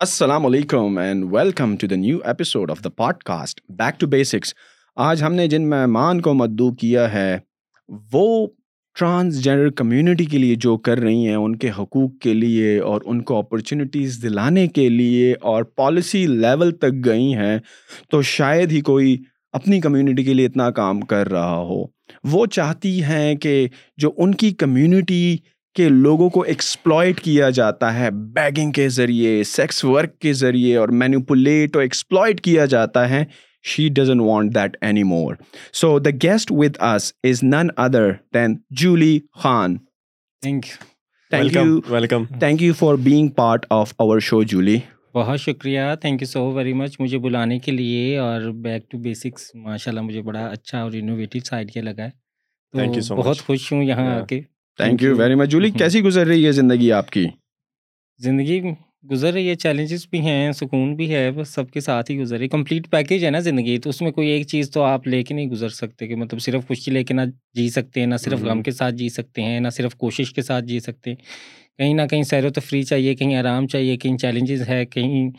[0.00, 2.88] السلام علیکم and welcome to the new episode of the
[3.22, 4.54] podcast back to basics
[4.96, 7.38] آج ہم نے جن مہمان کو مدعو کیا ہے،
[8.12, 8.46] وہ
[8.96, 13.22] ٹرانسجینڈر کمیونٹی کے لیے جو کر رہی ہیں، ان کے حقوق کے لیے اور ان
[13.22, 17.58] کو اپرچونیٹیز دلانے کے لیے اور پالیسی لیول تک گئی ہیں،
[18.10, 19.16] تو شاید ہی کوئی
[19.52, 21.84] اپنی کمیونٹی کے لیے اتنا کام کر رہا ہو۔
[22.24, 25.36] وہ چاہتی ہیں کہ جو ان کی کمیونٹی
[25.78, 30.88] کہ لوگوں کو ایکسپلائٹ کیا جاتا ہے بیگنگ کے ذریعے سیکس ورک کے ذریعے اور
[30.88, 33.24] مینیپولیٹ اور ایکسپلائٹ کیا جاتا ہے۔
[33.62, 35.34] She doesn't want that any more
[35.72, 39.76] so the guest with us is none other than Julie Khan
[40.42, 40.64] thank
[41.30, 44.78] thank you welcome thank you for being part of our show Julie
[45.14, 49.54] بہت شکریہ۔ Thank you so very much مجھے بلانے کے لیے اور back to basics
[49.54, 52.28] ماشاء اللہ مجھے بڑا اچھا اور انوویٹیو سا آئیڈیا لگا ہے۔
[52.78, 53.46] Thank you so بہت much.
[53.46, 54.24] خوش ہوں یہاں آ.
[54.24, 54.40] کے۔
[54.78, 57.26] Thank you very much Julie کیسی گزر رہی ہے زندگی آپ کی؟
[58.18, 58.60] زندگی
[59.10, 62.36] گزر رہی ہے چیلنجز بھی ہیں سکون بھی ہے بس سب کے ساتھ ہی گزر
[62.36, 65.06] رہی ہے۔ کمپلیٹ پیکیج ہے نا زندگی تو اس میں کوئی ایک چیز تو آپ
[65.08, 67.20] لے کے نہیں گزر سکتے کہ مطلب صرف خوشی لے کے نہ
[67.54, 70.42] جی سکتے ہیں نہ صرف غم۔ کے ساتھ جی سکتے ہیں نہ صرف کوشش کے
[70.42, 71.16] ساتھ جی سکتے ہیں۔
[71.78, 75.30] کہیں نہ کہیں سیر و تفریح چاہیے کہیں آرام چاہیے کہیں چیلنجز ہے کہیں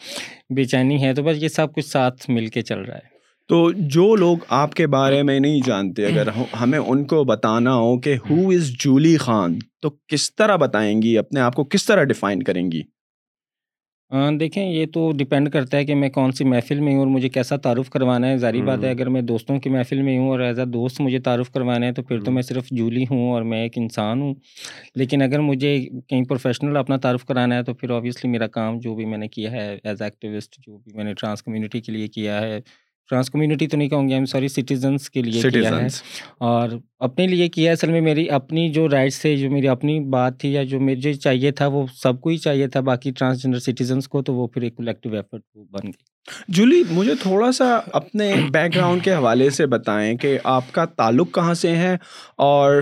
[0.55, 3.18] بے چینی ہے تو بس یہ سب کچھ ساتھ مل کے چل رہا ہے۔
[3.49, 7.75] تو جو لوگ آپ کے بارے میں نہیں جانتے اگر ہم- ہمیں ان کو بتانا
[7.75, 11.85] ہو کہ ہو از جولی خان تو کس طرح بتائیں گی اپنے آپ کو کس
[11.85, 12.81] طرح ڈیفائن کریں گی
[14.39, 17.29] دیکھیں یہ تو ڈپینڈ کرتا ہے کہ میں کون سی محفل میں ہوں اور مجھے
[17.29, 20.39] کیسا تعارف کروانا ہے ظاہری بات ہے۔ اگر میں دوستوں کی محفل میں ہوں اور
[20.39, 23.41] ایز اے دوست مجھے تعارف کروانا ہے تو پھر تو۔ میں صرف جولی ہوں اور
[23.41, 24.33] میں ایک انسان ہوں
[24.95, 25.77] لیکن اگر مجھے
[26.07, 29.27] کہیں پروفیشنل اپنا تعارف کرانا ہے تو پھر آبویسلی میرا کام جو بھی میں نے
[29.27, 32.59] کیا ہے ایز ایکٹیوسٹ جو بھی میں نے ٹرانس کمیونٹی کے لیے کیا ہے
[33.09, 35.87] ٹرانس کمیونٹی تو نہیں کہوں گی ایم سوری سٹیزنس کے لیے کیا ہے۔
[36.37, 39.99] اور اپنے لیے کیا ہے اصل میں میری اپنی جو رائٹس تھے جو میری اپنی
[39.99, 43.59] بات تھی یا جو مجھے چاہیے تھا وہ سب کو ہی چاہیے تھا باقی ٹرانسجنڈر
[43.59, 46.09] سٹیزنس کو تو وہ پھر ایک کولیکٹیو ایفرٹ بن گئی۔
[46.47, 51.35] جولی مجھے تھوڑا سا اپنے بیک گراؤنڈ کے حوالے سے بتائیں کہ آپ کا تعلق
[51.35, 51.97] کہاں سے ہے؟
[52.37, 52.81] اور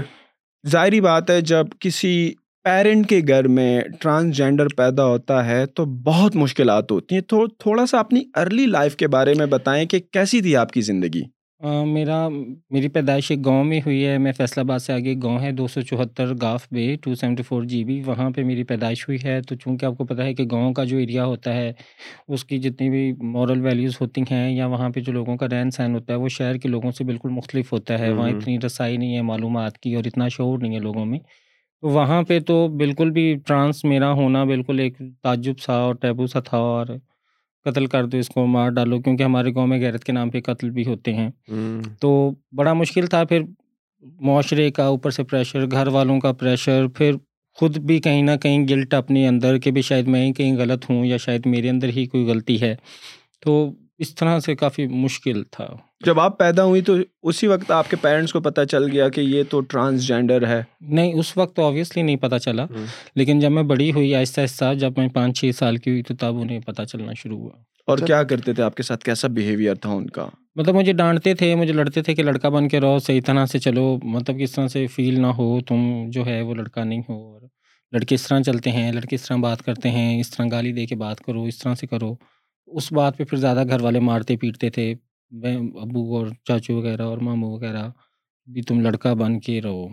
[0.67, 2.33] ظاہری بات ہے جب کسی
[2.65, 7.85] پیرنٹ کے گھر میں ٹرانسجینڈر پیدا ہوتا ہے تو بہت مشکلات ہوتی ہیں۔ تو تھوڑا
[7.85, 11.21] سا اپنی ارلی لائف کے بارے میں بتائیں کہ کیسی تھی آپ کی زندگی؟
[11.93, 12.27] میرا
[12.69, 15.67] میری پیدائش ایک گاؤں میں ہوئی ہے۔ میں فیصل آباد سے آگے گاؤں ہے دو
[15.67, 18.01] سو چوہتر گاف بے two seventy four G B.
[18.05, 20.83] وہاں پہ میری پیدائش ہوئی ہے۔ تو چونکہ آپ کو پتہ ہے کہ گاؤں کا
[20.83, 21.71] جو ایریا ہوتا ہے
[22.27, 25.71] اس کی جتنی بھی مورل ویلیوز ہوتی ہیں یا وہاں پہ جو لوگوں کا رہن
[25.71, 28.97] سہن ہوتا ہے وہ شہر کے لوگوں سے بالکل مختلف ہوتا ہے۔ وہاں۔ اتنی رسائی
[28.97, 31.19] نہیں ہے معلومات کی اور اتنا شعور نہیں ہے لوگوں میں۔
[31.81, 36.27] تو وہاں پہ تو بالکل بھی ٹرانس میرا ہونا بالکل ایک تعجب سا اور ٹیبو
[36.27, 36.85] سا تھا اور
[37.65, 40.41] قتل کر دو اس کو مار ڈالو کیونکہ ہمارے گاؤں میں غیرت کے نام پہ
[40.41, 41.29] قتل بھی ہوتے ہیں۔
[41.99, 43.41] تو بڑا مشکل تھا پھر
[44.21, 47.15] معاشرے کا اوپر سے پریشر گھر والوں کا پریشر پھر
[47.53, 50.89] خود بھی کہیں نہ کہیں گلٹ اپنے اندر کہ بھی شاید میں ہی کہیں غلط
[50.89, 52.75] ہوں یا شاید میرے اندر ہی کوئی غلطی ہے۔
[53.39, 55.67] تو اس طرح سے کافی مشکل تھا۔
[56.05, 59.21] جب آپ پیدا ہوئی تو اسی وقت آپ کے پیرنٹس کو پتہ چل گیا کہ
[59.21, 62.65] یہ تو ٹرانسجینڈر ہے۔ نہیں اس وقت تو آبویسلی نہیں پتہ چلا۔
[63.15, 66.15] لیکن جب میں بڑی ہوئی آہستہ آہستہ جب میں پانچ چھ سال کی ہوئی تو
[66.15, 67.51] تب انہیں پتہ چلنا شروع ہوا۔
[67.87, 71.33] اور کیا کرتے تھے آپ کے ساتھ؟ کیسا بیہیویئر تھا ان کا؟ مطلب مجھے ڈانٹتے
[71.33, 74.51] تھے مجھے لڑتے تھے کہ لڑکا بن کے رہو صحیح طرح سے چلو۔ مطلب کس
[74.51, 77.41] طرح سے فیل نہ ہو تم جو ہے وہ لڑکا نہیں ہو۔ اور
[77.91, 80.85] لڑکے اس طرح چلتے ہیں لڑکے اس طرح بات کرتے ہیں اس طرح گالی دے
[80.85, 82.15] کے بات کرو اس طرح سے کرو۔
[82.67, 84.95] اس بات پہ پھر زیادہ گھر والے مارتے پیٹتے تھے۔
[85.31, 87.89] میں ابو اور چاچو وغیرہ اور ماموں وغیرہ
[88.45, 89.87] بھی تم لڑکا بن کے رہو۔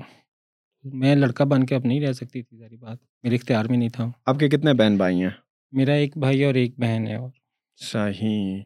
[0.85, 3.89] میں لڑکا بن کے اب نہیں رہ سکتی تھی ساری بات۔ میرے اختیار میں نہیں
[3.89, 5.31] تھا۔ آپ کے کتنے بہن بھائی ہیں؟
[5.73, 7.31] میرا ایک بھائی اور ایک بہن ہے اور۔
[7.77, 8.63] صحیح۔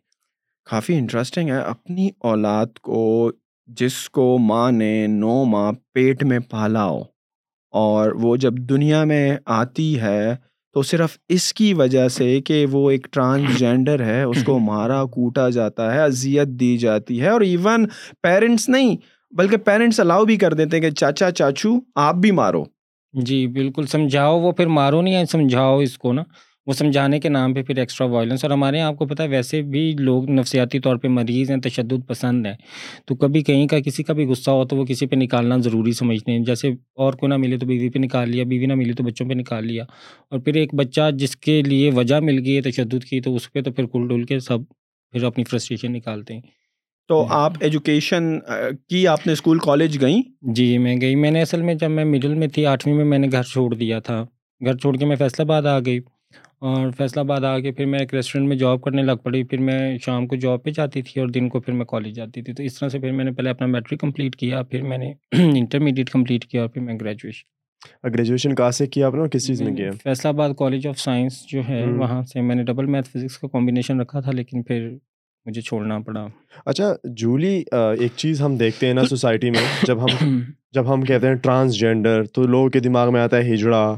[0.65, 3.33] کافی انٹرسٹنگ ہے۔ اپنی اولاد کو
[3.67, 7.03] جس کو ماں نے نو ماہ پیٹ میں پالا ہو
[7.71, 10.37] اور وہ جب دنیا میں آتی ہے
[10.73, 15.49] تو صرف اس کی وجہ سے کہ وہ ایک ٹرانسجینڈر ہے، اس کو مارا، کوٹا
[15.49, 17.87] جاتا ہے، اذیت دی جاتی ہے اور ایون
[18.23, 18.97] پیرنٹس نہیں،
[19.31, 22.65] بلکہ پیرنٹس الاؤ بھی کر دیتے ہیں کہ چاچا، چاچو، آپ بھی مارو۔
[23.13, 26.23] جی بالکل سمجھاؤ، وہ پھر مارو نہیں ہے سمجھاؤ اس کو نا۔
[26.69, 29.29] وہ سمجھانے کے نام پہ پھر ایکسٹرا وائلنس اور ہمارے یہاں آپ کو پتہ ہے
[29.29, 32.55] ویسے بھی لوگ نفسیاتی طور پہ مریض ہیں تشدد پسند ہیں۔
[33.07, 35.93] تو کبھی کہیں کا کسی کا بھی غصہ ہو تو وہ کسی پہ نکالنا ضروری
[35.93, 38.93] سمجھتے ہیں۔ جیسے اور کو نہ ملے تو بیوی پہ نکال لیا بیوی نہ ملی
[38.93, 39.85] تو بچوں پہ نکال لیا۔
[40.31, 43.53] اور پھر ایک بچہ جس کے لیے وجہ مل گئی ہے تشدد کی تو اس
[43.53, 44.59] پہ تو پھر کل ڈل کے سب
[45.13, 46.41] پھر اپنی فرسٹریشن نکالتے ہیں۔
[47.09, 48.39] تو آپ ایجوکیشن
[48.89, 52.05] کی آپ نے اسکول کالج گئیں؟ جی میں گئی۔ میں نے اصل میں جب میں
[52.05, 54.25] مڈل میں تھی آٹھویں میں میں نے گھر چھوڑ دیا تھا۔
[54.65, 56.01] گھر چھوڑ کے میں فیصلہ آباد آ گئی۔
[56.59, 59.59] اور فیصلہ آباد آ کے پھر میں ایک ریسٹورینٹ میں جاب کرنے لگ پڑی۔ پھر
[59.59, 62.53] میں شام کو جاب پہ جاتی تھی اور دن کو پھر میں کالج جاتی تھی۔
[62.53, 65.13] تو اس طرح سے پھر میں نے پہلے اپنا میٹرک کمپلیٹ کیا پھر میں نے
[65.59, 69.63] انٹرمیڈیٹ کمپلیٹ کیا اور پھر میں گریجویشن گریجویشن کہاں سے کیا آپ نے کس چیز
[69.63, 73.09] میں کیا؟ فیصلہ آباد کالج آف سائنس جو ہے وہاں سے میں نے ڈبل میتھ
[73.09, 74.89] فزکس کا کمبینیشن رکھا تھا لیکن پھر
[75.47, 76.27] مجھے چھوڑنا پڑا۔
[76.67, 80.09] اچھا جولی ایک چیز ہم دیکھتے ہیں نا سوسائٹی میں جب ہم
[80.73, 83.97] جب ہم کہتے ہیں ٹرانسجینڈر تو لوگوں کے دماغ میں آتا ہے ہجڑا۔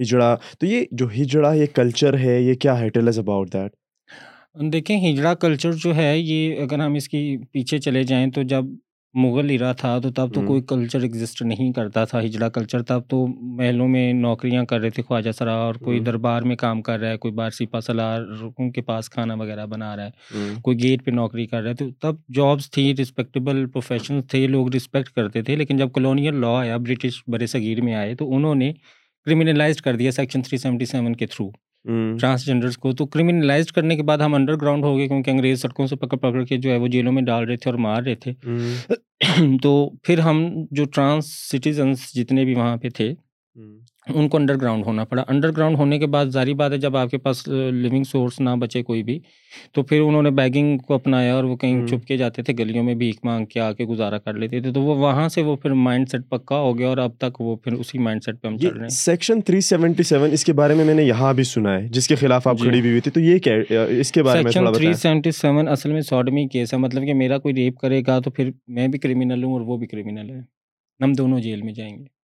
[0.00, 3.72] ہجڑا۔ تو یہ جو ہجڑا یہ کلچر ہے یہ کیا ہے؟ ٹیل از اباؤٹ دیٹ
[4.72, 8.64] دیکھیں ہجڑا کلچر جو ہے یہ اگر ہم اس کی پیچھے چلے جائیں تو جب
[9.14, 13.00] مغل ایرا تھا تو تب تو کوئی کلچر ایگزسٹ نہیں کرتا تھا ہجڑا کلچر تب
[13.08, 13.26] تو
[13.56, 17.10] محلوں میں نوکریاں کر رہے تھے خواجہ سرا اور کوئی دربار میں کام کر رہا
[17.10, 18.22] ہے کوئی بار سپا سلار
[18.74, 20.10] کے پاس کھانا وغیرہ بنا رہا ہے
[20.62, 24.74] کوئی گیٹ پہ نوکری کر رہا ہے۔ تو تب جابس تھی رسپیکٹیبل پروفیشن تھے لوگ
[24.74, 28.54] رسپیکٹ کرتے تھے۔ لیکن جب کلونیل لا آیا برٹش برے صغیر میں آئے تو انہوں
[28.54, 28.72] نے
[29.24, 31.50] کرمنلائز کر دیا سیکشن تھری سیونٹی سیون کے تھرو
[32.18, 35.86] ٹرانسجینڈرس کو تو کرمنلائز کرنے کے بعد ہم انڈر گراؤنڈ ہو گئے کیونکہ انگریز سڑکوں
[35.86, 38.14] سے پکڑ پکڑ کے جو ہے وہ جیلوں میں ڈال رہے تھے اور مار رہے
[38.14, 38.32] تھے۔
[39.62, 43.14] تو پھر ہم جو ٹرانس سٹیزنس جتنے بھی وہاں پہ تھے
[44.14, 46.96] ان کو انڈر گراؤنڈ ہونا پڑا۔ انڈر گراؤنڈ ہونے کے بعد ظاہری بات ہے جب
[46.96, 49.18] آپ کے پاس لیونگ سورس نہ بچے کوئی بھی
[49.72, 52.84] تو پھر انہوں نے بیگنگ کو اپنایا اور وہ کہیں چھپ کے جاتے تھے گلیوں
[52.84, 55.56] میں بھیک مانگ کے آ کے گزارا کر لیتے تھے۔ تو وہ وہاں سے وہ
[55.56, 58.48] پھر مائنڈ سیٹ پکا ہو گیا اور اب تک وہ پھر اسی مائنڈ سیٹ پہ
[58.48, 61.32] ہم چل رہے ہیں۔ سیکشن تھری سیونٹی سیون اس کے بارے میں میں نے یہاں
[61.34, 63.54] بھی سنا ہے جس کے خلاف آپ کھڑی بھی ہوئی تھی۔ تو یہ کیا
[63.88, 67.14] اس کے بارے میں سیکشن تھری سیونٹی سیون اصل میں سوڈمی کیس ہے۔ مطلب کہ
[67.14, 70.30] میرا کوئی ریپ کرے گا تو پھر میں بھی کرمنل ہوں اور وہ بھی کرمنل
[70.30, 70.40] ہے۔
[71.00, 72.19] ہم دونوں جیل میں جائیں گے۔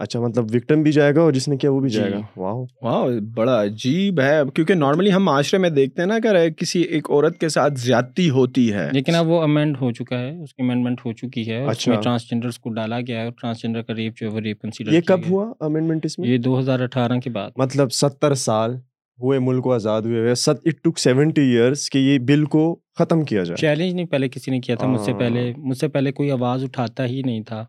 [0.00, 2.54] اچھا مطلب وکٹم بھی جائے گا اور جس نے کیا وہ بھی جائے گا۔ واہ
[2.82, 7.10] واہ بڑا عجیب ہے۔ کیونکہ نارملی ہم معاشرے میں دیکھتے ہیں نا کہ کسی ایک
[7.10, 10.62] عورت کے ساتھ زیادتی ہوتی ہے۔ لیکن اب وہ امینڈ ہو چکا ہے اس کی
[10.62, 14.28] امینڈمنٹ ہو چکی ہے۔ اچھا۔ ٹرانسجینڈرس کو ڈالا گیا ہے اور ٹرانسجینڈر کا ریپ جو
[14.28, 17.30] ہے وہ ریپ کنسیڈر یہ کب ہوا امینڈمنٹ اس میں؟ یہ دو ہزار اٹھارہ کے
[17.30, 18.74] بعد۔ مطلب ستر سال
[19.22, 22.80] ہوئے ملک کو آزاد ہوئے ہوئے۔ ست اٹ ٹک سیونٹی ایئرس کہ یہ بل کو
[22.98, 25.88] ختم کیا جائے۔ چیلنج نہیں پہلے کسی نے کیا تھا۔ مجھ سے پہلے مجھ سے
[25.88, 27.64] پہلے کوئی آواز اٹھاتا ہی نہیں تھا۔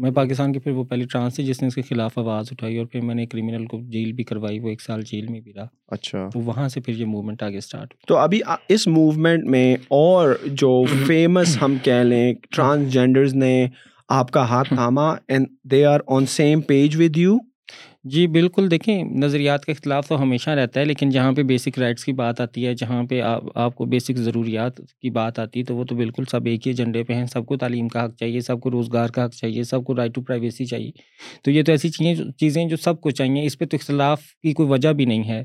[0.00, 2.78] میں پاکستان کی پھر وہ پہلی ٹرانس تھی جس نے اس کے خلاف آواز اٹھائی
[2.78, 5.52] اور پھر میں نے کرمنل کو جیل بھی کروائی وہ ایک سال جیل میں بھی
[5.56, 9.74] رہا۔ اچھا۔ تو وہاں سے پھر یہ موومنٹ آگے اسٹارٹ تو ابھی اس موومنٹ میں
[9.74, 13.68] اور جو فیمس ہم کہہ لیں ٹرانسجینڈرز نے
[14.08, 17.36] آپ کا ہاتھ تھاما and they are on same page with you
[18.04, 22.04] جی بالکل، دیکھیں نظریات کا اختلاف تو ہمیشہ رہتا ہے، لیکن جہاں پہ بیسک رائٹس
[22.04, 25.64] کی بات آتی ہے، جہاں پہ آپ آپ کو بیسک ضروریات کی بات آتی ہے،
[25.64, 28.16] تو وہ تو بالکل سب ایک ہی ایجنڈے پہ ہیں۔ سب کو تعلیم کا حق
[28.16, 30.90] چاہیے، سب کو روزگار کا حق چاہیے، سب کو رائٹ ٹو پرائیویسی چاہیے۔
[31.44, 34.52] تو یہ تو ایسی چیزیں چیزیں جو سب کو چاہیے، اس پہ تو اختلاف کی
[34.52, 35.44] کوئی وجہ بھی نہیں ہے۔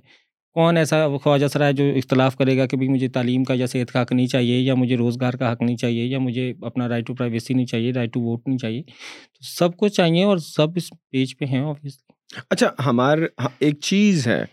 [0.56, 3.66] کون ایسا خواجہ سرا ہے جو اختلاف کرے گا کہ بھائی مجھے تعلیم کا یا
[3.66, 6.88] صحت کا حق نہیں چاہیے، یا مجھے روزگار کا حق نہیں چاہیے، یا مجھے اپنا
[6.90, 10.38] رائٹ ٹو پرائیویسی نہیں چاہیے رائٹ ٹو ووٹ نہیں چاہیے۔ تو سب کو چاہیے اور
[10.38, 12.05] سب اس پیج پہ ہیں آفیسلی
[12.50, 13.18] اچھا ہمار
[13.60, 14.46] ایک چیز ہے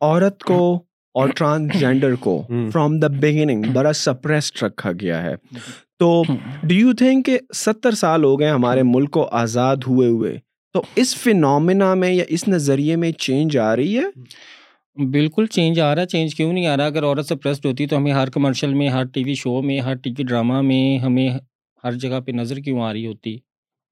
[0.00, 0.84] عورت کو
[1.14, 2.42] اور ٹرانسجینڈر کو
[2.72, 5.34] فرام دا بگننگ بڑا سپریسڈ رکھا گیا ہے۔
[5.98, 6.22] تو
[6.62, 10.38] ڈو یو تھنک کہ ستر سال ہو گئے ہمارے ملک کو آزاد ہوئے ہوئے
[10.72, 15.94] تو اس فنومنا میں یا اس نظریے میں چینج آ رہی ہے؟ بالکل چینج آ
[15.94, 18.74] رہا ہے چینج کیوں نہیں آ رہا؟ اگر عورت سپریسڈ ہوتی تو ہمیں ہر کمرشل
[18.74, 21.28] میں ہر ٹی وی شو میں ہر ٹی وی ڈرامہ میں ہمیں
[21.84, 23.38] ہر جگہ پہ نظر کیوں آ رہی ہوتی؟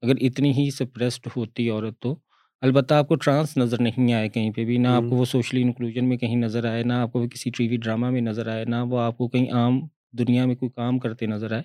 [0.01, 2.15] اگر اتنی ہی سپریسڈ ہوتی عورت تو۔
[2.61, 5.57] البتہ آپ کو ٹرانس نظر نہیں آئے کہیں پہ بھی نہ آپ کو وہ سوشل
[5.57, 8.47] انکلوژن میں کہیں نظر آئے نہ آپ کو وہ کسی ٹی وی ڈرامہ میں نظر
[8.47, 9.81] آئے نہ وہ آپ کو کہیں عام
[10.11, 11.61] دنیا میں کوئی کام کرتے نظر آئے۔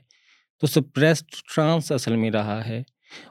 [0.61, 1.25] تو سپریسڈ
[1.55, 2.83] ٹرانس اصل میں رہا ہے۔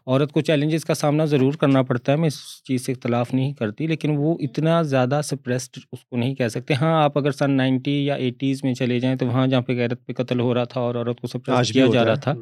[0.06, 3.54] عورت کو چیلنجز کا سامنا ضرور کرنا پڑتا ہے میں اس چیز سے اختلاف نہیں
[3.54, 7.52] کرتی لیکن وہ اتنا زیادہ سپریسڈ اس کو نہیں کہہ سکتے۔ ہاں آپ اگر سن
[7.52, 10.64] نائنٹی یا ایٹیز میں چلے جائیں تو وہاں جہاں پہ غیرت پہ قتل ہو رہا
[10.64, 12.34] تھا اور عورت کو سپریس کیا جا رہا تھا۔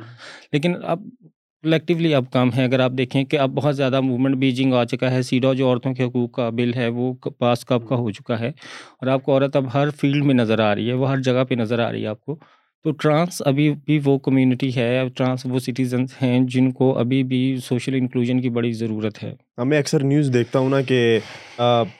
[0.51, 1.00] لیکن اب
[1.63, 5.12] کلیکٹیولی اب کم ہے۔ اگر آپ دیکھیں کہ اب بہت زیادہ موومنٹ بیجنگ آ چکا
[5.12, 8.39] ہے۔ سیڈا جو عورتوں کے حقوق کا بل ہے وہ پاس کب کا ہو چکا
[8.39, 8.48] ہے۔
[9.00, 11.44] اور آپ کو عورت اب ہر فیلڈ میں نظر آ رہی ہے۔ وہ ہر جگہ
[11.50, 12.39] پہ نظر آ رہی ہے آپ کو۔
[12.86, 17.57] تو ٹرانس ابھی بھی وہ کمیونٹی ہے ٹرانس وہ سٹیزنس ہیں جن کو ابھی بھی
[17.63, 19.33] سوشل انکلوژن کی بڑی ضرورت ہے۔
[19.65, 21.19] میں اکثر نیوز دیکھتا ہوں نا کہ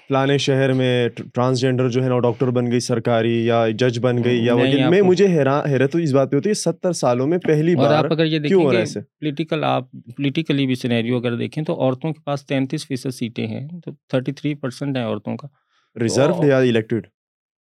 [0.08, 4.46] پلانے شہر میں ٹرانسجینڈر جو ہے نا ڈاکٹر بن گئی سرکاری یا جج بن گئی
[4.46, 4.56] یا
[4.90, 5.28] میں مجھے
[5.68, 8.72] حیرت اس بات پہ ہوتی ہے ستر سالوں میں پہلی بار آپ اگر یہ دیکھیں
[8.72, 13.48] گے پولیٹیکل آپ پولیٹیکلی بھی سینیریو اگر دیکھیں تو عورتوں کے پاس تینتیس فیصد سیٹیں
[13.48, 15.48] ہیں تو تھرٹی تھری پرسینٹ ہیں عورتوں کا۔
[15.96, 17.08] ریزرو یا الیکٹڈ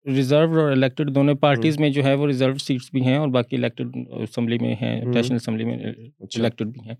[0.05, 3.55] ریزرو اور الیکٹڈ دونوں پارٹیز میں جو ہے وہ ریزرو سیٹس بھی ہیں اور باقی
[3.55, 6.95] الیکٹڈ اسمبلی میں ہیں نیشنل اسمبلی میں الیکٹڈ بھی ہیں۔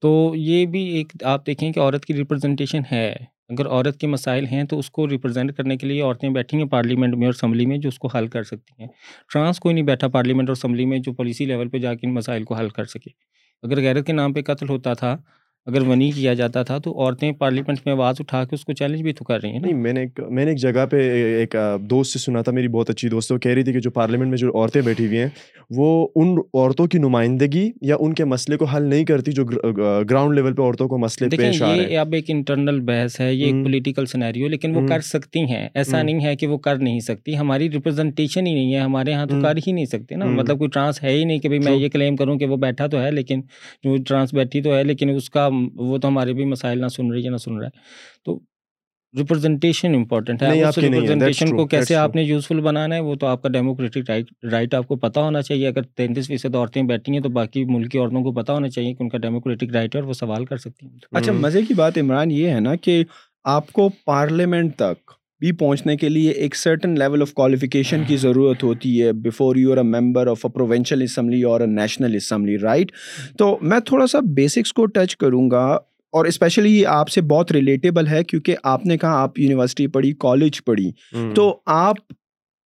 [0.00, 3.16] تو یہ بھی ایک آپ دیکھیں کہ عورت کی ریپرزنٹیشن ہے۔
[3.48, 6.64] اگر عورت کے مسائل ہیں تو اس کو ریپرزینٹ کرنے کے لیے عورتیں بیٹھی ہیں
[6.64, 8.88] پارلیمنٹ میں اور اسمبلی میں جو اس کو حل کر سکتی ہیں۔
[9.32, 12.14] ٹرانس کوئی نہیں بیٹھا پارلیمنٹ اور اسمبلی میں جو پالیسی لیول پہ جا کے ان
[12.14, 13.10] مسائل کو حل کر سکے۔
[13.62, 15.16] اگر غیرت کے نام پہ قتل ہوتا تھا
[15.66, 19.02] اگر ونی کیا جاتا تھا تو عورتیں پارلیمنٹ میں آواز اٹھا کے اس کو چیلنج
[19.02, 20.96] بھی تو کر رہی ہیں نہیں میں نے ایک میں نے ایک جگہ پہ
[21.38, 23.90] ایک دوست سے سنا تھا میری بہت اچھی دوست وہ کہہ رہی تھی کہ جو
[23.90, 25.28] پارلیمنٹ میں جو عورتیں بیٹھی ہوئی ہیں
[25.70, 30.34] وہ ان عورتوں کی نمائندگی یا ان کے مسئلے کو حل نہیں کرتی جو گراؤنڈ
[30.34, 33.44] لیول پہ عورتوں کو مسئلے پیش آ رہے ہیں۔ اب ایک انٹرنل بحث ہے یہ
[33.44, 37.00] ایک پولیٹیکل سینیریو لیکن وہ کر سکتی ہیں۔ ایسا نہیں ہے کہ وہ کر نہیں
[37.00, 40.58] سکتی۔ ہماری ریپرزنٹیشن ہی نہیں ہے ہمارے یہاں تو کر ہی نہیں سکتے نا۔ مطلب
[40.58, 43.10] کوئی ٹرانس ہے ہی نہیں کہ میں یہ کلیم کروں کہ وہ بیٹھا تو ہے
[43.10, 43.40] لیکن
[43.84, 47.12] جو ٹرانس بیٹھی تو ہے لیکن اس کا وہ تو ہمارے بھی مسائل نہ سن
[47.12, 47.78] رہی ہے نہ سن رہا ہے۔
[48.24, 48.40] تو
[49.18, 50.48] ریپرزنٹیشن امپورٹنٹ ہے۔
[50.82, 54.10] ریپرزنٹیشن کو کیسے آپ نے یوزفل بنانا ہے وہ تو آپ کا ڈیموکریٹک
[54.52, 57.92] رائٹ آپ کو پتہ ہونا چاہیے۔ اگر تینتیس فیصد عورتیں بیٹھی ہیں تو باقی ملک
[57.92, 60.44] کی عورتوں کو پتہ ہونا چاہیے کہ ان کا ڈیموکریٹک رائٹ ہے اور وہ سوال
[60.44, 63.04] کر سکتی ہیں۔ اچھا مزے کی بات عمران یہ ہے نا کہ
[63.44, 65.10] آپ کو پارلیمنٹ تک
[65.40, 69.72] بھی پہنچنے کے لیے ایک سرٹن لیول آف کوالیفیکیشن کی ضرورت ہوتی ہے before you
[69.72, 72.92] a member of a provincial assembly اور اے نیشنل اسمبلی رائٹ
[73.38, 75.78] تو میں تھوڑا سا بیسکس کو ٹچ کروں گا
[76.12, 80.12] اور اسپیشلی یہ آپ سے بہت ریلیٹیبل ہے کیونکہ آپ نے کہا آپ یونیورسٹی پڑھی
[80.18, 80.90] کالج پڑھی۔
[81.34, 81.96] تو آپ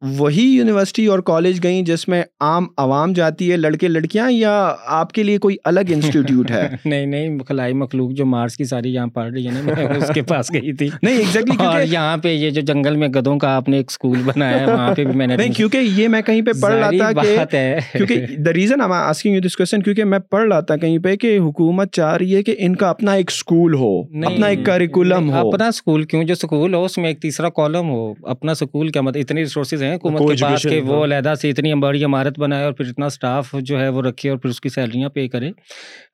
[0.03, 4.53] وہی یونیورسٹی اور کالج گئیں جس میں عام عوام جاتی ہے لڑکے لڑکیاں یا
[4.91, 8.95] آپ کے لیے کوئی الگ انسٹیٹیوٹ ہے؟ نہیں نہیں خلائی مخلوق جو مارس کی ساری
[8.95, 12.29] یہاں پڑھ رہی ہے نا اس کے پاس گئی تھی۔ نہیں ایگزیکٹلی اور یہاں پہ
[12.29, 15.13] یہ جو جنگل میں گدوں کا آپ نے ایک اسکول بنایا ہے وہاں پہ بھی
[15.13, 17.13] میں نے نہیں کیونکہ یہ میں کہیں پہ پڑھ رہا تھا
[17.45, 20.99] کہ کیونکہ the reason I asking you this question کیونکہ میں پڑھ رہا تھا کہیں
[20.99, 24.67] پہ کہ حکومت چاہ رہی ہے کہ ان کا اپنا ایک اسکول ہو اپنا ایک
[24.67, 28.53] کریکولم ہو۔ اپنا اسکول کیوں؟ جو اسکول ہو اس میں ایک تیسرا کالم ہو۔ اپنا
[28.53, 32.05] اسکول کیا مطلب اتنی ریسورسز ہیں۔ حکومت کے پاس کہ وہ علیحدہ سے اتنی بڑی
[32.05, 35.09] عمارت بنائے اور پھر اتنا اسٹاف جو ہے وہ رکھے اور پھر اس کی سیلریاں
[35.09, 35.51] پے کرے۔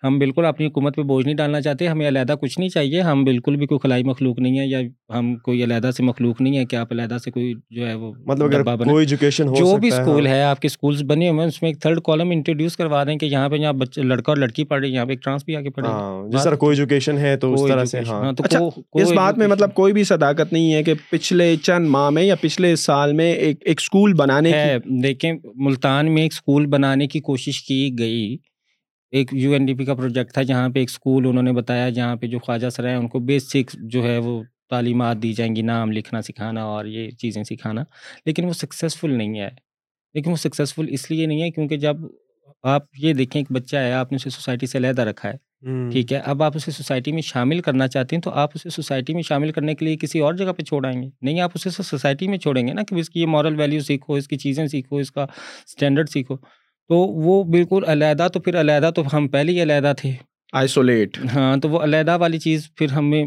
[0.02, 3.24] ہم بالکل اپنی حکومت پہ بوجھ نہیں ڈالنا چاہتے ہمیں علیحدہ کچھ نہیں چاہیے ہم
[3.24, 4.80] بالکل بھی کوئی خلائی مخلوق نہیں ہے یا
[5.14, 8.12] ہم کوئی علیحدہ سے مخلوق نہیں ہے کہ آپ علیحدہ سے کوئی جو ہے وہ
[8.26, 8.52] مطلب
[8.84, 11.80] کوئی ایجوکیشن جو بھی اسکول ہے آپ کے اسکولس بنے ہوئے ہیں اس میں ایک
[11.82, 14.88] تھرڈ کالم انٹروڈیوس کروا دیں کہ یہاں پہ یہاں بچے لڑکا اور لڑکی پڑھ رہی
[14.88, 17.36] ہے یہاں پہ ایک ٹرانس بھی آ کے پڑھے ہاں، جس طرح کوئی ایجوکیشن ہے
[17.36, 18.58] تو اس طرح سے ہاں۔ اچھا
[18.94, 22.34] اس بات میں مطلب کوئی بھی صداقت نہیں ہے کہ پچھلے چند ماہ میں یا
[22.40, 27.20] پچھلے سال میں ایک ایک اسکول بنانے کی دیکھیں، ملتان میں ایک اسکول بنانے کی
[27.20, 28.36] کوشش کی گئی۔
[29.10, 31.90] ایک یو این ڈی پی کا پروجیکٹ تھا جہاں پہ ایک اسکول انہوں نے بتایا،
[31.90, 35.56] جہاں پہ جو خواجہ سر ہیں، ان کو بیسک جو ہے وہ تعلیمات دی جائیں
[35.56, 37.84] گی، نام لکھنا، سکھانا اور یہ چیزیں سکھانا۔
[38.26, 39.48] لیکن وہ سکسیزفل نہیں ہے۔
[40.14, 41.96] لیکن وہ سکسیزفل اس لیے نہیں ہے کیونکہ جب
[42.62, 46.12] آپ یہ دیکھیں، ایک بچہ ہے، آپ نے اسے سوسائٹی سے علیحدہ رکھا ہے۔ ٹھیک
[46.12, 49.22] ہے، اب آپ اسے سوسائٹی میں شامل کرنا چاہتے ہیں تو آپ اسے سوسائٹی میں
[49.22, 52.38] شامل کرنے کے لیے کسی اور جگہ پہ چھوڑائیں گے۔ نہیں، آپ اسے سوسائٹی میں
[52.38, 55.12] چھوڑیں گے نا کہ اس کی یہ مورل ویلیو سیکھو، اس کی چیزیں سیکھو، اس
[55.12, 56.36] کا اسٹینڈرڈ سیکھو۔
[56.88, 60.12] تو وہ بالکل علیحدہ تو پھر علیحدہ تو ہم پہلے ہی علیحدہ تھے۔
[60.52, 63.24] آئسولیٹ ہاں تو وہ علیحدہ والی چیز پھر ہمیں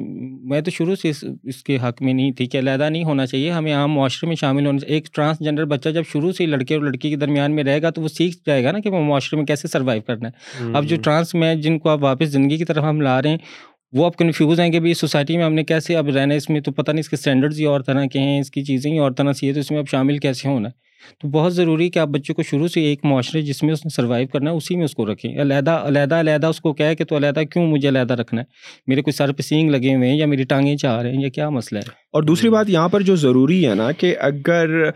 [0.49, 3.25] میں تو شروع سے اس اس کے حق میں نہیں تھی کہ علیحدہ نہیں ہونا
[3.25, 6.75] چاہیے۔ ہمیں عام معاشرے میں شامل ہونا چاہیے۔ ایک ٹرانسجینڈر بچہ جب شروع سے لڑکے
[6.75, 9.01] اور لڑکی کے درمیان میں رہے گا تو وہ سیکھ جائے گا نا کہ وہ
[9.03, 12.57] معاشرے میں کیسے سروائیو کرنا ہے۔ اب جو ٹرانس میں جن کو آپ واپس زندگی
[12.57, 13.37] کی طرف ہم لا رہے ہیں
[13.91, 16.49] وہ اب کنفیوز ہیں کہ بھائی سوسائٹی میں ہم نے کیسے اب رہنا ہے؟ اس
[16.49, 18.91] میں تو پتہ نہیں اس کے اسٹینڈرڈز ہی اور طرح کے ہیں اس کی چیزیں
[18.91, 20.89] ہی اور طرح سے ہے تو اس میں اب شامل کیسے ہونا ہے؟
[21.21, 23.85] تو بہت ضروری ہے کہ آپ بچوں کو شروع سے ایک معاشرے جس میں اس
[23.85, 26.95] نے سروائیو کرنا ہے اسی میں اس کو رکھیں۔ علیحدہ علیحدہ علیحدہ اس کو کہے
[26.95, 28.45] کہ تو علیحدہ کیوں مجھے علیحدہ رکھنا ہے؟
[28.87, 31.29] میرے کوئی سر پہ سینگ لگے ہوئے ہیں یا میری ٹانگیں چاہ رہے ہیں یا
[31.29, 34.89] کیا مسئلہ ہے؟ اور دوسری بات یہاں پر جو ضروری ہے نا کہ اگر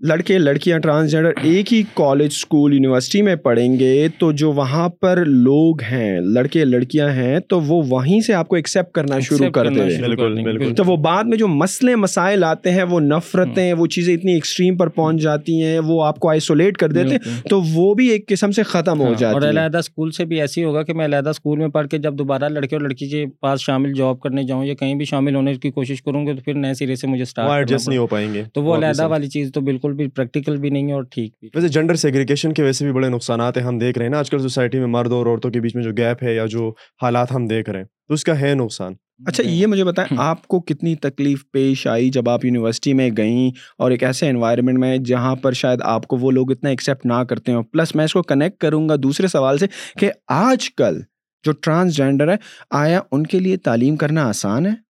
[0.00, 5.24] لڑکے لڑکیاں ٹرانسجینڈر ایک ہی کالج اسکول یونیورسٹی میں پڑھیں گے تو جو وہاں پر
[5.26, 9.68] لوگ ہیں لڑکے لڑکیاں ہیں تو وہ وہیں سے آپ کو ایکسیپٹ کرنا شروع کر
[9.68, 14.32] دیں تو وہ بعد میں جو مسئلے مسائل آتے ہیں وہ نفرتیں وہ چیزیں اتنی
[14.32, 18.08] ایکسٹریم پر پہنچ جاتی ہیں وہ آپ کو آئسولیٹ کر دیتے ہیں تو وہ بھی
[18.08, 20.82] ایک قسم سے ختم ہو ہاں، جاتا ہے۔ اور علیحدہ اسکول سے بھی ایسی ہوگا
[20.82, 23.92] کہ میں علیحدہ اسکول میں پڑھ کے جب دوبارہ لڑکے اور لڑکی کے پاس شامل
[23.92, 26.74] جاب کرنے جاؤں یا کہیں بھی شامل ہونے کی کوشش کروں گے تو پھر نئے
[26.74, 29.87] سرے سے مجھے اسٹارٹ نہیں ہو پائیں گے۔ تو وہ علیحدہ والی چیز تو بالکل
[29.92, 33.56] بھی پریکٹیکل بھی نہیں اور ٹھیک بھی ویسے جنڈر سیگریگیشن کے ویسے بھی بڑے نقصانات
[33.56, 35.74] ہیں ہم دیکھ رہے ہیں نا آج کل سوسائٹی میں مرد اور عورتوں کے بیچ
[35.74, 38.54] میں جو گیپ ہے یا جو حالات ہم دیکھ رہے ہیں تو اس کا ہے
[38.54, 38.94] نقصان۔
[39.26, 43.50] اچھا یہ مجھے بتائیں آپ کو کتنی تکلیف پیش آئی جب آپ یونیورسٹی میں گئیں
[43.78, 47.24] اور ایک ایسے انوائرمنٹ میں جہاں پر شاید آپ کو وہ لوگ اتنا ایکسیپٹ نہ
[47.24, 49.66] کرتے ہوں؟ پلس میں اس کو کنیکٹ کروں گا دوسرے سوال سے
[49.98, 51.00] کہ آج کل
[51.44, 52.36] جو ٹرانسجینڈر ہے
[52.70, 54.87] آیا ان کے لیے تعلیم کرنا آسان ہے؟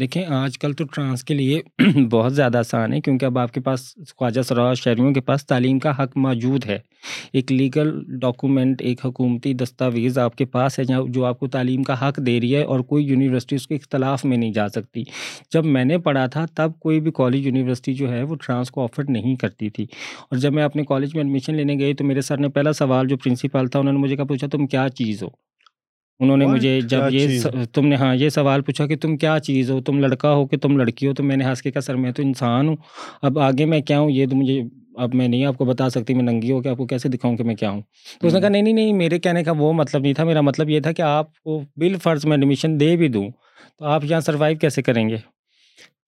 [0.00, 1.62] دیکھیں، آج کل تو ٹرانس کے لیے
[2.10, 5.78] بہت زیادہ آسان ہے، کیونکہ اب آپ کے پاس خواجہ سراج شہریوں کے پاس تعلیم
[5.78, 6.78] کا حق موجود ہے۔
[7.32, 12.08] ایک لیگل ڈاکومنٹ ایک حکومتی دستاویز آپ کے پاس ہے، جو آپ کو تعلیم کا
[12.08, 15.04] حق دے رہی ہے اور کوئی یونیورسٹی اس کے اختلاف میں نہیں جا سکتی۔
[15.52, 18.82] جب میں نے پڑھا تھا، تب کوئی بھی کالج یونیورسٹی جو ہے، وہ ٹرانس کو
[18.82, 19.84] آفر نہیں کرتی تھی۔
[20.20, 23.08] اور جب میں اپنے کالج میں ایڈمیشن لینے گئی، تو میرے سر نے پہلا سوال،
[23.08, 25.53] جو پرنسپل تھا، انہوں نے مجھے کہا، پوچھا، تم کیا چیز ہو؟
[26.20, 27.40] انہوں نے مجھے جب یہ
[27.72, 30.56] تم نے ہاں یہ سوال پوچھا کہ تم کیا چیز ہو؟ تم لڑکا ہو کہ
[30.56, 32.76] تم لڑکی ہو؟ تو میں نے ہنس کے کہا سر میں تو انسان ہوں۔
[33.22, 34.62] اب آگے میں کیا ہوں؟ یہ تو مجھے
[34.94, 37.36] اب میں نہیں آپ کو بتا سکتی میں ننگی ہو کہ آپ کو کیسے دکھاؤں
[37.36, 37.82] کہ میں کیا ہوں؟
[38.20, 40.40] تو اس نے کہا نہیں نہیں نہیں میرے کہنے کا وہ مطلب نہیں تھا۔ میرا
[40.40, 43.28] مطلب یہ تھا کہ آپ کو بال فرض میں ایڈمیشن دے بھی دوں
[43.78, 45.16] تو آپ یہاں سروائیو کیسے کریں گے؟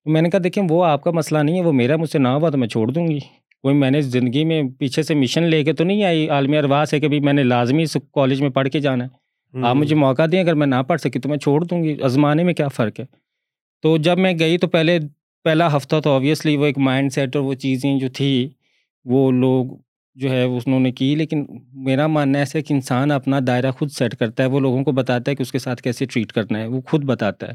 [0.04, 2.18] تو میں نے کہا دیکھیں وہ آپ کا مسئلہ نہیں ہے وہ میرا مجھ سے
[2.18, 3.18] نہ ہوا تو میں چھوڑ دوں گی۔
[3.62, 6.84] کوئی میں نے زندگی میں پیچھے سے مشن لے کے تو نہیں آئی عالمی اروا
[6.90, 9.25] سے کہ میں نے لازمی کالج میں پڑھ کے جانا ہے۔
[9.62, 12.44] آپ مجھے موقع دیں اگر میں نہ پڑھ سکی تو میں چھوڑ دوں گی۔ ازمانے
[12.44, 13.04] میں کیا فرق ہے؟
[13.82, 14.98] تو جب میں گئی تو پہلے
[15.44, 18.48] پہلا ہفتہ تو آبویسلی وہ ایک مائنڈ سیٹ اور وہ چیزیں جو تھی
[19.04, 19.66] وہ لوگ
[20.14, 23.90] جو ہے انہوں نے کی لیکن میرا ماننا ایسا ہے کہ انسان اپنا دائرہ خود
[23.90, 26.58] سیٹ کرتا ہے وہ لوگوں کو بتاتا ہے کہ اس کے ساتھ کیسے ٹریٹ کرنا
[26.58, 27.52] ہے وہ خود بتاتا ہے۔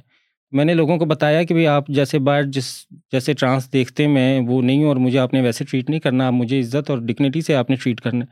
[0.51, 4.39] میں نے لوگوں کو بتایا کہ بھائی آپ جیسے باہر جس جیسے ٹرانس دیکھتے میں
[4.47, 6.97] وہ نہیں ہوں اور مجھے آپ نے ویسے ٹریٹ نہیں کرنا آپ مجھے عزت اور
[6.97, 8.25] ڈگنیٹی سے آپ نے ٹریٹ کرنا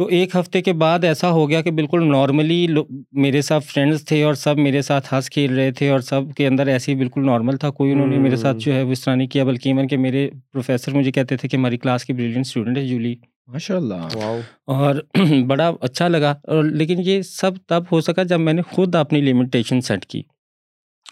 [0.00, 2.66] تو ایک ہفتے کے بعد ایسا ہو گیا کہ بالکل نارملی
[3.12, 6.46] میرے ساتھ فرینڈس تھے اور سب میرے ساتھ ہنس کھیل رہے تھے اور سب کے
[6.46, 9.00] اندر ایسے ہی بالکل نارمل تھا کوئی انہوں نے میرے ساتھ جو ہے وہ اس
[9.00, 12.12] طرح نہیں کیا بلکہ ایون کہ میرے پروفیسر مجھے کہتے تھے کہ ہماری کلاس کی
[12.12, 13.14] بریلینٹ اسٹوڈنٹ ہے جولی۔
[13.46, 14.94] ماشاء اللہ اور
[15.46, 19.20] بڑا اچھا لگا۔ اور لیکن یہ سب تب ہو سکا جب میں نے خود اپنی
[19.20, 20.22] لمیٹیشن سیٹ کی۔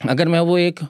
[0.09, 0.81] اگر میں وہ ایک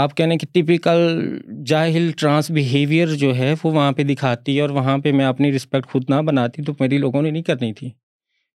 [0.00, 1.30] آپ کہنے کہ ٹپیکل
[1.66, 5.86] جاہل ٹرانس بیہیویئر جو ہے وہ وہاں پہ دکھاتی اور وہاں پہ میں اپنی رسپیکٹ
[5.86, 7.90] خود نہ بناتی تو میری لوگوں نے نہیں کرنی تھی۔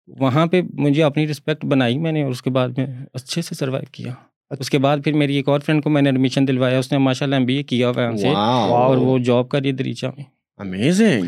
[0.07, 3.55] وہاں پہ مجھے اپنی رسپیکٹ بنائی میں نے اور اس کے بعد میں اچھے سے
[3.55, 4.13] سروائیو کیا۔
[4.59, 6.97] اس کے بعد پھر میری ایک اور فرینڈ کو میں نے ایڈمیشن دلوایا اس نے
[6.97, 8.27] ماشاء اللہ ایم بی اے کیا ہوا سے۔
[8.69, 10.23] اور وہ جاب کر رہی ہے دریچہ میں۔
[10.57, 11.23] امیزنگ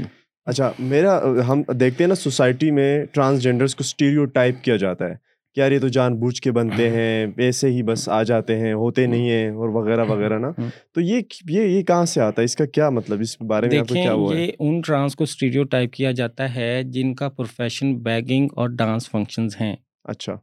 [0.46, 5.16] اچھا میرا ہم دیکھتے ہیں نا سوسائٹی میں ٹرانسجینڈرس کو اسٹیریو ٹائپ کیا جاتا ہے۔
[5.56, 8.74] کہ یار یہ تو جان بوجھ کے بنتے ہیں ایسے ہی بس آ جاتے ہیں
[8.74, 10.52] ہوتے نہیں ہیں اور وغیرہ وغیرہ نا؟
[10.94, 13.84] تو یہ یہ یہ کہاں سے آتا ہے؟ اس کا کیا مطلب؟ اس بارے میں
[13.84, 18.48] کیا ہوا یہ ان ٹرانس کو اسٹیریو ٹائپ کیا جاتا ہے جن کا پروفیشن بیگنگ
[18.56, 20.34] اور ڈانس فنکشنز ہیں۔ اچھا۔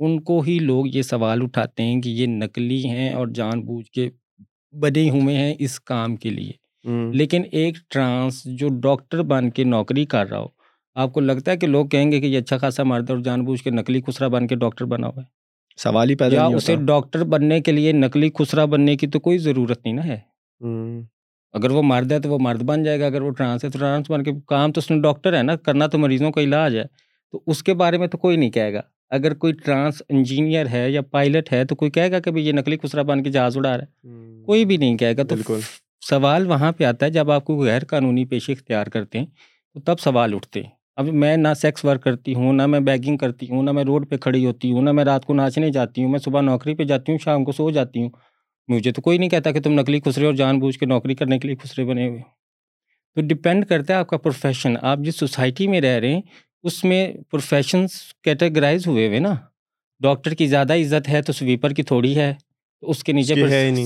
[0.00, 3.90] ان کو ہی لوگ یہ سوال اٹھاتے ہیں کہ یہ نقلی ہیں اور جان بوجھ
[3.90, 4.10] کے
[4.72, 6.52] بنے ہوئے ہیں اس کام کے لیے۔
[7.12, 10.61] لیکن ایک ٹرانس جو ڈاکٹر بن کے نوکری کر رہا ہو
[10.94, 13.44] آپ کو لگتا ہے کہ لوگ کہیں گے کہ یہ اچھا خاصا مرد اور جان
[13.44, 15.26] بوجھ کے نقلی خسرا بن کے ڈاکٹر بنا ہوا ہے؟
[15.76, 19.84] سوال ہی پیدا اسے ڈاکٹر بننے کے لیے نقلی خسرا بننے کی تو کوئی ضرورت
[19.84, 20.20] نہیں نا ہے۔
[21.52, 23.78] اگر وہ مرد ہے تو وہ مرد بن جائے گا۔ اگر وہ ٹرانس ہے تو
[23.78, 26.76] ٹرانس بن کے کام تو اس نے ڈاکٹر ہے نا کرنا تو مریضوں کا علاج
[26.76, 26.84] ہے۔
[27.32, 28.80] تو اس کے بارے میں تو کوئی نہیں کہے گا۔
[29.10, 32.76] اگر کوئی ٹرانس انجینئر ہے یا پائلٹ ہے تو کوئی کہے گا کہ یہ نقلی
[32.82, 34.08] خسرا بن کے جہاز اڑا رہا ہے۔
[34.44, 35.34] کوئی بھی نہیں کہے گا۔ تو
[36.08, 39.26] سوال وہاں پہ آتا ہے جب آپ کو غیر قانونی پیشے اختیار کرتے ہیں
[39.74, 43.16] تو تب سوال اٹھتے ہیں۔ اب میں نہ سیکس ورک کرتی ہوں نہ میں بیگنگ
[43.16, 46.02] کرتی ہوں نہ میں روڈ پہ کھڑی ہوتی ہوں نہ میں رات کو ناچنے جاتی
[46.02, 48.10] ہوں میں صبح نوکری پہ جاتی ہوں شام کو سو جاتی ہوں۔
[48.68, 51.38] مجھے تو کوئی نہیں کہتا کہ تم نقلی خسرے اور جان بوجھ کے نوکری کرنے
[51.38, 52.20] کے لیے خسرے بنے ہوئے۔
[53.14, 56.22] تو ڈپینڈ کرتا ہے آپ کا پروفیشن آپ جس سوسائٹی میں رہ رہے ہیں
[56.62, 57.90] اس میں پروفیشنس
[58.24, 59.34] کیٹیگرائز ہوئے ہوئے نا۔
[60.00, 62.34] ڈاکٹر کی زیادہ عزت ہے تو سویپر کی تھوڑی ہے۔
[62.82, 63.34] اس کے نیچے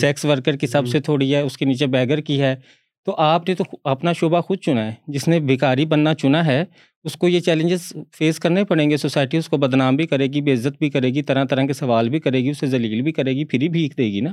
[0.00, 2.56] سیکس ورکر کی سب سے تھوڑی ہے اس کے نیچے بیگر کی ہے۔
[3.04, 6.64] تو آپ نے تو اپنا شعبہ خود چنا ہے۔ جس نے بیکاری بننا چنا ہے
[7.06, 10.40] اس کو یہ چیلنجز فیس کرنے پڑیں گے سوسائٹی اس کو بدنام بھی کرے گی
[10.40, 13.12] بے عزت بھی کرے گی طرح طرح کے سوال بھی کرے گی اسے ذلیل بھی
[13.12, 14.32] کرے گی پھر بھی دے گی نا۔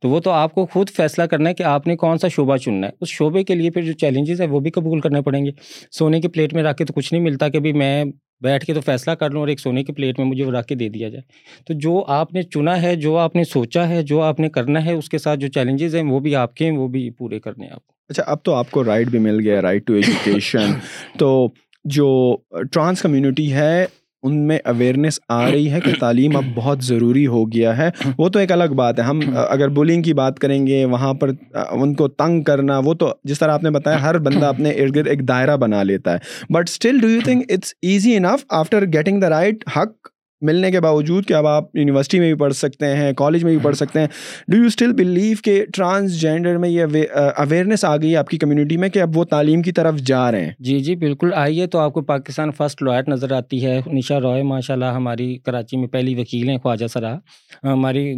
[0.00, 2.56] تو وہ تو آپ کو خود فیصلہ کرنا ہے کہ آپ نے کون سا شعبہ
[2.56, 5.44] چننا ہے۔ اس شعبے کے لیے پھر جو چیلنجز ہے وہ بھی قبول کرنے پڑیں
[5.44, 5.50] گے۔
[5.90, 8.04] سونے کی پلیٹ میں رکھ کے تو کچھ نہیں ملتا کہ میں
[8.40, 10.74] بیٹھ کے تو فیصلہ کر لوں اور ایک سونے کی پلیٹ میں مجھے رکھ کے
[10.74, 11.22] دے دیا جائے۔
[11.66, 14.84] تو جو آپ نے چنا ہے جو آپ نے سوچا ہے جو آپ نے کرنا
[14.84, 17.40] ہے اس کے ساتھ جو چیلنجز ہیں وہ بھی آپ کے ہیں وہ بھی پورے
[17.40, 20.72] کرنے ہیں آپ اچھا اب تو آپ کو رائٹ بھی مل گیا رائٹ ٹو ایجوکیشن
[21.18, 21.48] تو
[21.84, 22.36] جو
[22.72, 23.86] ٹرانس کمیونٹی ہے،
[24.22, 28.28] ان میں اویئرنیس آ رہی ہے کہ تعلیم اب بہت ضروری ہو گیا ہے۔ وہ
[28.28, 31.30] تو ایک الگ بات ہے۔ ہم اگر بولنگ کی بات کریں گے، وہاں پر
[31.70, 34.96] ان کو تنگ کرنا، وہ تو جس طرح آپ نے بتایا، ہر بندہ اپنے ارد
[34.96, 36.18] گرد ایک دائرہ بنا لیتا ہے۔
[36.52, 40.08] But still do you think it's easy enough after getting the right حق
[40.44, 43.64] ملنے کے باوجود کہ اب آپ یونیورسٹی میں بھی پڑھ سکتے ہیں، کالج میں بھی
[43.64, 44.06] پڑھ سکتے ہیں
[44.48, 48.76] ڈو یو اسٹل بلیو کہ ٹرانسجینڈر میں یہ اویئرنیس آ گئی ہے آپ کی کمیونٹی
[48.76, 51.78] میں کہ اب وہ تعلیم کی طرف جا رہے ہیں؟ جی جی بالکل آئیے تو
[51.78, 55.88] آپ کو پاکستان فرسٹ لائر نظر آتی ہے، نشا رائے ماشاء اللہ ہماری کراچی میں
[55.88, 57.14] پہلی وکیل ہیں، خواجہ سرا۔
[57.62, 58.12] ہماری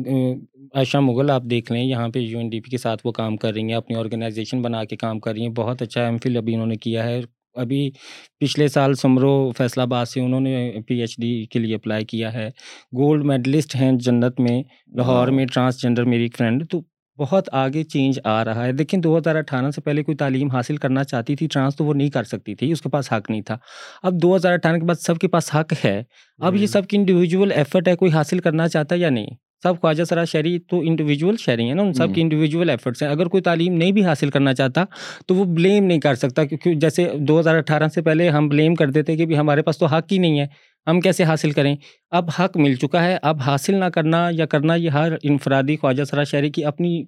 [0.74, 3.36] عائشہ مغل آپ دیکھ لیں، یہاں پہ یو این ڈی پی کے ساتھ وہ کام
[3.36, 6.36] کر رہی ہیں، اپنی آرگنائزیشن بنا کے کام کر رہی ہیں، بہت اچھا ایم فل
[6.36, 7.20] ابھی انہوں نے کیا ہے
[7.56, 7.90] ابھی
[8.40, 12.32] پچھلے سال سمرو فیصلہ آباد سے انہوں نے پی ایچ ڈی کے لیے اپلائی کیا
[12.32, 12.48] ہے۔
[12.96, 14.62] گولڈ میڈلسٹ ہیں جنت میں
[14.96, 16.80] لاہور میں ٹرانسجینڈر میری ایک فرینڈ۔ تو
[17.18, 20.76] بہت آگے چینج آ رہا ہے۔ لیکن دو ہزار اٹھارہ سے پہلے کوئی تعلیم حاصل
[20.76, 23.42] کرنا چاہتی تھی ٹرانس تو وہ نہیں کر سکتی تھی۔ اس کے پاس حق نہیں
[23.42, 23.56] تھا۔
[24.02, 26.02] اب دو ہزار اٹھارہ کے بعد سب کے پاس حق ہے۔
[26.38, 29.26] اب یہ سب کی انڈیویجول ایفرٹ ہے کوئی حاصل کرنا چاہتا ہے یا نہیں؟
[29.66, 33.10] سب خواجہ سرا شہری تو انڈیویجول شہری ہیں نا ان سب کی انڈیویجول ایفرٹس ہیں۔
[33.10, 34.84] اگر کوئی تعلیم نہیں بھی حاصل کرنا چاہتا
[35.26, 38.74] تو وہ بلیم نہیں کر سکتا کیونکہ جیسے دو ہزار اٹھارہ سے پہلے ہم بلیم
[38.74, 40.46] کرتے تھے کہ ہمارے پاس تو حق ہی نہیں ہے
[40.86, 41.74] ہم کیسے حاصل کریں؟
[42.10, 46.04] اب حق مل چکا ہے اب حاصل نہ کرنا یا کرنا یہ ہر انفرادی خواجہ
[46.04, 47.04] سرا شہری کی اپنی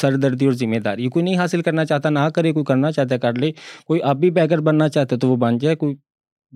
[0.00, 3.14] سر دردی اور ذمہ داری۔ کوئی نہیں حاصل کرنا چاہتا نہ کرے کوئی کرنا چاہتا
[3.14, 3.50] ہے کر لے۔
[3.86, 5.94] کوئی اب بھی بیگر بننا چاہتا ہے تو وہ بن جائے کوئی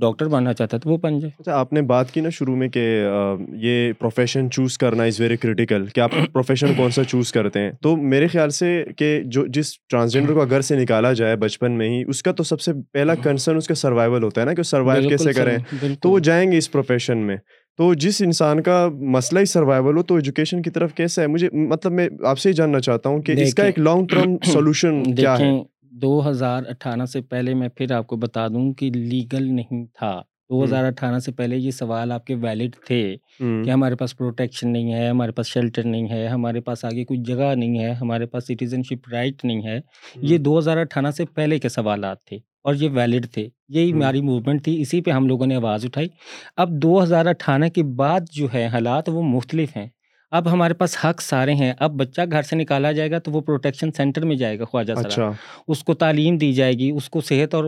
[0.00, 2.56] ڈاکٹر بننا چاہتا ہے تو وہ بن جائے۔ اچھا آپ نے بات کی نا شروع
[2.56, 3.06] میں کہ
[3.52, 7.72] یہ پروفیشن چوز کرنا از ویری کریٹیکل کہ آپ پروفیشن کون سا چوز کرتے ہیں۔
[7.82, 11.88] تو میرے خیال سے کہ جو جس ٹرانسجینڈر کو گھر سے نکالا جائے بچپن میں
[11.88, 14.62] ہی اس کا تو سب سے پہلا کنسرن اس کا سروائول ہوتا ہے نا کہ
[14.62, 15.58] سروائو کیسے کریں۔
[16.00, 17.36] تو وہ جائیں گے اس پروفیشن میں۔
[17.76, 21.48] تو جس انسان کا مسئلہ ہی سروائول ہو تو ایجوکیشن کی طرف کیسا ہے؟ مجھے
[21.52, 25.02] مطلب میں آپ سے ہی جاننا چاہتا ہوں کہ اس کا ایک لانگ ٹرم سولوشن
[25.14, 29.54] کیا ہے؟ دو ہزار اٹھارہ سے پہلے میں پھر آپ کو بتا دوں کہ لیگل
[29.54, 33.16] نہیں تھا۔ دو ہزار اٹھارہ سے پہلے یہ سوال آپ کے ویلڈ تھے
[33.64, 37.20] کہ ہمارے پاس پروٹیکشن نہیں ہے ہمارے پاس شیلٹر نہیں ہے ہمارے پاس آگے کوئی
[37.22, 39.80] جگہ نہیں ہے ہمارے پاس سٹیزن شپ رائٹ نہیں ہے۔
[40.22, 44.20] یہ دو ہزار اٹھارہ سے پہلے کے سوالات تھے اور یہ ویلڈ تھے۔ یہی ہماری
[44.20, 46.08] موومنٹ تھی۔ اسی پہ ہم لوگوں نے آواز اٹھائی۔
[46.56, 49.86] اب دو ہزار اٹھارہ کے بعد جو ہے حالات وہ مختلف ہیں۔
[50.30, 53.40] اب ہمارے پاس حق سارے ہیں۔ اب بچہ گھر سے نکالا جائے گا تو وہ
[53.40, 55.30] پروٹیکشن سینٹر میں جائے گا خواجہ اچھا۔
[55.68, 57.64] اس کو تعلیم دی جائے گی اس کو صحت اور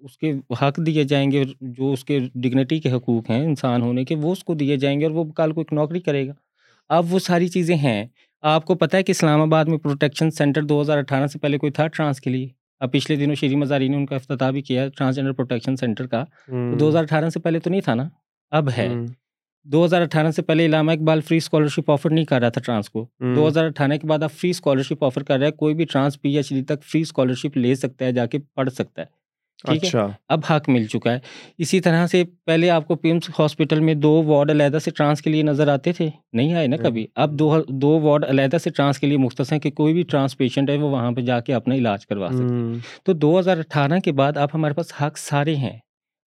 [0.00, 4.04] اس کے حق دیے جائیں گے جو اس کے ڈگنیٹی کے حقوق ہیں انسان ہونے
[4.04, 6.32] کے وہ اس کو دیے جائیں گے اور وہ کل کو ایک نوکری کرے گا۔
[6.88, 8.06] اب وہ ساری چیزیں ہیں۔
[8.42, 11.58] آپ کو پتہ ہے کہ اسلام آباد میں پروٹیکشن سینٹر دو ہزار اٹھارہ سے پہلے
[11.58, 12.48] کوئی تھا ٹرانس کے لیے۔
[12.80, 16.24] اب پچھلے دنوں شری مزاری نے ان کا افتتاح بھی کیا ٹرانسجینڈر پروٹیکشن سینٹر کا۔
[16.80, 18.08] دو ہزار اٹھارہ سے پہلے تو نہیں تھا نا؟
[18.50, 18.88] اب ہے۔
[19.64, 22.90] دو ہزار اٹھارہ سے پہلے علامہ اقبال فری اسکالرشپ آفر نہیں کر رہا تھا ٹرانس
[22.90, 25.84] کو۔ دو ہزار اٹھارہ کے بعد آپ فری اسکالرشپ آفر کر رہے ہیں کوئی بھی
[25.84, 29.24] ٹرانس پی ایچ ڈی تک فری اسکالرشپ لے سکتا ہے جا کے پڑھ سکتا ہے۔
[29.66, 31.18] ٹھیک ہے؟ اچھا۔ اب حق مل چکا ہے۔
[31.58, 35.30] اسی طرح سے پہلے آپ کو پیمس ہاسپٹل میں دو وارڈ علیحدہ سے ٹرانس کے
[35.30, 38.98] لیے نظر آتے تھے نہیں آئے نا کبھی۔ اب دو دو وارڈ علیحدہ سے ٹرانس
[38.98, 41.54] کے لیے مختص ہیں کہ کوئی بھی ٹرانس پیشنٹ ہے وہ وہاں پہ جا کے
[41.54, 45.56] اپنا علاج کروا سکتے تو دو ہزار اٹھارہ کے بعد اب ہمارے پاس حق سارے
[45.56, 45.78] ہیں۔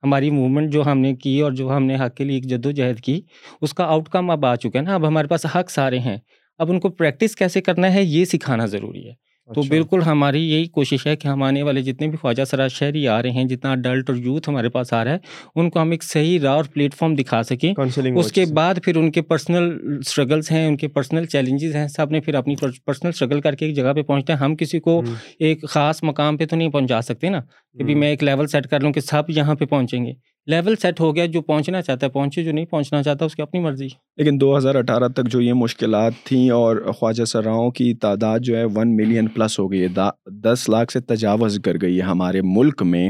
[0.03, 2.65] ہماری موومنٹ جو ہم نے کی اور جو ہم نے حق کے لیے ایک جد
[2.65, 3.21] و جہد کی،
[3.61, 6.17] اس کا آؤٹ کم اب آ چکا ہے نا۔ اب ہمارے پاس حق سارے ہیں۔
[6.57, 10.41] اب ان کو پریکٹس کیسے کرنا ہے، یہ سکھانا ضروری ہے۔ تو اچھا۔ بالکل ہماری
[10.51, 13.43] یہی کوشش ہے کہ ہم آنے والے جتنے بھی خواجہ سرا شہری آ رہے ہیں
[13.43, 15.17] جتنا اڈلٹ اور یوتھ ہمارے پاس آ رہا ہے
[15.55, 17.73] ان کو ہم ایک صحیح راہ اور پلیٹ فارم دکھا سکیں۔
[18.19, 22.11] اس کے بعد پھر ان کے پرسنل اسٹرگلس ہیں ان کے پرسنل چیلنجز ہیں۔ سب
[22.11, 22.55] نے پھر اپنی
[22.85, 25.01] پرسنل اسٹرگل کر کے ایک جگہ پہ پہنچتے ہیں ہم کسی کو
[25.39, 27.41] ایک خاص مقام پہ تو نہیں پہنچا سکتے نا
[27.77, 30.99] کہ میں ایک لیول سیٹ کر لوں کہ سب یہاں پہ پہنچیں گے۔ لیول سیٹ
[30.99, 33.87] ہو گیا جو پہنچنا چاہتا ہے پہنچے جو نہیں پہنچنا چاہتا اس کی اپنی مرضی۔
[34.17, 38.57] لیکن دو ہزار اٹھارہ تک جو یہ مشکلات تھیں اور خواجہ سراؤں کی تعداد جو
[38.57, 39.87] ہے ون ملین پلس ہو گئی ہے
[40.31, 43.09] دس لاکھ سے تجاوز کر گئی ہے ہمارے ملک میں۔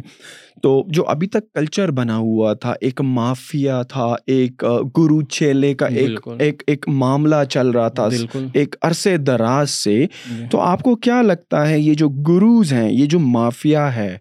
[0.62, 4.64] تو جو ابھی تک کلچر بنا ہوا تھا ایک مافیا تھا ایک
[4.98, 8.08] گرو چیلے کا ایک ایک ایک معاملہ چل رہا تھا
[8.54, 10.06] ایک عرصے دراز سے۔
[10.38, 14.18] جی۔ تو آپ کو کیا لگتا ہے یہ جو گروز ہیں یہ جو مافیا ہے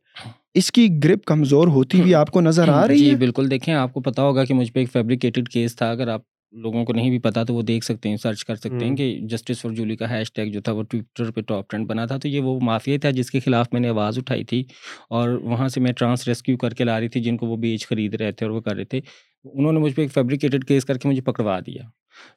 [0.57, 3.75] اس کی گرپ کمزور ہوتی ہوئی آپ کو نظر آ رہی جی، ہے؟ بالکل دیکھیں
[3.75, 6.21] آپ کو پتا ہوگا کہ مجھ پہ ایک فیبریکیٹڈ کیس تھا۔ اگر آپ
[6.53, 9.21] لوگوں کو نہیں بھی پتا تو وہ دیکھ سکتے ہیں سرچ کر سکتے ہیں کہ
[9.23, 12.17] جسٹس فار جولی کا ہیش ٹیگ جو تھا وہ ٹویٹر پہ ٹاپ ٹرینڈ بنا تھا۔
[12.17, 14.65] تو یہ وہ مافیا تھا جس کے خلاف میں نے آواز اٹھائی تھی
[15.11, 17.87] اور وہاں سے میں ٹرانس ریسکیو کر کے لا رہی تھی جن کو وہ بیچ
[17.89, 19.01] خرید رہے تھے اور وہ کر رہے تھے۔
[19.45, 21.83] انہوں نے مجھ پہ ایک فیبریکیٹڈ کیس کر کے مجھے پکڑوا دیا۔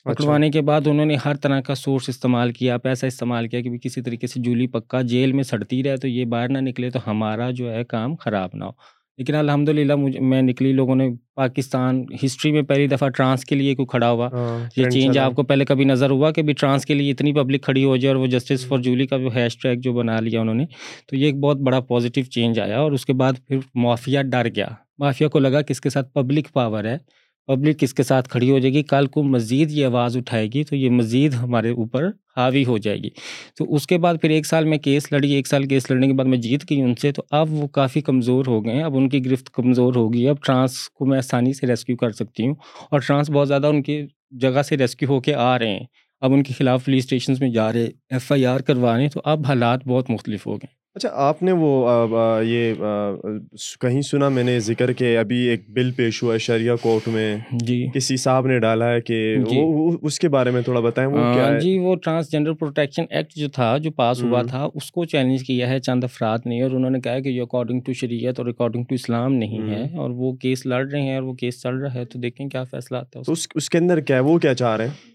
[0.03, 3.77] پکڑوانے کے بعد انہوں نے ہر طرح کا سورس استعمال کیا پیسہ استعمال کیا کہ
[3.77, 6.99] کسی طریقے سے جولی پکا جیل میں سڑتی رہے تو یہ باہر نہ نکلے تو
[7.07, 8.71] ہمارا جو ہے کام خراب نہ ہو۔
[9.17, 13.75] لیکن الحمد للہ میں نکلی لوگوں نے پاکستان ہسٹری میں پہلی دفعہ ٹرانس کے لیے
[13.75, 16.85] کوئی کھڑا ہوا۔ ہاں، یہ چینج آپ کو پہلے کبھی نظر ہوا کہ بھی ٹرانس
[16.85, 19.57] کے لیے اتنی پبلک کھڑی ہو جائے اور وہ جسٹس فار جولی کا جو ہیش
[19.57, 20.65] ٹیگ جو بنا لیا انہوں نے
[21.07, 24.47] تو یہ ایک بہت بڑا پازیٹیو چینج آیا اور اس کے بعد پھر مافیا ڈر
[24.55, 24.67] گیا۔
[24.99, 26.97] مافیا کو لگا کہ اس کے ساتھ پبلک پاور ہے۔
[27.49, 30.63] پبلک اس کے ساتھ کھڑی ہو جائے گی؟ کل کو مزید یہ آواز اٹھائے گی
[30.63, 32.07] تو یہ مزید ہمارے اوپر
[32.37, 33.09] حاوی ہو جائے گی۔
[33.55, 36.13] تو اس کے بعد پھر ایک سال میں کیس لڑی، ایک سال کیس لڑنے کے
[36.13, 38.97] بعد میں جیت گئی ان سے، تو اب وہ کافی کمزور ہو گئے ہیں۔ اب
[38.97, 42.55] ان کی گرفت کمزور ہوگی۔ اب ٹرانس کو میں آسانی سے ریسکیو کر سکتی ہوں
[42.91, 45.85] اور ٹرانس بہت زیادہ ان کی جگہ سے ریسکیو ہو کے آ رہے ہیں۔
[46.21, 49.09] اب ان کے خلاف پولیس اسٹیشنس میں جا رہے ایف آئی آر کروا رہے ہیں،
[49.09, 52.73] تو اب حالات بہت مختلف ہو گئے۔ اچھا آپ نے وہ یہ
[53.81, 57.27] کہیں سنا میں نے ذکر کہ ابھی ایک بل پیش ہوا ہے شریعہ کورٹ میں۔
[57.61, 59.59] جی۔ کسی صاحب نے ڈالا ہے کہ جی۔
[60.01, 63.47] اس کے بارے میں تھوڑا بتائیں وہ کیا ہے؟ جی وہ ٹرانسجینڈر پروٹیکشن ایکٹ جو
[63.49, 66.91] تھا جو پاس ہوا تھا اس کو چیلنج کیا ہے چند افراد نے اور انہوں
[66.91, 70.33] نے کہا کہ یہ اکارڈنگ ٹو شریعت اور اکارڈنگ ٹو اسلام نہیں ہے اور وہ
[70.33, 73.19] کیس لڑ رہے ہیں اور وہ کیس چل رہا ہے تو دیکھیں کیا فیصلہ آتا
[73.19, 75.08] ہے اس کے اندر کیا وہ کیا چاہ رہے ہیں؟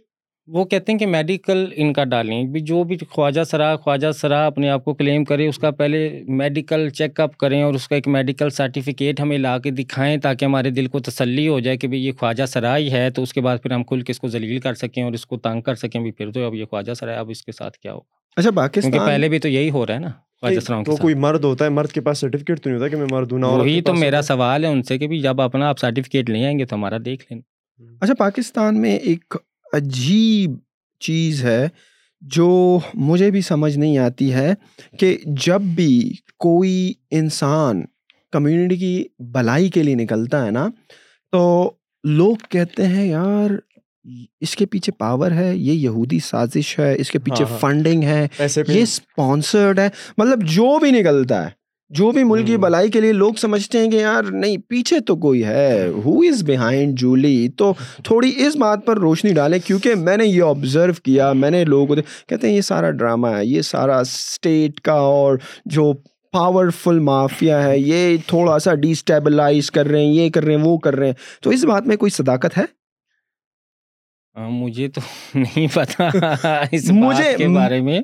[0.48, 4.46] وہ کہتے ہیں کہ میڈیکل ان کا ڈالیں۔ بھی جو بھی خواجہ سرا خواجہ سرا
[4.46, 7.94] اپنے آپ کو کلیم کرے اس کا پہلے میڈیکل چیک اپ کریں اور اس کا
[7.94, 11.88] ایک میڈیکل سرٹیفکیٹ ہمیں لا کے دکھائیں تاکہ ہمارے دل کو تسلی ہو جائے کہ
[11.88, 14.20] بھائی یہ خواجہ سرا ہی ہے۔ تو اس کے بعد پھر ہم کھل کے اس
[14.20, 16.64] کو ذلیل کر سکیں اور اس کو تنگ کر سکیں۔ بھی پھر تو اب یہ
[16.64, 19.70] خواجہ سرا ہے اب اس کے ساتھ کیا ہوگا؟ اچھا باقی پہلے بھی تو یہی
[19.70, 20.10] ہو رہا ہے نا
[20.86, 23.32] تو کوئی مرد ہوتا ہے مرد کے پاس سرٹیفکیٹ تو نہیں ہوتا کہ میں مرد
[23.32, 26.58] ہوں وہی تو میرا سوال ہے ان سے کہ جب اپنا آپ سرٹیفکیٹ لے آئیں
[26.58, 27.40] گے تو ہمارا دیکھ لیں۔
[28.00, 29.34] اچھا پاکستان میں ایک
[29.74, 30.56] عجیب
[31.00, 31.66] چیز ہے
[32.22, 34.52] جو مجھے بھی سمجھ نہیں آتی ہے
[34.98, 37.82] کہ جب بھی کوئی انسان
[38.32, 40.66] کمیونٹی کی بلائی کے لیے نکلتا ہے نا
[41.32, 41.70] تو
[42.04, 43.50] لوگ کہتے ہیں یار
[44.40, 48.02] اس کے پیچھے پاور ہے یہ یہودی سازش ہے اس کے پیچھے ہاں، ہاں۔ فنڈنگ
[48.02, 48.26] ہے
[48.68, 51.50] یہ اسپانسرڈ ہے مطلب جو بھی نکلتا ہے
[51.94, 55.16] جو بھی ملک کی۔ بلائی کے لیے لوگ سمجھتے ہیں کہ یار نہیں پیچھے تو
[55.16, 60.16] کوئی ہے۔ ہو از بیہائنڈ جولی تو تھوڑی اس بات پر روشنی ڈالیں کیونکہ میں
[60.16, 61.94] نے یہ آبزرو کیا میں نے لوگوں کو
[62.28, 65.92] کہتے ہیں یہ سارا ڈرامہ ہے یہ سارا اسٹیٹ کا اور جو
[66.32, 70.78] پاورفل مافیا ہے یہ تھوڑا سا ڈیسٹیبلائز کر رہے ہیں یہ کر رہے ہیں وہ
[70.78, 72.73] کر رہے ہیں۔ تو اس بات میں کوئی صداقت ہے؟
[74.36, 75.00] مجھے تو
[75.34, 76.08] نہیں پتا
[76.72, 78.00] اس مجھے- کے بارے میں۔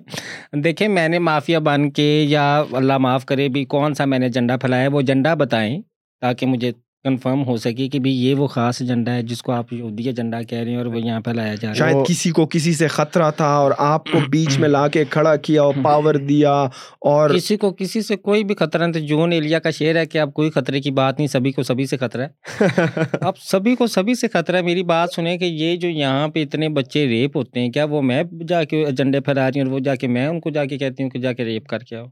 [0.56, 4.28] دیکھیں میں نے مافیا بن کے یا اللہ معاف کرے بھی کون سا میں نے
[4.28, 5.80] جھنڈا پھیلایا وہ جھنڈا بتائیں
[6.22, 6.72] تاکہ مجھے
[7.04, 10.42] کنفرم ہو سکے کہ بھی یہ وہ خاص ایجنڈا ہے جس کو آپ یہودی ایجنڈا
[10.42, 12.72] کہہ رہے ہیں اور وہ یہاں پہ لایا جا رہا ہے۔ شاید کسی کو کسی
[12.72, 16.52] سے خطرہ تھا اور آپ کو بیچ میں لا کے کھڑا کیا اور پاور دیا
[17.00, 20.06] اور کسی کو کسی سے کوئی بھی خطرہ نہیں تو جون ایلیا کا شعر ہے
[20.06, 22.56] کہ اب کوئی خطرے کی بات نہیں سبھی کو سبھی سے خطرہ ہے۔
[23.20, 26.42] اب سبھی کو سبھی سے خطرہ ہے۔ میری بات سنیں کہ یہ جو یہاں پہ
[26.42, 29.74] اتنے بچے ریپ ہوتے ہیں کیا وہ میں جا کے ایجنڈے پھیلا رہی ہوں اور
[29.74, 31.78] وہ جا کے میں ان کو جا کے کہتی ہوں کہ جا کے ریپ کر
[31.78, 32.06] کے آؤ؟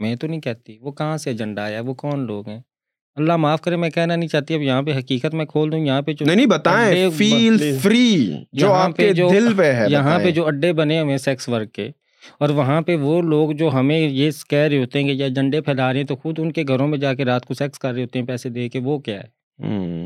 [0.00, 2.60] میں تو نہیں کہتی۔ وہ کہاں سے ایجنڈا آیا؟ وہ کون لوگ ہیں؟
[3.16, 6.02] اللہ معاف کرے میں کہنا نہیں چاہتی اب یہاں پہ حقیقت میں کھول دوں یہاں
[6.02, 7.78] پہ جو نہیں نہیں بتائیں فیل.
[7.82, 11.18] فری جو آپ کے جو- دل پہ ہے یہاں پہ۔ جو اڈے بنے ہوئے ہیں
[11.18, 11.90] سیکس ورک کے
[12.40, 15.60] اور وہاں پہ وہ لوگ جو ہمیں یہ کہہ رہے ہوتے ہیں کہ یہ ایجنڈے
[15.60, 17.92] پھیلا رہے ہیں تو خود ان کے گھروں میں جا کے رات کو سیکس کر
[17.94, 19.44] رہے ہوتے ہیں پیسے دے کے وہ کیا ہے۔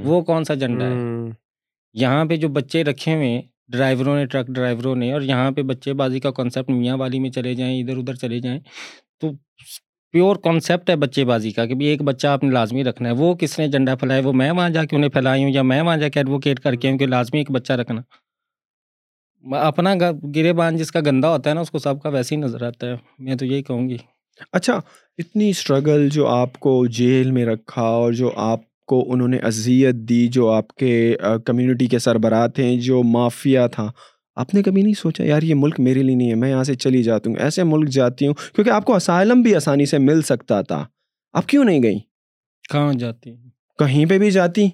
[0.05, 1.31] وہ کون سا ایجنڈا ہے۔
[1.95, 5.63] یہاں پہ جو بچے رکھے ہوئے ہیں ڈرائیوروں نے ٹرک ڈرائیوروں نے اور یہاں پہ
[5.63, 8.61] بچے بازی کا کانسیپٹ میاں والی میں چلے جائیں ادھر ادھر چلے جائیں
[9.21, 9.31] تو
[10.13, 13.15] پیور کانسیپٹ ہے بچے بازی کا کہ بھی ایک بچہ آپ نے لازمی رکھنا ہے۔
[13.15, 15.83] وہ کس نے ایجنڈا پھیلایا؟ وہ میں وہاں جا کے انہیں پھیلائی ہوں یا میں
[15.83, 18.01] وہاں جا کے ایڈوکیٹ کر کے ہوں کہ لازمی ایک بچہ رکھنا؟
[19.57, 19.95] اپنا
[20.35, 22.63] گرے بان جس کا گندا ہوتا ہے نا، اس کو سب کا ویسے ہی نظر
[22.63, 23.97] آتا ہے۔ میں تو یہی کہوں گی۔
[24.53, 24.81] اچھا
[25.19, 29.95] اتنی اسٹرگل جو آپ کو جیل میں رکھا اور جو آپ کو انہوں نے اذیت
[29.95, 33.93] دی، جو آپ کے کمیونٹی کے سربراہ تھے، جو مافیا تھا
[34.39, 36.75] آپ نے کبھی نہیں سوچا یار یہ ملک میرے لیے نہیں ہے میں یہاں سے
[36.75, 40.23] چلی جاتی ہوں ایسے ملک جاتی ہوں کیونکہ آپ کو اسائلم بھی آسانی سے مل
[40.23, 40.87] سکتا تھا۔
[41.33, 41.99] آپ کیوں نہیں گئی
[42.73, 43.35] کہاں جاتی؟
[43.79, 44.69] کہیں پہ بھی جاتی۔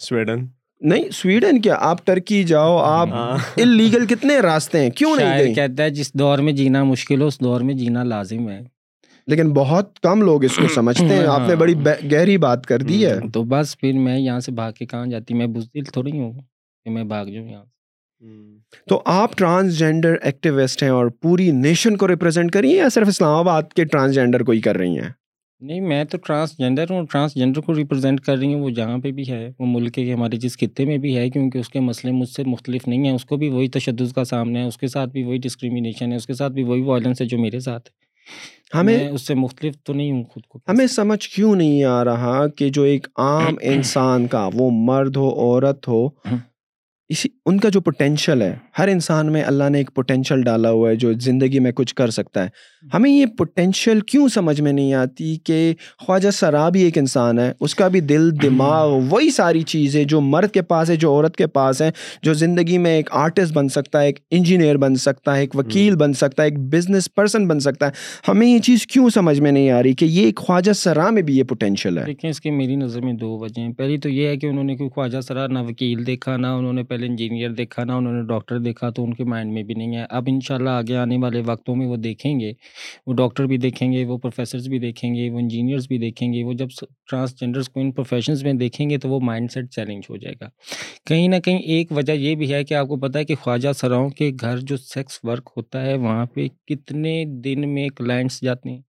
[0.00, 0.46] سویڈن۔
[0.80, 5.54] نہیں سویڈن کیا؟ آپ ٹرکی جاؤ آپ ہاں۔ اللیگل کتنے راستے ہیں؟ کیوں نہیں گئی
[5.54, 8.60] کہتا ہے جس دور میں جینا مشکل ہو اس دور میں جینا لازم ہے۔
[9.26, 11.74] لیکن بہت کم لوگ اس کو سمجھتے ہیں۔ آپ نے بڑی
[12.12, 15.34] گہری بات کر دی ہے۔ تو بس پھر میں یہاں سے بھاگ کے کہاں جاتی؟
[15.34, 16.32] میں بزدل تھوڑی ہوں
[16.84, 17.64] کہ میں بھاگ جاؤں یہاں
[18.88, 23.08] تو آپ ٹرانسجینڈر ایکٹیوسٹ ہیں اور پوری نیشن کو ریپرزینٹ کر رہی ہیں یا صرف
[23.08, 25.08] اسلام آباد کے ٹرانسجینڈر کو ہی کر رہی ہیں؟
[25.60, 29.28] نہیں میں تو ٹرانسجینڈر ہوں ٹرانسجینڈر کو ریپرزینٹ کر رہی ہوں وہ جہاں پہ بھی
[29.28, 32.28] ہے وہ ملک کے ہمارے جس خطے میں بھی ہے کیونکہ اس کے مسئلے مجھ
[32.28, 35.10] سے مختلف نہیں ہیں اس کو بھی وہی تشدد کا سامنا ہے اس کے ساتھ
[35.10, 38.02] بھی وہی ڈسکریمنیشن ہے اس کے ساتھ بھی وہی وائلنس ہے جو میرے ساتھ ہے۔
[38.78, 42.04] ہمیں میں اس سے مختلف تو نہیں ہوں خود کو۔ ہمیں سمجھ کیوں نہیں آ
[42.04, 46.08] رہا کہ جو ایک عام انسان کا وہ مرد ہو عورت ہو
[47.08, 50.90] اسی ان کا جو پوٹینشیل ہے، ہر انسان میں اللہ نے ایک پوٹینشیل ڈالا ہوا
[50.90, 52.48] ہے جو زندگی میں کچھ کر سکتا ہے۔
[52.94, 57.52] ہمیں یہ پوٹینشیل کیوں سمجھ میں نہیں آتی کہ خواجہ سرا بھی ایک انسان ہے،
[57.60, 61.36] اس کا بھی دل، دماغ، وہی ساری چیزیں جو مرد کے پاس ہے، جو عورت
[61.36, 61.90] کے پاس ہے
[62.22, 65.96] جو زندگی میں ایک آرٹسٹ بن سکتا ہے، ایک انجینئر بن سکتا ہے، ایک وکیل
[65.96, 67.90] بن سکتا ہے، ایک بزنس پرسن بن سکتا ہے۔
[68.28, 71.22] ہمیں یہ چیز کیوں سمجھ میں نہیں آ رہی کہ یہ ایک خواجہ سرا میں
[71.22, 74.08] بھی یہ پوٹینشیل ہے؟ دیکھیں، اس کی میری نظر میں دو وجہ ہیں۔ پہلی تو
[74.08, 77.06] یہ ہے کہ انہوں نے کوئی خواجہ سرا نہ وکیل دیکھا، نہ انہوں نے پہلے
[77.06, 80.04] انجینئر دیکھا نہ انہوں نے ڈاکٹر دیکھا تو ان کے مائنڈ میں بھی نہیں ہے
[80.10, 82.52] اب انشاءاللہ آگے آنے والے وقتوں میں وہ دیکھیں گے۔
[83.06, 86.44] وہ ڈاکٹر بھی دیکھیں گے وہ پروفیسرز بھی دیکھیں گے وہ انجینئرز بھی دیکھیں گے۔
[86.44, 86.66] وہ جب
[87.10, 90.48] ٹرانسجینڈرس کو ان پروفیشنز میں دیکھیں گے تو وہ مائنڈ سیٹ چیلنج ہو جائے گا۔
[91.06, 93.72] کہیں نہ کہیں ایک وجہ یہ بھی ہے کہ آپ کو پتہ ہے کہ خواجہ
[93.72, 98.70] سراؤں کے گھر جو سیکس ورک ہوتا ہے وہاں پہ کتنے دن میں کلائنٹس جاتے
[98.70, 98.80] ہیں؟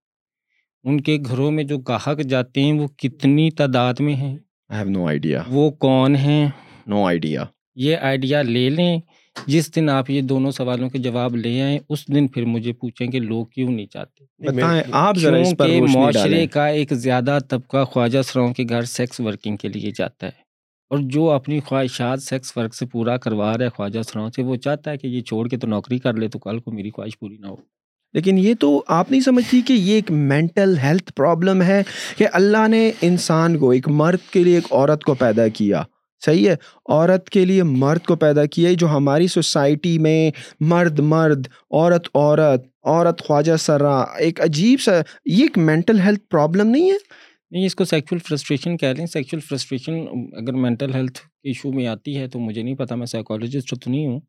[0.83, 4.37] ان کے گھروں میں جو گاہک جاتے ہیں وہ کتنی تعداد میں ہیں؟
[4.69, 6.47] آئی ہیو نو آئیڈیا وہ کون ہیں؟
[6.87, 7.43] نو آئیڈیا
[7.75, 8.99] یہ آئیڈیا لے لیں۔
[9.47, 13.07] جس دن آپ یہ دونوں سوالوں کے جواب لے آئیں اس دن پھر مجھے پوچھیں
[13.07, 15.15] کہ لوگ کیوں نہیں چاہتے۔ بتائیں آپ
[15.95, 20.45] معاشرے کا ایک زیادہ طبقہ خواجہ سراؤں کے گھر سیکس ورکنگ کے لیے جاتا ہے۔
[20.89, 24.55] اور جو اپنی خواہشات سیکس ورک سے پورا کروا رہا ہے خواجہ سراؤں سے وہ
[24.55, 27.19] چاہتا ہے کہ یہ چھوڑ کے تو نوکری کر لے تو کل کو میری خواہش
[27.19, 27.55] پوری نہ ہو۔
[28.13, 31.83] لیکن یہ تو آپ نہیں سمجھتی کہ یہ ایک مینٹل ہیلتھ پرابلم ہے
[32.17, 35.83] کہ اللہ نے انسان کو ایک مرد کے لیے ایک عورت کو پیدا کیا۔
[36.25, 36.55] صحیح ہے،
[36.89, 42.07] عورت کے لیے مرد کو پیدا کیا ہے جو ہماری سوسائٹی میں مرد مرد، عورت
[42.13, 44.91] عورت عورت خواجہ سرا، ایک عجیب سا،
[45.25, 46.95] یہ ایک مینٹل ہیلتھ پرابلم نہیں ہے؟
[47.51, 49.93] نہیں، اس کو سیکچول فرسٹریشن کہہ لیں۔ سیکچول فرسٹریشن
[50.37, 54.07] اگر مینٹل ہیلتھ ایشو میں آتی ہے تو مجھے نہیں پتا، میں سائیکالوجسٹ تو نہیں
[54.07, 54.19] ہوں۔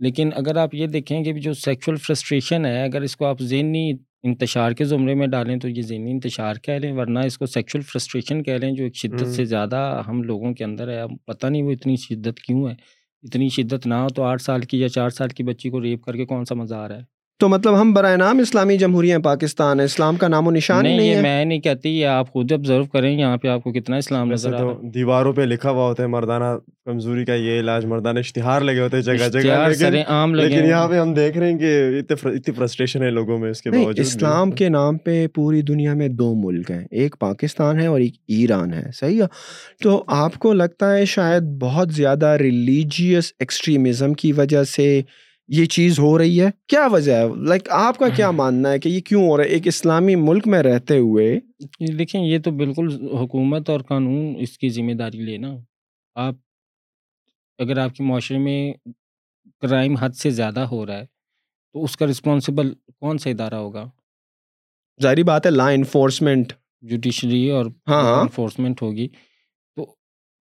[0.00, 3.92] لیکن اگر آپ یہ دیکھیں کہ جو سیکشل فرسٹریشن ہے، اگر اس کو آپ ذہنی
[4.24, 7.80] انتشار کے زمرے میں ڈالیں تو یہ ذہنی انتشار کہہ لیں ورنہ اس کو سیکشل
[7.80, 11.46] فرسٹریشن کہہ لیں جو ایک شدت سے زیادہ ہم لوگوں کے اندر ہے۔ اب پتہ
[11.46, 12.74] نہیں وہ اتنی شدت کیوں ہے۔
[13.22, 16.02] اتنی شدت نہ ہو تو آٹھ سال کی یا چار سال کی بچی کو ریپ
[16.02, 19.16] کر کے کون سا مزہ آ رہا ہے؟ تو مطلب ہم برائے نام اسلامی جمہوریہ
[19.18, 22.52] پاکستان ہے اسلام کا نام و نشان نہیں ہے میں نہیں کہتی یہ آپ خود
[22.52, 25.42] آبزرو کریں یہاں پہ آپ کو کتنا اسلام نظر آ تو رہا ہے دیواروں پہ
[25.42, 26.44] لکھا ہوا ہوتا ہے مردانہ
[26.84, 31.14] کمزوری کا یہ علاج مردانہ اشتہار لگے ہوتے ہیں جگہ جگہ لیکن۔ یہاں پہ ہم
[31.14, 34.68] دیکھ رہے ہیں کہ اتنی فرسٹریشن ہے لوگوں میں اس کے نہیں باوجود۔ اسلام کے
[34.68, 38.82] نام پہ پوری دنیا میں دو ملک ہیں ایک پاکستان ہے اور ایک ایران ہے
[38.94, 39.26] صحیح ہے
[39.82, 45.00] تو آپ کو لگتا ہے شاید بہت زیادہ ریلیجیس ایکسٹریمزم کی وجہ سے
[45.48, 48.88] یہ چیز ہو رہی ہے؟ کیا وجہ ہے؟ لائک آپ کا کیا ماننا ہے کہ
[48.88, 51.38] یہ کیوں ہو رہا ہے؟ ایک اسلامی ملک میں رہتے ہوئے
[51.98, 55.54] دیکھیں یہ تو بالکل حکومت اور قانون اس کی ذمہ داری لینا
[56.16, 56.34] آپ
[57.58, 58.72] اگر آپ کے معاشرے میں
[59.62, 63.84] کرائم حد سے زیادہ ہو رہا ہے تو اس کا رسپانسبل کون سا ادارہ ہوگا؟
[65.00, 66.52] ظاہری بات ہے لا انفورسمنٹ
[66.82, 69.08] جوڈیشری اور ہاں، ہاں۔ انفورسمنٹ ہوگی۔
[69.76, 69.84] تو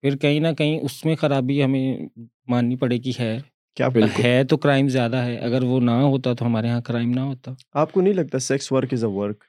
[0.02, 2.06] پھر کہیں نہ کہیں اس میں خرابی ہمیں
[2.48, 3.38] ماننی پڑے گی ہے
[3.76, 3.88] کیا
[4.24, 7.52] ہے تو کرائم زیادہ ہے اگر وہ نہ ہوتا تو ہمارے یہاں کرائم نہ ہوتا۔
[7.72, 9.44] آپ کو نہیں لگتا sex work is a work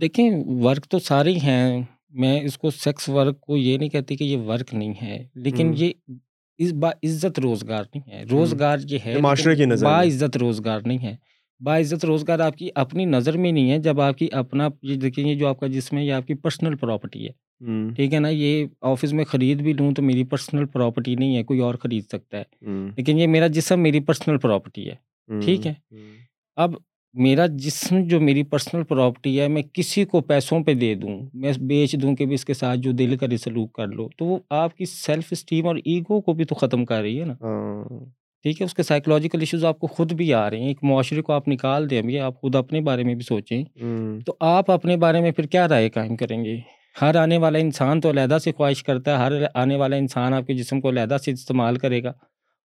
[0.00, 4.16] دیکھیں ورک تو سارے ہی ہیں۔ میں اس کو سیکس ورک کو یہ نہیں کہتی
[4.16, 5.92] کہ یہ ورک نہیں ہے لیکن۔ یہ
[6.58, 9.14] اس با عزت روزگار نہیں ہے۔ روزگار یہ ہے
[9.82, 11.16] با۔ عزت روزگار نہیں ہے۔
[11.60, 14.96] با عزت روزگار آپ کی اپنی نظر میں نہیں ہے جب آپ کی اپنا یہ
[14.96, 17.50] دیکھیں یہ جو آپ کا جسم ہے یہ آپ کی پرسنل پراپرٹی ہے۔
[17.94, 21.42] ٹھیک ہے نا یہ آفس میں خرید بھی لوں تو میری پرسنل پراپرٹی نہیں ہے
[21.42, 22.42] کوئی اور خرید سکتا ہے۔
[22.96, 24.94] لیکن یہ میرا جسم میری پرسنل پراپرٹی ہے۔
[25.40, 25.74] ٹھیک ہے۔
[26.56, 26.74] اب
[27.12, 31.52] میرا جسم جو میری پرسنل پراپرٹی ہے میں کسی کو پیسوں پہ دے دوں میں
[31.60, 34.38] بیچ دوں کہ بھی اس کے ساتھ جو دل کرے سلوک کر لو تو وہ
[34.50, 37.84] آپ کی سیلف اسٹیم اور ایگو کو بھی تو ختم کر رہی ہے نا۔ ہاں،
[38.42, 41.22] ٹھیک ہے اس کے سائیکولوجیکل ایشوز آپ کو خود بھی آ رہے ہیں ایک معاشرے
[41.22, 43.64] کو آپ نکال دیں ابھی آپ خود اپنے بارے میں بھی سوچیں۔
[44.26, 46.56] تو آپ اپنے بارے میں پھر کیا رائے قائم کریں گے؟
[47.02, 50.46] ہر آنے والا انسان تو علیحدہ سے خواہش کرتا ہے ہر آنے والا انسان آپ
[50.46, 52.08] کے جسم کو علیحدہ سے استعمال کرے گا۔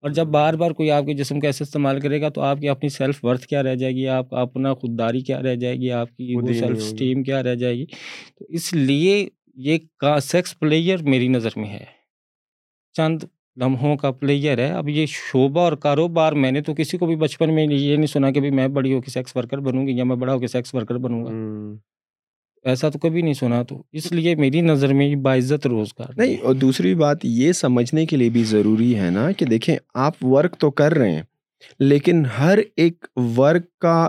[0.01, 2.59] اور جب بار بار کوئی آپ کے جسم کو ایسے استعمال کرے گا تو آپ
[2.61, 5.77] کی اپنی سیلف ورتھ کیا رہ جائے گی؟ آپ کا اپنا خودداری کیا رہ جائے
[5.77, 7.87] گی؟ آپ کی نہیں سیلف۔ اسٹیم کیا رہ جائے گی؟
[8.39, 9.79] تو اس لیے یہ
[10.23, 11.85] سیکس پلیئر میری نظر میں ہے۔
[12.93, 13.19] چند
[13.57, 17.17] لمحوں کا پلیئر ہے۔ اب یہ شعبہ اور کاروبار میں نے تو کسی کو بھی
[17.17, 19.97] بچپن میں یہ نہیں سنا کہ بھی میں بڑی ہو کے سیکس ورکر بنوں گی
[19.97, 21.31] یا میں بڑا ہو کے سیکس ورکر بنوں گا۔
[22.65, 26.37] ایسا تو کبھی نہیں سنا تو۔ اس لیے میری نظر میں یہ باعزت روزگار نہیں
[26.43, 30.57] اور دوسری بات یہ سمجھنے کے لیے بھی ضروری ہے نا کہ دیکھیں آپ ورک
[30.59, 31.23] تو کر رہے ہیں
[31.79, 33.05] لیکن ہر ایک
[33.37, 34.09] ورک کا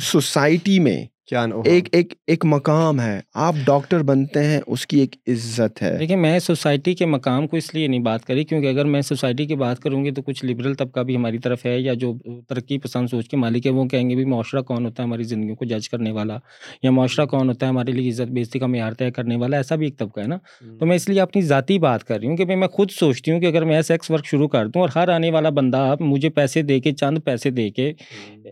[0.00, 5.16] سوسائٹی میں کیا ایک ایک ایک مقام ہے۔ آپ ڈاکٹر بنتے ہیں اس کی ایک
[5.26, 8.84] عزت ہے۔ دیکھیں میں سوسائٹی کے مقام کو اس لیے نہیں بات کری کیونکہ اگر
[8.84, 11.94] میں سوسائٹی کی بات کروں گی تو کچھ لبرل طبقہ بھی ہماری طرف ہے یا
[11.94, 12.12] جو
[12.48, 15.22] ترقی پسند سوچ کے مالک ہے وہ کہیں گے بھی معاشرہ کون ہوتا ہے ہماری
[15.22, 16.38] زندگیوں کو جج کرنے والا
[16.82, 19.74] یا معاشرہ کون ہوتا ہے ہمارے لیے عزت بیزتی کا معیار طے کرنے والا ایسا
[19.74, 20.36] بھی ایک طبقہ ہے نا۔
[20.80, 23.40] تو میں اس لیے اپنی ذاتی بات کر رہی ہوں کہ میں خود سوچتی ہوں
[23.40, 26.30] کہ اگر میں سیکس ورک شروع کر دوں اور ہر آنے والا بندہ آپ مجھے
[26.30, 27.92] پیسے دے کے چند پیسے دے کے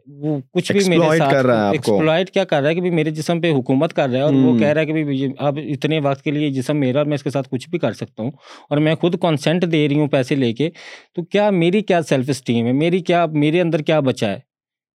[0.07, 3.11] وہ کچھ بھی میرے ساتھ کر رہا ہے۔ ایکسپلائٹ کیا کر رہا ہے کہ میرے
[3.11, 6.23] جسم پہ حکومت کر رہا ہے اور وہ۔ کہہ رہا ہے کہ اب اتنے وقت
[6.23, 8.31] کے لیے جسم میرا اور میں اس کے ساتھ کچھ بھی کر سکتا ہوں
[8.71, 10.71] اور میں خود کانسینٹ دے رہی ہوں پیسے لے کے
[11.15, 14.54] تو کیا میری کیا سیلف اسٹیم ہے میری کیا میرے اندر کیا بچا ہے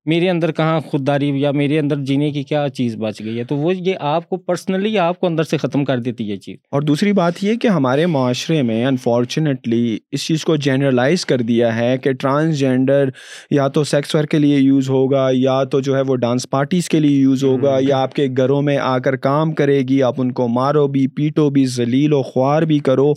[0.10, 3.56] میرے اندر کہاں خودداری یا میرے اندر جینے کی کیا چیز بچ گئی ہے؟ تو
[3.56, 6.82] وہ یہ آپ کو پرسنلی آپ کو اندر سے ختم کر دیتی ہے چیز۔ اور
[6.82, 11.98] دوسری بات یہ کہ ہمارے معاشرے میں انفارچونیٹلی اس چیز کو جنرلائز کر دیا ہے
[11.98, 13.10] کہ ٹرانسجینڈر
[13.52, 16.90] یا تو سیکس ورک کے لیے یوز ہوگا یا تو جو ہے وہ ڈانس پارٹیز
[16.90, 20.16] کے لیے یوز ہوگا۔ یا آپ کے گھروں میں آ کر کام کرے گی آپ
[20.18, 23.14] ان کو مارو بھی پیٹو بھی ذلیل و خوار بھی کرو۔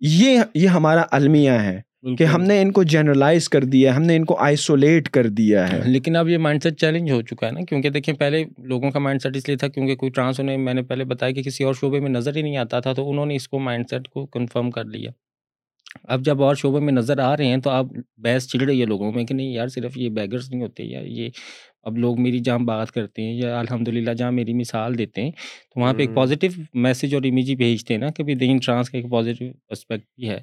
[0.00, 4.02] یہ یہ ہمارا المیہ ہے۔ کہ ہم نے ان کو جنرلائز کر دیا ہے ہم
[4.02, 7.46] نے ان کو آئسولیٹ کر دیا ہے۔ لیکن اب یہ مائنڈ سیٹ چیلنج ہو چکا
[7.46, 10.40] ہے نا کیونکہ دیکھیں پہلے لوگوں کا مائنڈ سیٹ اس لیے تھا کیونکہ کوئی ٹرانس
[10.40, 12.92] انہیں میں نے پہلے بتایا کہ کسی اور شعبے میں نظر ہی نہیں آتا تھا
[12.92, 15.10] تو انہوں نے اس کو مائنڈ سیٹ کو کنفرم کر لیا۔
[16.04, 17.86] اب جب اور شعبے میں نظر آ رہے ہیں تو اب
[18.16, 21.00] بحث چڑھ رہی ہے لوگوں میں کہ نہیں یار صرف یہ بیگرس نہیں ہوتے یا
[21.02, 21.28] یہ
[21.82, 25.30] اب لوگ میری جہاں بات کرتے ہیں یا الحمد للہ جہاں میری مثال دیتے ہیں
[25.30, 28.58] تو وہاں پہ ایک۔ پازیٹیو میسیج اور امیج ہی بھیجتے ہیں نا کہ بھی دین
[28.58, 30.40] ٹرانس کا ایک پازیٹیو اسپیکٹ بھی ہے۔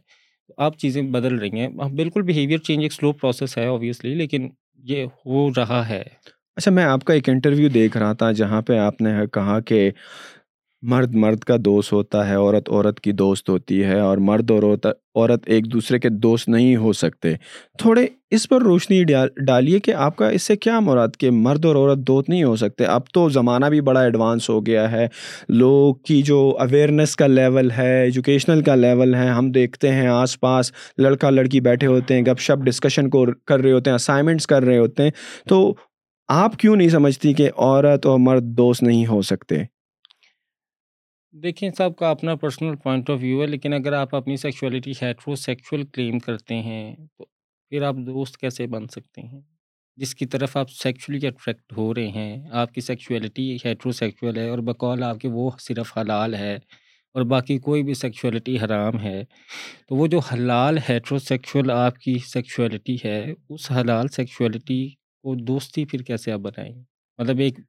[0.57, 5.05] اب چیزیں بدل رہی ہیں۔ بالکل بیہیویئر چینج ایک سلو پروسیس ہے اوبیسلی لیکن یہ
[5.25, 6.03] ہو رہا ہے۔
[6.55, 9.91] اچھا میں آپ کا ایک انٹرویو دیکھ رہا تھا جہاں پہ آپ نے کہا کہ
[10.81, 14.63] مرد مرد کا دوست ہوتا ہے، عورت عورت کی دوست ہوتی ہے اور مرد اور
[14.63, 17.33] عورت عورت ایک دوسرے کے دوست نہیں ہو سکتے۔
[17.77, 19.03] تھوڑے اس پر روشنی
[19.47, 22.55] ڈالیے کہ آپ کا اس سے کیا مراد کہ مرد اور عورت دوست نہیں ہو
[22.55, 25.07] سکتے۔ اب تو زمانہ بھی بڑا ایڈوانس ہو گیا ہے۔
[25.49, 30.39] لوگ کی جو اویئرنیس کا لیول ہے ایجوکیشنل کا لیول ہے، ہم دیکھتے ہیں آس
[30.39, 34.47] پاس لڑکا لڑکی بیٹھے ہوتے ہیں، گپ شپ ڈسکشن کو کر رہے ہوتے ہیں اسائنمنٹس
[34.47, 35.11] کر رہے ہوتے ہیں۔
[35.47, 35.75] تو
[36.27, 39.80] آپ کیوں نہیں سمجھتی کہ عورت اور مرد دوست نہیں ہو سکتے؟
[41.35, 45.35] دیکھیں، سب کا اپنا پرسنل پوائنٹ آف ویو ہے، لیکن اگر آپ اپنی سیکچولیٹی ہیٹرو
[45.35, 47.25] سیکچول کلیم کرتے ہیں، تو
[47.71, 49.41] پھر آپ دوست کیسے بن سکتے ہیں؟
[49.97, 54.47] جس کی طرف آپ سیکچولی اٹریکٹ ہو رہے ہیں، آپ کی سیکچولیٹی ہیٹرو سیکچول ہے
[54.49, 56.55] اور بقول آپ کے وہ صرف حلال ہے
[57.15, 59.23] اور باقی کوئی بھی سیکچولیٹی حرام ہے،
[59.87, 64.87] تو وہ جو حلال ہیٹرو سیکچول آپ کی سیکچولیٹی ہے، اس حلال سیکچولیٹی
[65.23, 66.73] کو دوستی پھر کیسے آپ بنائیں؟
[67.19, 67.59] مطلب ایک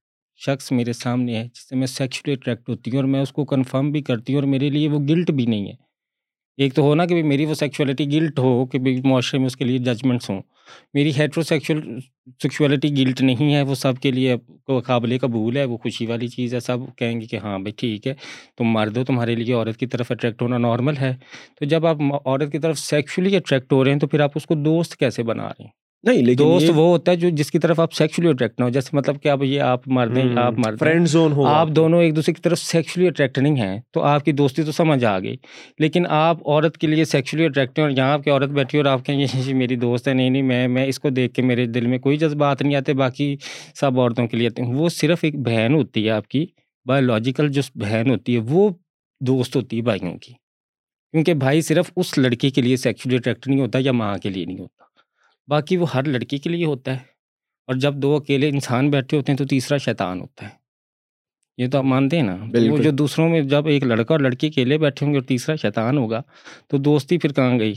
[0.47, 3.45] شخص میرے سامنے ہے، جس سے میں سیکشولی اٹریکٹ ہوتی ہوں اور میں اس کو
[3.45, 5.75] کنفرم بھی کرتی ہوں اور میرے لیے وہ گلٹ بھی نہیں ہے۔
[6.59, 9.79] ایک تو ہونا کہ میری وہ سیکشولیٹی گلٹ ہو کہ معاشرے میں اس کے لیے
[9.79, 10.41] ججمنٹس ہوں۔
[10.95, 11.81] میری ہیٹرو سیکشول
[12.43, 14.37] سیکشولیٹی گلٹ نہیں ہے، وہ سب کے لیے
[14.87, 18.07] قابل قبول ہے، وہ خوشی والی چیز ہے۔ سب کہیں گے کہ ہاں بھائی ٹھیک
[18.07, 18.15] ہے،
[18.59, 21.15] تم مرد ہو، تمہارے لیے عورت کی طرف اٹریکٹ ہونا نارمل ہے۔
[21.59, 24.47] تو جب آپ عورت کی طرف سیکشولی اٹریکٹ ہو رہے ہیں تو پھر آپ اس
[24.47, 27.59] کو دوست کیسے بنا رہے ہیں؟ نہیں لیکن دوست وہ ہوتا ہے جو جس کی
[27.59, 30.55] طرف آپ سیکشلی اٹریکٹ نہ ہو جیسے مطلب کہ اب یہ آپ مرد ہیں آپ
[30.59, 34.03] مرد فرینڈ زون ہو آپ دونوں ایک دوسرے کی طرف سیکشلی اٹریکٹ نہیں ہیں تو
[34.03, 35.37] آپ کی دوستی تو سمجھ آ گئی۔
[35.79, 38.87] لیکن آپ عورت کے لیے سیکشلی اٹریکٹ ہیں اور یہاں آپ کی عورت بیٹھی اور
[38.87, 41.67] آپ کہیں یہ میری دوست ہے نہیں نہیں میں میں اس کو دیکھ کے میرے
[41.67, 43.37] دل میں کوئی جذبات نہیں آتے باقی
[43.75, 46.47] سب عورتوں کے لیے آتے ہیں۔ وہ صرف ایک بہن ہوتی ہے آپ کی
[46.87, 48.71] بایولوجیکل جو بہن ہوتی ہے وہ
[49.21, 50.33] دوست ہوتی ہے بھائیوں کی۔
[51.13, 54.45] کیونکہ بھائی صرف اس لڑکی کے لیے سیکشلی اٹریکٹ نہیں ہوتا یا ماں کے لیے
[54.45, 54.92] نہیں ہوتا۔
[55.49, 56.99] باقی وہ ہر لڑکی کے لیے ہوتا ہے۔
[57.67, 60.63] اور جب دو اکیلے انسان بیٹھے ہوتے ہیں تو تیسرا شیطان ہوتا ہے۔
[61.57, 62.37] یہ تو آپ مانتے ہیں نا
[62.71, 65.57] وہ جو دوسروں میں جب ایک لڑکا اور لڑکی اکیلے بیٹھے ہوں گے اور تیسرا
[65.57, 66.23] شیطان ہوگا
[66.69, 67.75] تو دوستی پھر کہاں گئی؟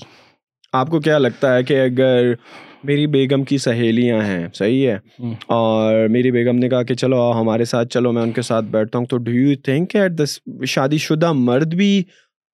[0.74, 2.34] آپ کو کیا لگتا ہے کہ اگر
[2.84, 4.98] میری بیگم کی سہیلیاں ہیں صحیح ہے؟
[5.48, 8.66] اور میری بیگم نے کہا کہ چلو آؤ ہمارے ساتھ چلو میں ان کے ساتھ
[8.66, 12.04] بیٹھتا ہوں تو do you think at this شادی شدہ مرد بھی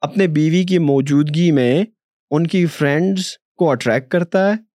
[0.02, 1.84] اپنے بیوی کی موجودگی میں
[2.32, 4.71] ان کی فرینڈس کو اٹریکٹ کرتا ہے؟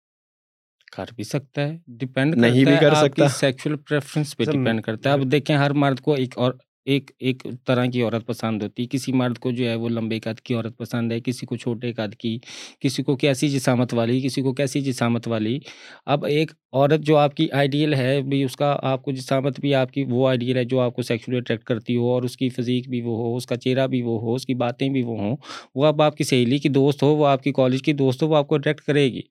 [0.96, 5.14] کر بھی سکتا ہے ڈیپینڈ نہیں بھی کر سکتا۔ سیکشل پریفرنس پہ ڈیپینڈ کرتا ہے۔
[5.14, 6.54] اب دیکھیں ہر مرد کو ایک اور
[6.86, 10.20] ایک ایک طرح کی عورت پسند ہوتی۔ ہے کسی مرد کو جو ہے وہ لمبے
[10.20, 12.38] قد کی عورت پسند ہے، کسی کو چھوٹے قد کی،
[12.80, 15.60] کسی کو کیسی جسامت والی، کسی کو کیسی جسامت والی۔
[16.06, 19.74] اب ایک عورت جو آپ کی آئیڈیل ہے، بھی اس کا آپ کو جسامت بھی
[19.76, 22.50] آپ کی وہ آئیڈیل ہے جو آپ کو سیکشلی اٹریکٹ کرتی ہو، اور اس کی
[22.50, 25.20] فزیک بھی وہ ہو، اس کا چہرہ بھی وہ ہو، اس کی باتیں بھی وہ
[25.20, 25.36] ہوں،
[25.76, 28.28] وہ اب آپ کی سہیلی کی دوست ہو، وہ آپ کی کالج کی دوست ہو،
[28.28, 29.22] وہ آپ کو اٹریکٹ کرے گی۔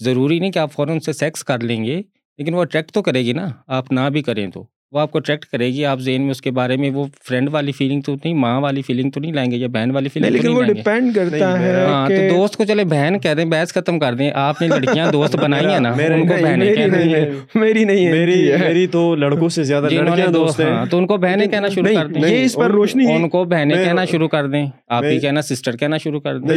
[0.00, 2.02] ضروری نہیں کہ آپ فوراً سے سیکس کر لیں گے،
[2.38, 5.18] لیکن وہ اٹریکٹ تو کرے گی نا، آپ نہ بھی کریں تو۔ وہ آپ کو
[5.18, 8.14] اٹریکٹ کرے گی آپ ذہن میں اس کے بارے میں وہ فرینڈ والی فیلنگ تو
[8.14, 11.14] نہیں ماں والی فیلنگ تو نہیں لائیں گے یا بہن والی فیلنگ لیکن وہ ڈیپینڈ
[11.14, 14.62] کرتا ہے ہاں تو دوست کو چلے بہن کہہ دیں بحث ختم کر دیں آپ
[14.62, 17.24] نے لڑکیاں دوست بنائی ہیں نا ان کو بہنیں کہہ دیں۔
[17.54, 21.16] میری نہیں میری میری تو لڑکوں سے زیادہ لڑکیاں دوست ہیں۔ ہاں، تو ان کو
[21.16, 24.46] بہنیں کہنا شروع کر دیں۔ یہ اس پر روشنی ان کو بہنیں کہنا شروع کر
[24.46, 26.48] دیں۔ آپ ہی کہنا سسٹر کہنا شروع کر دیں۔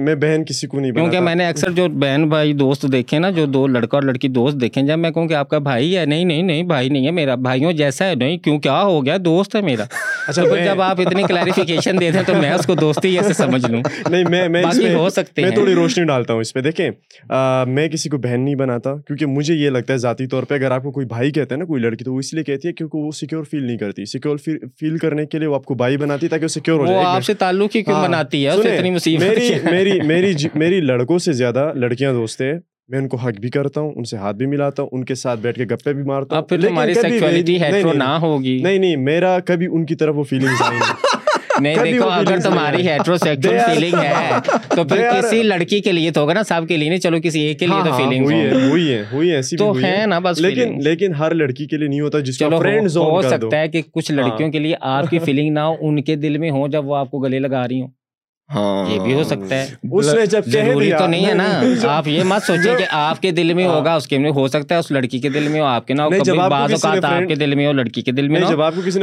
[0.00, 3.30] میں بہن کسی کو نہیں کیونکہ میں نے اکثر جو بہن بھائی دوست دیکھے نا
[3.30, 6.04] جو دو لڑکا اور لڑکی دوست دیکھیں جب میں کہوں کہ آپ کا بھائی ہے
[6.06, 9.16] نہیں نہیں نہیں بھائی نہیں ہے میرا بھائیوں جیسا ہے نہیں کیوں کیا ہو گیا؟
[9.24, 9.84] دوست ہے میرا۔
[10.28, 13.82] اچھا جب آپ اتنی کلیریفیکیشن دیتے ہیں تو میں اس کو دوستی ایسے سمجھ لوں۔
[14.10, 14.62] نہیں میں میں
[14.94, 16.90] ہو سکتے میں تھوڑی روشنی ڈالتا ہوں اس پہ۔ دیکھیں
[17.66, 20.70] میں کسی کو بہن نہیں بناتا کیونکہ مجھے یہ لگتا ہے ذاتی طور پہ اگر
[20.70, 22.72] آپ کو کوئی بھائی کہتے ہیں نا کوئی لڑکی تو وہ اس لیے کہتی ہے
[22.72, 24.36] کیونکہ وہ سیکیور فیل نہیں کرتی۔ سیکیور
[24.80, 27.24] فیل کرنے کے لیے وہ آپ کو بھائی بناتی تاکہ وہ سیکیور ہو جائے۔ آپ
[27.24, 28.52] سے تعلق ہی کیوں ہاں۔ بناتی ہے؟
[29.70, 32.54] میری میری میری لڑکوں سے زیادہ لڑکیاں دوست ہیں۔
[32.88, 35.14] میں ان کو حق بھی کرتا ہوں ان سے ہاتھ بھی ملاتا ہوں ان کے
[35.14, 39.94] ساتھ بیٹھ کے گپے بھی مارتا ہوں۔ نہ ہوگی۔ نہیں نہیں میرا کبھی ان کی
[39.94, 40.46] طرف وہ فیلنگ
[41.60, 46.20] نہیں دیکھو اگر تمہاری ہیٹرو سیکچوئل فیلنگ ہے تو پھر کسی لڑکی کے لیے تو
[46.20, 48.68] ہوگا نا سب کے لیے نہیں چلو کسی ایک کے لیے تو فیلنگ ہاں، ہاں،
[48.68, 51.88] ہوئی ہے ہوئی ہے ایسی تو ہے۔ نا بس لیکن لیکن ہر لڑکی کے لیے
[51.88, 54.74] نہیں ہوتا جس کا فرینڈ زون ہو سکتا ہے کہ کچھ ہاں۔ لڑکیوں کے لیے
[54.88, 57.38] آپ کی فیلنگ نہ ہو ان کے دل میں ہو جب وہ آپ کو گلے
[57.38, 57.88] لگا رہی ہوں۔
[58.50, 62.22] یہ بھی ہو سکتا ہے۔ اس نے جب ضروری تو نہیں ہے نا۔ آپ یہ
[62.22, 64.90] مت سوچیں کہ آپ کے دل میں ہوگا اس کے میں ہو سکتا ہے اس
[64.90, 67.54] لڑکی کے دل میں ہو۔ آپ کے نہ ہو کبھی بعض اوقات آپ کے دل
[67.54, 68.46] میں ہو لڑکی کے دل میں نے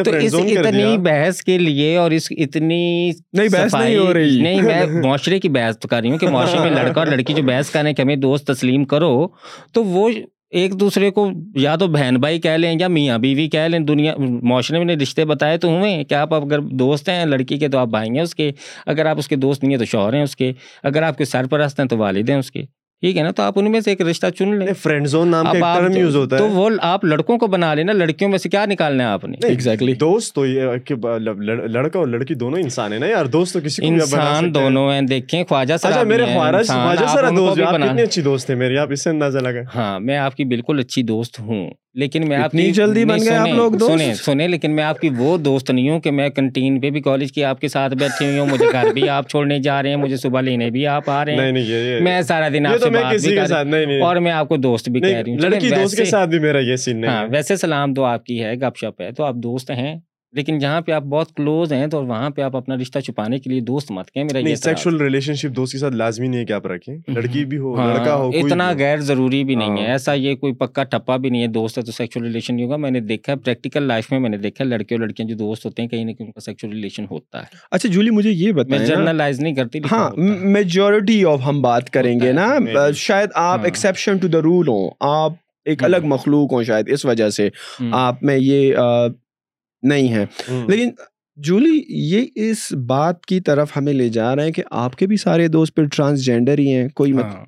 [0.03, 4.61] تو اس اتنی بحث کے لیے اور اس اتنی نہیں بحث نہیں ہو رہی۔ نہیں
[4.61, 7.43] میں معاشرے کی بحث تو کر رہی ہوں کہ معاشرے میں لڑکا اور لڑکی جو
[7.43, 9.27] بحث کریں کہ ہمیں دوست تسلیم کرو
[9.73, 10.09] تو وہ
[10.53, 14.15] ایک دوسرے کو یا تو بہن بھائی کہہ لیں یا میاں بیوی کہہ لیں، دنیا،
[14.17, 17.67] معاشرے میں نے رشتے بتائے تو ہوئے ہیں۔ کہ آپ اگر دوست ہیں، لڑکی کے
[17.67, 18.51] تو آپ بھائی ہیں اس کے۔
[18.85, 21.25] اگر آپ اس کے دوست نہیں ہیں تو شوہر ہیں اس کے۔ اگر آپ کے
[21.25, 23.89] سرپرست ہیں تو والد ہیں اس کے۔ ٹھیک ہے نا؟ تو آپ ان میں سے
[23.89, 26.69] ایک رشتہ چن لیں۔ فرینڈ زون نام کا ایک ٹرم یوز ہوتا تو ہے وہ
[26.81, 30.33] آپ لڑکوں کو بنا لینا لڑکیوں میں سے کیا نکالنا ہے آپ نے؟ ایگزیکٹلی دوست
[30.35, 30.95] تو یہ کہ
[31.67, 35.01] لڑکا اور لڑکی دونوں انسان ہیں نا یار دوست تو کسی کو انسان۔ دونوں ہیں
[35.01, 38.77] دیکھیں خواجہ سرا اچھا میرے خواجہ خواجہ کو دوست آپ کتنی اچھی دوست ہیں میری
[38.77, 42.37] آپ اس سے اندازہ لگا ہاں میں آپ کی بالکل اچھی دوست ہوں۔ لیکن میں
[42.37, 45.37] آپ اتنی کی جلدی بن گئے آپ لوگ؟ سنیں سنیں لیکن میں آپ کی وہ
[45.37, 48.39] دوست نہیں ہوں کہ میں کنٹین پہ بھی کالج کی آپ کے ساتھ بیٹھے ہوئی
[48.39, 51.25] ہوں مجھے گھر بھی آپ چھوڑنے جا رہے ہیں مجھے صبح لینے بھی آپ آ
[51.25, 54.57] رہے ہیں۔ میں سارا دن آپ سے بات بھی کر نہیں اور میں آپ کو
[54.57, 57.25] دوست بھی کہہ رہی ہوں۔ لڑکی دوست کے ساتھ بھی میرا یہ سین ہاں نہیں
[57.25, 59.99] ہے۔ ویسے سلام تو آپ کی ہے گپ شپ ہے تو آپ دوست ہیں؟
[60.33, 63.49] لیکن جہاں پہ آپ بہت کلوز ہیں تو وہاں پہ آپ اپنا رشتہ چھپانے کے
[63.49, 66.45] لیے دوست مت کہیں میرا یہ سیکشل ریلیشن شپ دوست کے ساتھ لازمی نہیں ہے
[66.45, 69.83] کہ آپ رکھیں لڑکی بھی ہو ہاں، لڑکا ہو اتنا۔ غیر ضروری بھی نہیں ہے
[69.83, 72.65] ہاں۔ ایسا یہ کوئی پکا ٹپا بھی نہیں ہے دوست ہے تو سیکشل ریلیشن نہیں
[72.65, 75.27] ہوگا میں نے دیکھا ہے پریکٹیکل لائف میں میں نے دیکھا ہے لڑکے اور لڑکیاں
[75.27, 78.09] جو دوست ہوتے ہیں کہیں نہ کہیں ان کا سیکشل ریلیشن ہوتا ہے اچھا جولی
[78.11, 80.09] مجھے یہ میں بتائیں نا جرنلائز نہیں کرتی لیکن ہاں۔
[80.49, 82.49] میجورٹی آف ہم بات کریں گے نا
[82.97, 85.31] شاید آپ ہاں۔ ایکسیپشن ٹو دا رول ہوں آپ
[85.65, 87.49] ایک ہوں۔ الگ مخلوق ہوں شاید اس وجہ سے
[87.97, 88.73] آپ میں یہ
[89.83, 90.25] نہیں ہے۔
[90.67, 90.89] لیکن
[91.37, 95.17] جولی یہ اس بات کی طرف ہمیں لے جا رہے ہیں کہ آپ کے بھی
[95.17, 97.45] سارے دوست پھر ٹرانسجینڈر ہی ہیں کوئی ہاں۔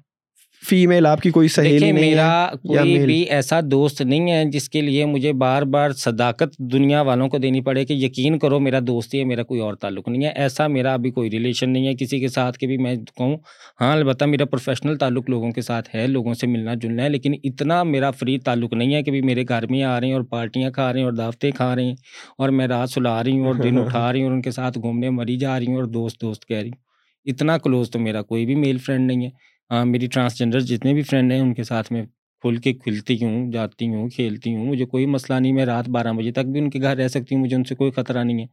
[0.68, 4.82] فیمیل آپ کی کوئی سہیلی نہیں میرا کوئی؟ بھی ایسا دوست نہیں ہے جس کے
[4.82, 9.14] لیے مجھے بار بار صداقت دنیا والوں کو دینی پڑے کہ یقین کرو میرا دوست
[9.14, 11.94] ہی ہے میرا کوئی اور تعلق نہیں ہے۔ ایسا میرا ابھی کوئی ریلیشن نہیں ہے
[11.96, 13.38] کسی کے ساتھ کے بھی میں کہوں
[13.82, 17.34] ہاں البتہ میرا پروفیشنل تعلق لوگوں کے ساتھ ہے لوگوں سے ملنا جلنا ہے لیکن
[17.44, 20.24] اتنا میرا فری تعلق نہیں ہے کہ بھی میرے گھر میں آ رہے ہیں اور
[20.24, 21.96] پارٹیاں کھا رہے ہیں اور دعوتیں کھا رہے ہیں
[22.38, 24.80] اور میں رات سلا رہی ہوں اور دن اٹھا رہی ہوں اور ان کے ساتھ
[24.80, 26.84] گھومنے مری جا رہی ہوں اور دوست دوست کہہ رہی ہوں۔
[27.26, 29.30] اتنا کلوز تو میرا کوئی بھی میل فرینڈ نہیں ہے۔
[29.72, 32.04] میری ٹرانسجنڈر جتنے بھی فرینڈ ہیں، ان کے ساتھ میں
[32.44, 36.14] کھل کے کھلتی ہوں، جاتی ہوں، کھیلتی ہوں، مجھے کوئی مسئلہ نہیں، میں رات بارہ
[36.14, 38.40] بجے تک بھی ان کے گھر رہ سکتی ہوں، مجھے ان سے کوئی خطرہ نہیں
[38.40, 38.46] ہے۔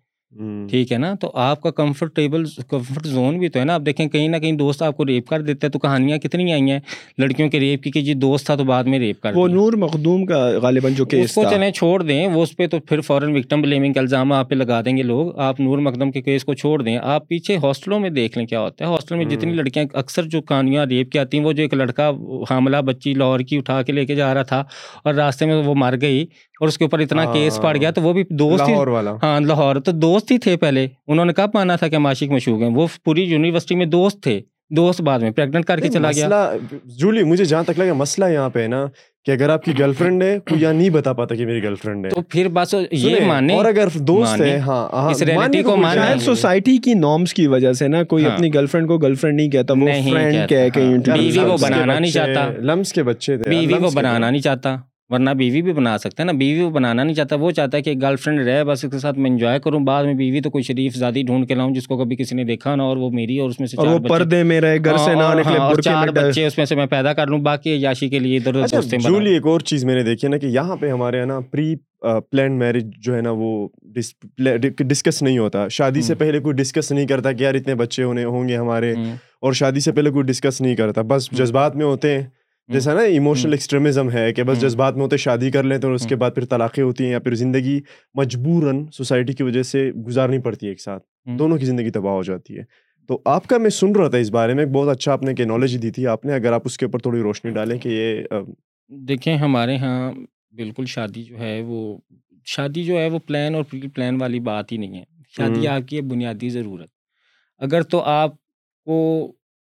[0.70, 4.07] ٹھیک ہے نا؟ تو آپ کا کمفرٹیبل کمفرٹ زون بھی تو ہے نا۔ آپ دیکھیں
[4.09, 6.78] کہیں نہ کہیں دوست آپ کو ریپ کر دیتا ہے تو کہانیاں کتنی آئی ہیں
[7.18, 9.72] لڑکیوں کے ریپ کی کہ جی دوست تھا تو بعد میں ریپ کر وہ نور
[9.72, 12.78] مخدوم کا غالباً جو اس کیس کو تھا۔ چلیں چھوڑ دیں۔ وہ اس پہ تو
[12.80, 16.11] پھر فوراً وکٹم بلیمنگ کا الزام آپ پہ لگا دیں گے لوگ۔ آپ نور مقدم
[16.11, 19.16] کے کیس کو چھوڑ دیں۔ آپ پیچھے ہاسٹلوں میں دیکھ لیں کیا ہوتا ہے۔ ہاسٹل
[19.16, 22.11] میں جتنی۔ لڑکیاں اکثر جو کہانیاں ریپ کی آتی ہیں وہ جو ایک لڑکا
[22.51, 24.64] حاملہ بچی لاہور کی اٹھا کے لے کے جا رہا تھا
[25.05, 26.26] اور راستے میں وہ مر گئی۔
[26.62, 29.14] اور اس کے اوپر اتنا کیس پڑ گیا تو وہ بھی دوست ہی لاہور والا
[29.22, 32.30] ہاں لاہور تو دوست ہی تھے پہلے انہوں نے کب مانا تھا کہ ہم عاشق
[32.30, 34.40] مشہور ہیں وہ پوری یونیورسٹی میں دوست تھے
[34.70, 37.92] دوست بعد میں پریگنٹ کر کے نہیں، چلا گیا مسئلہ جولی مجھے جہاں تک لگا
[37.94, 38.84] مسئلہ یہاں پہ ہے نا
[39.26, 41.74] کہ اگر آپ کی گرل فرینڈ ہے کوئی یہاں نہیں بتا پاتا کہ میری گرل
[41.74, 45.62] فرینڈ ہے تو پھر بس یہ مانے اور اگر دوست ہے ہاں ہاں، اس ماننے
[45.62, 48.88] کو شاید نہیں۔ سوسائٹی کی نارمس کی وجہ سے نا کوئی ہاں۔ اپنی گرل فرینڈ
[48.88, 52.48] کو گرل فرینڈ نہیں کہتا وہ فرینڈ کہہ کے ہاں۔ بیوی ہے۔ بنانا نہیں چاہتا۔
[52.62, 54.76] لمس کے بچے تھے بیوی کے بنانا۔ نہیں چاہتا
[55.12, 57.82] ورنہ بیوی بھی بنا سکتا ہے نا بیوی وہ بنانا نہیں چاہتا وہ چاہتا ہے
[57.82, 60.50] کہ گرل فرینڈ رہے بس اس کے ساتھ میں انجوائے کروں۔ بعد میں بیوی تو
[60.50, 63.10] کوئی شریف زادی ڈھونڈ کے لاؤں جس کو کبھی کسی نے دیکھا نہ اور وہ
[63.10, 65.66] میری اور اس میں سے اور وہ پردے میں رہے گھر سے نہ نکلے ہاں،
[65.66, 68.36] اور برقعے چار بچے اس میں سے میں پیدا کر لوں باقی عیاشی کے لیے
[68.36, 70.90] ادھر ادھر اچھا جولی ایک اور چیز میں نے دیکھی ہے نا کہ یہاں پہ
[70.90, 71.74] ہمارے یہاں نا پری
[72.30, 73.68] پلان میرج جو ہے نا وہ
[74.80, 78.24] ڈسکس نہیں ہوتا۔ شادی سے۔ پہلے کوئی ڈسکس نہیں کرتا کہ یار اتنے بچے ہونے
[78.24, 78.92] ہوں گے ہمارے
[79.40, 82.22] اور شادی سے پہلے کوئی ڈسکس نہیں کرتا۔ بس۔ جذبات میں ہوتے ہیں۔
[82.68, 86.06] جیسا نا ایموشنل۔ ایکسٹریمزم ہے کہ بس۔ جذبات میں ہوتے شادی کر ہیں اور اس
[86.06, 87.80] کے۔ بعد پھر طلاقیں ہوتی ہیں یا پھر زندگی
[88.14, 91.04] مجبوراً سوسائٹی کی وجہ سے گزارنی پڑتی ہے ایک ساتھ۔
[91.38, 92.62] دونوں کی زندگی تباہ ہو جاتی ہے
[93.08, 95.44] تو آپ کا میں سن رہا تھا اس بارے میں بہت اچھا آپ نے کہ
[95.44, 98.38] نالج دی تھی آپ نے اگر آپ اس کے اوپر تھوڑی روشنی ڈالیں کہ یہ
[98.90, 100.12] دیکھیں ہمارے ہاں
[100.52, 101.98] بالکل شادی جو ہے وہ
[102.44, 105.04] شادی جو ہے وہ پلان اور پری پلان والی بات ہی نہیں ہے
[105.36, 106.88] شادی۔ آپ کی بنیادی ضرورت
[107.60, 108.34] اگر تو آپ
[108.86, 108.96] کو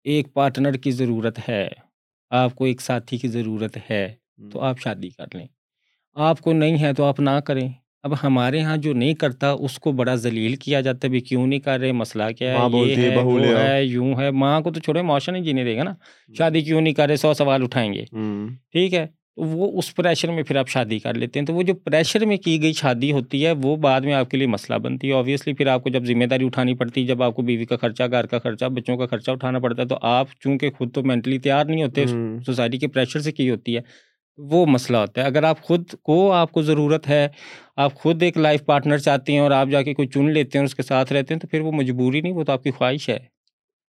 [0.07, 1.69] ایک پارٹنر کی ضرورت ہے
[2.33, 4.15] آپ کو ایک ساتھی کی ضرورت ہے
[4.53, 5.47] تو آپ شادی کر لیں۔
[6.15, 7.69] آپ کو نہیں ہے تو آپ نہ کریں۔
[8.03, 11.47] اب ہمارے ہاں جو نہیں کرتا اس کو بڑا ذلیل کیا جاتا ہے بھی کیوں
[11.47, 14.81] نہیں کر رہے؟ مسئلہ کیا ہے؟ یہ ہے، وہ۔ ہے یوں ہے۔ ماں کو تو
[14.81, 15.95] چھوڑے معاشرہ نہیں جینے دے گا نا۔
[16.39, 18.05] شادی کیوں نہیں کر رہے؟ سو سوال اٹھائیں گے۔
[18.73, 19.07] ٹھیک ہے۔
[19.37, 22.25] تو وہ اس پریشر میں پھر آپ شادی کر لیتے ہیں۔ تو وہ جو پریشر
[22.27, 25.13] میں کی گئی شادی ہوتی ہے وہ بعد میں آپ کے لیے مسئلہ بنتی ہے۔
[25.13, 27.77] آبویسلی پھر آپ کو جب ذمہ داری اٹھانی پڑتی ہے جب آپ کو بیوی کا
[27.77, 31.03] خرچہ گھر کا خرچہ بچوں کا خرچہ اٹھانا پڑتا ہے تو آپ چونکہ خود تو
[31.03, 32.07] مینٹلی تیار نہیں ہوتے
[32.47, 33.81] سوسائٹی کے پریشر سے کی ہوتی ہے
[34.39, 37.29] وہ مسئلہ ہوتا ہے۔ اگر آپ خود کو آپ کو ضرورت ہے
[37.77, 40.63] آپ خود ایک لائف پارٹنر چاہتے ہیں اور آپ جا کے کوئی چن لیتے ہیں
[40.63, 42.71] اور اس کے ساتھ رہتے ہیں تو پھر وہ مجبوری نہیں وہ تو آپ کی
[42.71, 43.32] خواہش ہے۔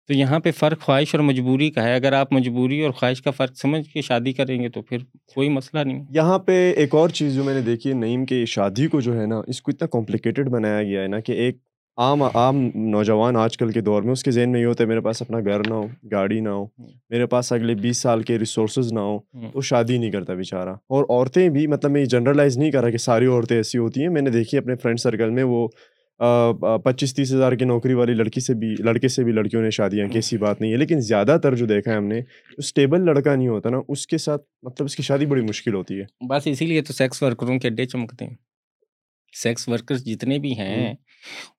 [0.09, 3.31] تو یہاں پہ فرق خواہش اور مجبوری کا ہے۔ اگر آپ مجبوری اور خواہش کا
[3.31, 4.99] فرق سمجھ کے شادی کریں گے تو پھر
[5.35, 8.45] کوئی مسئلہ نہیں یہاں پہ ایک اور چیز جو میں نے دیکھی ہے نعیم کے
[8.47, 11.57] شادی کو جو ہے نا اس کو اتنا کمپلیکیٹڈ بنایا گیا ہے نا کہ ایک
[11.97, 14.89] عام عام نوجوان آج کل کے دور میں اس کے ذہن میں یہ ہوتا ہے
[14.89, 16.67] میرے پاس اپنا گھر نہ ہو گاڑی نہ ہو
[17.11, 19.19] میرے پاس اگلے بیس سال کے ریسورسز نہ ہو
[19.55, 22.99] وہ شادی نہیں کرتا بیچارہ۔ اور عورتیں بھی مطلب میں جنرلائز نہیں کر رہا کہ
[22.99, 25.69] ساری عورتیں ایسی ہوتی ہیں۔ میں نے دیکھی اپنے فرینڈ سرکل میں وہ
[26.19, 30.09] پچیس تیس ہزار کی نوکری والی لڑکی سے بھی لڑکے سے بھی لڑکیوں نے شادیاں
[30.09, 33.05] کی ایسی بات نہیں ہے۔ لیکن زیادہ تر جو دیکھا ہے ہم نے جو اسٹیبل
[33.05, 36.27] لڑکا نہیں ہوتا نا اس کے ساتھ مطلب اس کی شادی بڑی مشکل ہوتی ہے۔
[36.29, 38.35] بس اسی لیے تو سیکس ورکروں کے اڈے چمکتے ہیں۔
[39.33, 40.95] سیکس ورکرز جتنے بھی ہیں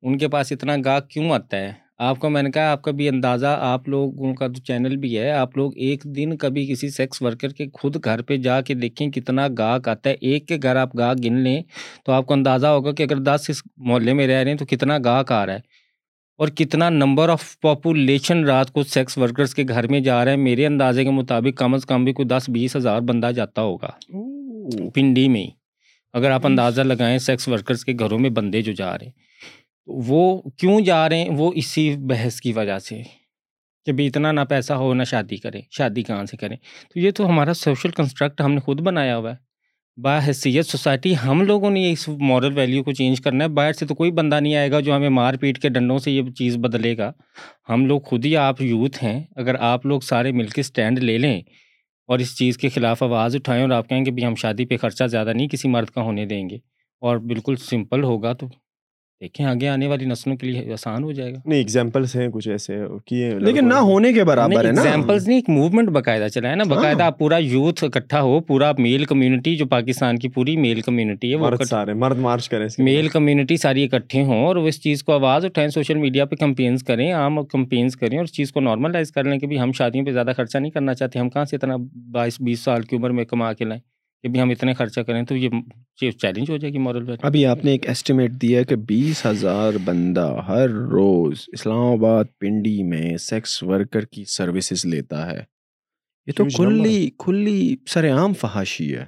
[0.01, 2.91] ان کے پاس اتنا گاہ کیوں آتا ہے؟ آپ کو میں نے کہا آپ کا
[2.91, 6.89] بھی اندازہ آپ لوگوں کا تو چینل بھی ہے آپ لوگ ایک دن کبھی کسی
[6.89, 10.57] سیکس ورکر کے خود گھر پہ جا کے دیکھیں کتنا گاہک آتا ہے ایک کے
[10.63, 11.61] گھر آپ گاہک گن لیں
[12.05, 14.65] تو آپ کو اندازہ ہوگا کہ اگر دس اس محلے میں رہ رہے ہیں تو
[14.65, 15.59] کتنا گاہک آ رہا ہے
[16.37, 20.37] اور کتنا نمبر آف پاپولیشن رات کو سیکس ورکرز کے گھر میں جا رہے ہیں۔
[20.37, 23.89] میرے اندازے کے مطابق کم از کم بھی کوئی دس بیس ہزار بندہ جاتا ہوگا۔
[24.93, 25.47] پنڈی میں
[26.13, 29.25] اگر آپ اندازہ لگائیں سیکس ورکرز کے گھروں میں بندے جو جا رہے ہیں۔
[29.87, 33.01] وہ کیوں جا رہے ہیں؟ وہ اسی بحث کی وجہ سے
[33.85, 36.57] کہ بھی اتنا نہ پیسہ ہو، نہ شادی کریں شادی کہاں سے کریں؟
[36.93, 39.45] تو یہ تو ہمارا سوشل کنسٹرکٹ ہم نے خود بنایا ہوا ہے۔
[40.01, 43.85] با حیثیت سوسائٹی ہم لوگوں نے اس مورل ویلیو کو چینج کرنا ہے۔ باہر سے
[43.85, 46.57] تو کوئی بندہ نہیں آئے گا جو ہمیں مار پیٹ کے ڈنڈوں سے یہ چیز
[46.57, 47.11] بدلے گا۔
[47.69, 51.17] ہم لوگ خود ہی آپ یوتھ ہیں۔ اگر آپ لوگ سارے مل کے اسٹینڈ لے
[51.17, 51.41] لیں
[52.07, 54.77] اور اس چیز کے خلاف آواز اٹھائیں اور آپ کہیں کہ بھی ہم شادی پہ
[54.77, 56.55] خرچہ زیادہ نہیں کسی مرد کا ہونے دیں گے
[57.01, 58.47] اور بالکل سمپل ہوگا تو
[59.21, 62.47] دیکھیں آگے آنے والی نسلوں کے لیے آسان ہو جائے گا نہیں ایگزامپلس ہیں کچھ
[62.49, 66.49] ایسے کیے لیکن نہ ہونے کے برابر ہے نا ایگزامپلس نہیں ایک موومنٹ باقاعدہ چلا
[66.49, 70.57] ہے نا باقاعدہ۔ آپ پورا یوتھ اکٹھا ہو پورا میل کمیونٹی جو پاکستان کی پوری
[70.57, 74.55] میل کمیونٹی ہے وہ مرد سارے مرد مارچ کریں میل کمیونٹی ساری اکٹھے ہوں اور
[74.55, 78.23] وہ اس چیز کو آواز اٹھائیں سوشل میڈیا پہ کمپینس کریں عام کمپینس کریں اور
[78.23, 80.93] اس چیز کو نارملائز کر لیں کہ بھی ہم شادیوں پہ زیادہ خرچہ نہیں کرنا
[80.93, 81.75] چاہتے ہم کہاں سے اتنا
[82.11, 83.94] بائیس بیس سال کی عمر میں کما کے لائیں
[84.25, 85.49] کہ بھی ہم اتنے خرچہ کریں تو یہ
[86.01, 89.73] چیلنج ہو جائے گی مورل ویلیو ابھی آپ نے ایک ایسٹیمیٹ دیا کہ بیس ہزار
[89.85, 95.37] بندہ ہر روز اسلام آباد پنڈی میں سیکس ورکر کی سروسز لیتا ہے۔
[96.27, 99.05] یہ تو کھلی کھلی سر عام فحاشی ہے۔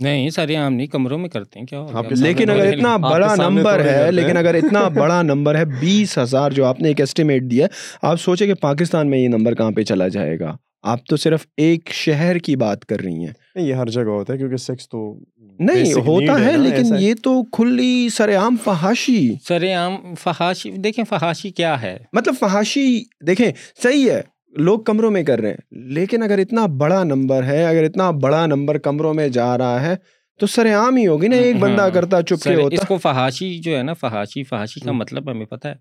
[0.00, 4.12] نہیں سارے عام نہیں کمروں میں کرتے ہیں کیا لیکن اگر اتنا بڑا نمبر ہے
[4.12, 7.66] لیکن۔ اگر اتنا بڑا نمبر ہے بیس ہزار جو آپ نے ایک ایسٹیمیٹ دیا
[8.02, 11.46] آپ سوچیں کہ پاکستان میں یہ نمبر کہاں پہ چلا جائے گا؟ آپ تو صرف
[11.56, 14.88] ایک شہر کی بات کر رہی ہیں۔ نہیں یہ ہر جگہ ہوتا ہے کیونکہ سیکس
[14.88, 15.18] تو
[15.58, 21.50] نہیں ہوتا ہے لیکن یہ تو کھلی سر عام فحاشی۔ سر عام فحاشی دیکھیں فحاشی
[21.50, 24.20] کیا ہے۔ مطلب فحاشی دیکھیں صحیح ہے
[24.56, 28.46] لوگ کمروں میں کر رہے ہیں لیکن اگر اتنا بڑا نمبر ہے اگر اتنا بڑا
[28.46, 29.94] نمبر کمروں میں جا رہا ہے
[30.40, 32.98] تو سر عام ہی ہوگی نا ایک بندہ ہاں، کرتا چپ کے ہوتا۔ اس کو
[32.98, 35.74] فحاشی جو ہے نا فحاشی فحاشی کا۔ مطلب ہمیں پتہ ہے۔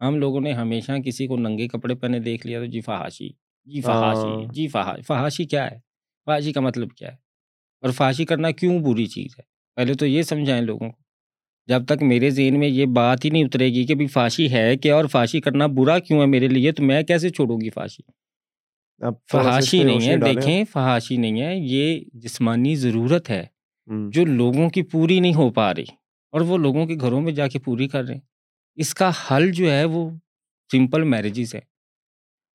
[0.00, 3.80] ہم لوگوں نے ہمیشہ کسی کو ننگے کپڑے پہنے دیکھ لیا تو جی فحاشی۔ جی
[3.80, 5.78] فحاشی۔ جی فحاشی فحاشی کیا ہے
[6.26, 7.16] فحاشی کا مطلب کیا ہے
[7.82, 9.42] اور فحاشی کرنا کیوں بری چیز ہے
[9.76, 10.96] پہلے تو یہ سمجھائیں لوگوں کو
[11.68, 14.76] جب تک میرے ذہن میں یہ بات ہی نہیں اترے گی کہ بھی فحاشی ہے
[14.76, 18.00] کیا اور فحاشی کرنا برا کیوں ہے میرے لیے تو میں کیسے چھوڑوں گی اس
[19.30, 23.44] فحاشی نہیں ہے۔ دیکھیں فحاشی نہیں ہے یہ جسمانی ضرورت ہے۔
[24.10, 25.84] جو لوگوں کی پوری نہیں ہو پا رہی
[26.32, 28.20] اور وہ لوگوں کے گھروں میں جا کے پوری کر رہے ہیں
[28.78, 30.10] اس کا حل جو ہے وہ
[30.70, 31.60] سمپل میرجز ہے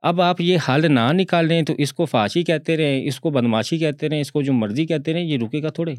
[0.02, 3.78] اب آپ یہ حل نہ نکالیں تو اس کو فاشی کہتے رہیں، اس کو بدماشی
[3.78, 5.94] کہتے رہیں، اس کو جو مرضی کہتے رہیں، یہ رکے گا تھوڑے۔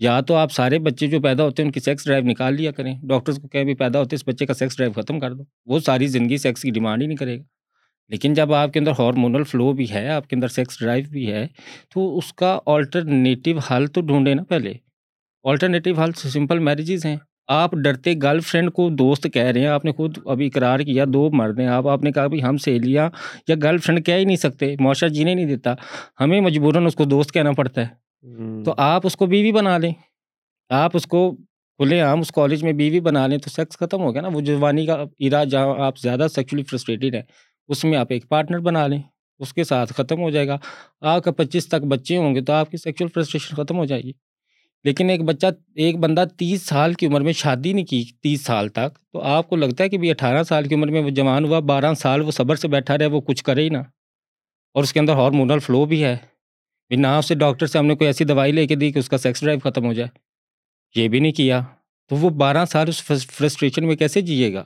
[0.00, 2.70] یا تو آپ سارے بچے جو پیدا ہوتے ہیں ان کی سیکس ڈرائیو نکال لیا
[2.70, 5.42] کریں۔ ڈاکٹرز کو کہیں بھی پیدا ہوتے اس بچے کا سیکس ڈرائیو ختم کر دو۔
[5.66, 7.42] وہ ساری زندگی سیکس کی ڈیمانڈ ہی نہیں کرے گا۔
[8.08, 11.32] لیکن جب آپ کے اندر ہارمونل فلو بھی ہے، آپ کے اندر سیکس ڈرائیو بھی
[11.32, 11.46] ہے،
[11.94, 14.74] تو اس کا آلٹرنیٹیو حل تو ڈھونڈے نا پہلے۔
[15.44, 17.16] آلٹرنیٹیو حل سمپل میرجز ہیں۔
[17.52, 21.04] آپ ڈرتے گرل فرینڈ کو دوست کہہ رہے ہیں۔ آپ نے خود ابھی اقرار کیا
[21.08, 23.10] دو مرد ہیں۔ آپ آپ نے کہا بھی ہم سہیلیاں
[23.48, 25.74] یا گرل فرینڈ کہہ ہی نہیں سکتے معاشرہ جینے نہیں دیتا۔
[26.20, 28.02] ہمیں مجبوراً اس کو دوست کہنا پڑتا ہے۔
[28.64, 29.92] تو آپ اس کو بیوی بنا لیں۔
[30.70, 31.36] آپ اس کو
[31.78, 34.40] کھلے عام اس کالج میں بیوی بنا لیں تو سیکس ختم ہو گیا نا۔ وہ
[34.40, 37.22] جوانی کا ایرا جہاں آپ زیادہ سیکچولی فرسٹریٹڈ ہیں
[37.68, 39.02] اس میں آپ ایک پارٹنر بنا لیں۔
[39.38, 40.56] اس کے ساتھ ختم ہو جائے گا۔
[41.00, 44.02] آپ کا پچیس تک بچے ہوں گے تو آپ کی سیکچوئل فرسٹریشن ختم ہو جائے
[44.02, 44.12] گی۔
[44.84, 48.68] لیکن ایک بچہ ایک بندہ تیس سال کی عمر میں شادی نہیں کی تیس سال
[48.68, 51.44] تک، تو آپ کو لگتا ہے کہ بھی اٹھارہ سال کی عمر میں وہ جوان
[51.44, 53.78] ہوا، بارہ سال وہ صبر سے بیٹھا رہے، وہ کچھ کرے ہی نہ۔
[54.74, 56.16] اور اس کے اندر ہارمونل فلو بھی ہے۔
[56.88, 59.08] بھی نہ اسے ڈاکٹر سے ہم نے کوئی ایسی دوائی لے کے دی کہ اس
[59.08, 60.08] کا سیکس ڈرائیو ختم ہو جائے۔
[61.00, 61.60] یہ بھی نہیں کیا۔
[62.08, 64.64] تو وہ بارہ سال اس فرسٹریشن میں کیسے جیے گا؟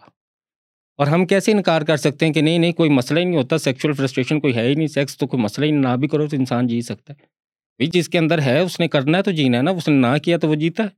[0.97, 3.59] اور ہم کیسے انکار کر سکتے ہیں کہ نہیں نہیں، کوئی مسئلہ ہی نہیں ہوتا۔
[3.59, 6.37] سیکشول فرسٹریشن کوئی ہے ہی نہیں سیکس تو کوئی مسئلہ ہی نہ بھی کرو تو
[6.37, 7.36] انسان جی سکتا ہے۔
[7.79, 9.95] بھائی جس کے اندر ہے اس نے کرنا ہے تو جینا ہے نا اس نے
[9.95, 10.89] نہ کیا تو وہ جیتا ہے۔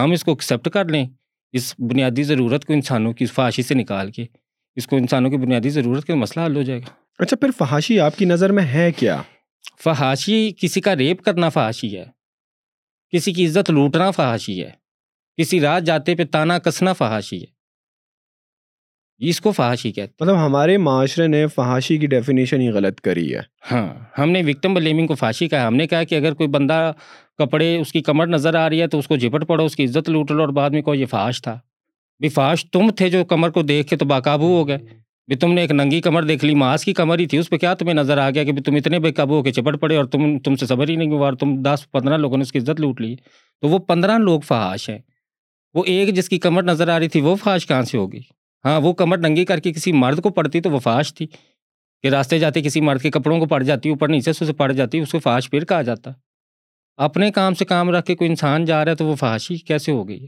[0.00, 1.06] ہم اس کو ایکسیپٹ کر لیں۔
[1.52, 4.26] اس بنیادی ضرورت کو انسانوں کی فحاشی سے نکال کے
[4.76, 8.00] اس کو انسانوں کی بنیادی ضرورت کا مسئلہ حل ہو جائے گا۔ اچھا پھر فحاشی
[8.00, 9.22] آپ کی نظر میں ہے کیا؟
[9.84, 12.04] فحاشی کسی کا ریپ کرنا فحاشی ہے۔
[13.10, 14.70] کسی کی عزت لوٹنا فحاشی ہے۔
[15.36, 17.59] کسی رات جاتے پہ تانا کسنا فحاشی ہے۔
[19.20, 23.40] اس کو فحاشی کہتے مطلب ہمارے معاشرے نے فحاشی کی ڈیفینیشن ہی غلط کری ہے۔
[23.72, 26.92] ہاں ہم نے وکٹم بلیمنگ کو فحاشی کہا۔ ہم نے کہا کہ اگر کوئی بندہ
[27.38, 29.84] کپڑے اس کی کمر نظر آ رہی ہے تو اس کو جھپٹ پڑو اس کی
[29.84, 31.58] عزت لوٹ لو اور بعد میں کوئی یہ فحاش تھا۔
[32.20, 34.78] بھی فاش تم تھے جو کمر کو دیکھ کے تو باقابو ہو گئے۔
[35.28, 37.56] بھی تم نے ایک ننگی کمر دیکھ لی ماس کی کمر ہی تھی اس پہ
[37.56, 40.04] کیا تمہیں نظر آ گیا کہ تم اتنے بے قابو ہو کے چپٹ پڑے اور
[40.04, 42.58] تم تم سے صبر ہی نہیں ہوا اور تم دس پندرہ لوگوں نے اس کی
[42.58, 43.16] عزت لوٹ لی۔
[43.60, 44.98] تو وہ پندرہ لوگ فحاش ہیں۔
[45.74, 48.20] وہ ایک جس کی کمر نظر آ رہی تھی وہ فحاش کہاں سے ہوگی
[48.64, 51.26] ہاں وہ کمر ننگی کر کے کسی مرد کو پڑتی تو وہ فحاش تھی۔
[52.02, 54.72] کہ راستے جاتے کسی مرد کے کپڑوں کو پڑ جاتی اوپر نیچے سے اسے پڑ
[54.72, 56.10] جاتی اس کو فحاش پھر کہا جاتا۔
[56.96, 59.92] اپنے کام سے کام رکھ کے کوئی انسان جا رہا ہے تو وہ فحاشی کیسے
[59.92, 60.26] ہو گئی ہے؟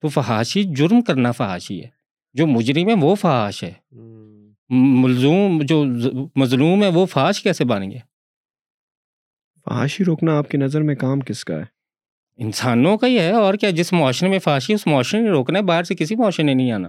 [0.00, 1.88] تو فحاشی جرم کرنا فحاشی ہے۔
[2.32, 3.72] جو مجرم ہے وہ فحاش ہے۔
[4.68, 5.84] ملزوم جو
[6.36, 8.00] مظلوم ہے وہ فحاش کیسے بن گیا؟
[9.64, 11.64] فحاشی روکنا آپ کی نظر میں کام کس کا ہے؟
[12.36, 15.64] انسانوں کا ہی ہے اور کیا جس معاشرے میں فحاشی اس معاشرے نے روکنا ہے
[15.64, 16.88] باہر سے کسی معاشرے نے نہیں آنا۔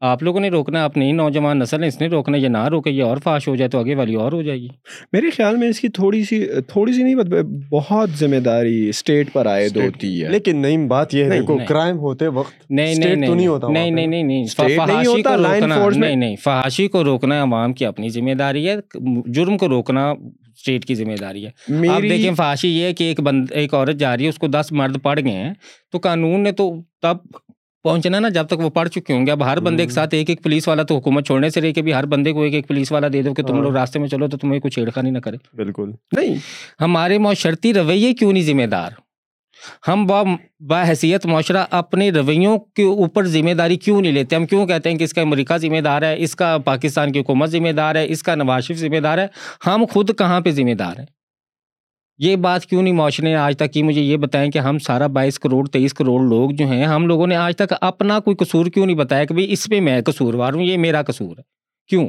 [0.00, 3.02] آپ لوگوں نے روکنا اپنی نوجوان نسل ہے اس نے روکنا یہ نہ روکے یہ
[3.02, 4.68] اور فاش ہو جائے تو آگے والی اور ہو جائے گی۔
[5.12, 7.14] میرے خیال میں اس کی تھوڑی سی تھوڑی سی نہیں
[7.70, 11.98] بہت ذمہ داری اسٹیٹ پر عائد ہوتی ہے۔ لیکن نہیں بات یہ ہے دیکھو کرائم
[11.98, 17.04] ہوتے وقت نہیں نہیں نہیں نہیں نہیں نہیں فحاشی کو روکنا۔ نہیں نہیں فحاشی کو
[17.04, 18.76] روکنا عوام کی اپنی ذمہ داری ہے۔
[19.26, 23.20] جرم کو روکنا اسٹیٹ کی ذمہ داری ہے۔ آپ دیکھیں فحاشی یہ ہے کہ ایک
[23.20, 25.52] بند ایک عورت جا رہی ہے اس کو دس مرد پڑ گئے ہیں۔
[25.92, 27.16] تو قانون نے تو تب
[27.82, 30.30] پہنچنا نا جب تک وہ پڑھ چکے ہوں گے۔ اب ہر بندے کے ساتھ ایک
[30.30, 32.92] ایک پولیس والا تو حکومت چھوڑنے سے رہی کہ ہر بندے کو ایک ایک پولیس
[32.92, 35.18] والا دے دو کہ تم ہاں۔ لوگ راستے میں چلو تو تمہیں کوئی چھیڑخانی نہ
[35.18, 36.34] کرے۔ بالکل۔ نہیں
[36.80, 38.90] ہمارے معاشرتی رویے کیوں نہیں ذمہ دار؟
[39.88, 44.66] ہم با حیثیت معاشرہ اپنے رویوں کے اوپر ذمہ داری کیوں نہیں لیتے؟ ہم کیوں
[44.66, 47.72] کہتے ہیں کہ اس کا امریکہ ذمہ دار ہے اس کا پاکستان کی حکومت ذمہ
[47.72, 49.26] دار ہے اس کا نواز شریف ذمہ دار ہے؟
[49.66, 51.19] ہم خود کہاں پہ ذمہ دار ہیں؟
[52.22, 55.06] یہ بات کیوں نہیں معاشرے نے آج تک کی مجھے یہ بتائیں کہ ہم سارا
[55.06, 58.66] بائیس کروڑ، تیئیس کروڑ لوگ جو ہیں، ہم لوگوں نے آج تک اپنا کوئی قصور
[58.66, 61.42] کیوں نہیں بتایا کہ بھائی اس پہ میں قصوروار ہوں، یہ میرا قصور ہے۔
[61.88, 62.08] کیوں؟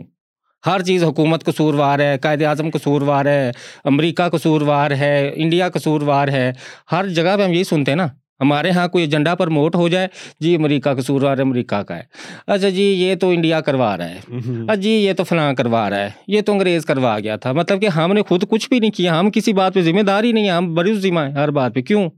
[0.66, 3.52] ہر چیز حکومت قصوروار ہے، قائد اعظم قصوروار ہے،
[3.86, 6.54] امریکہ قصوروار ہے، انڈیا قصوروار ہے،
[6.92, 8.08] ہر جگہ پہ ہم یہی سنتے ہیں نا۔
[8.42, 10.08] ہمارے ہاں کوئی ایجنڈا پر موٹ ہو جائے۔
[10.40, 12.04] جی امریکہ قصوروار امریکہ کا ہے۔
[12.48, 16.00] اچھا جی یہ تو انڈیا کروا رہا ہے۔ اچھا جی یہ تو فلاں کروا رہا
[16.00, 18.92] ہے۔ یہ تو انگریز کروا گیا تھا۔ مطلب کہ ہم نے خود کچھ بھی نہیں
[18.92, 21.52] کیا۔ ہم کسی بات پہ ذمہ دار ہی نہیں ہیں۔ ہم بڑی ذمہ ہیں ہر
[21.52, 22.10] بات پہ۔ کیوں؟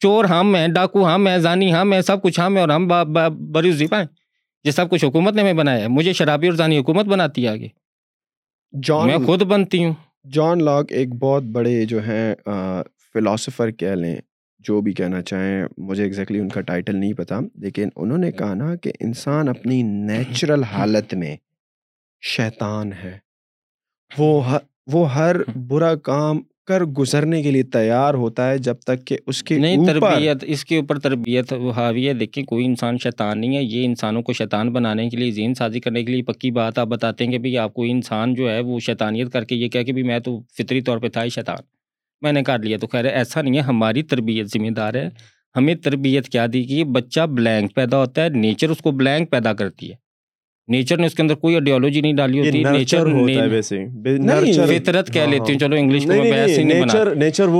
[0.00, 2.88] چور ہم ہیں ڈاکو ہم ہیں زانی ہم ہیں سب کچھ ہم ہیں اور ہم
[3.52, 4.06] بڑی ذمہ ہیں۔
[4.64, 7.48] یہ سب کچھ حکومت نے ہمیں بنایا ہے۔ مجھے شرابی اور زانی حکومت بناتی ہے
[7.48, 7.68] آگے۔
[8.82, 9.94] جان میں خود بنتی ہوں۔
[10.32, 12.34] جان لاک ایک بہت بڑے جو ہیں
[13.12, 14.16] فلاسفر کہہ لیں۔
[14.68, 18.54] جو بھی کہنا چاہیں مجھے ایگزیکٹلی ان کا ٹائٹل نہیں پتا لیکن انہوں نے کہا
[18.54, 21.36] نا کہ انسان اپنی نیچرل حالت میں
[22.22, 23.18] شیطان ہے۔
[24.18, 24.58] وہ
[24.92, 25.36] وہ ہر
[25.68, 29.86] برا کام کر گزرنے کے لیے تیار ہوتا ہے جب تک کہ اس کے نہیں
[29.86, 34.22] تربیت اس کے اوپر تربیت حاوی ہے۔ دیکھیں کوئی انسان شیطان نہیں ہے۔ یہ انسانوں
[34.22, 37.32] کو شیطان بنانے کے لیے ذہن سازی کرنے کے لیے پکی بات آپ بتاتے ہیں
[37.32, 40.02] کہ بھائی آپ کوئی انسان جو ہے وہ شیطانیت کر کے یہ کہہ کہ بھی
[40.02, 41.75] میں تو فطری طور پہ تھا ہی شیطان۔
[42.22, 45.08] میں نے کر لیا۔ تو خیر ایسا نہیں ہے ہماری تربیت ذمہ دار ہے۔
[45.56, 49.52] ہمیں تربیت کیا دی کہ بچہ بلینک پیدا ہوتا ہے نیچر اس کو بلینک پیدا
[49.52, 50.06] کرتی ہے۔
[50.68, 52.98] نیچر نے اس کے اندر کوئی آئیڈیالوجی نہیں ڈالی ہوتی۔ نیچر
[54.78, 56.32] فطرت کہہ لیتی ہوں۔ چلو انگلش میں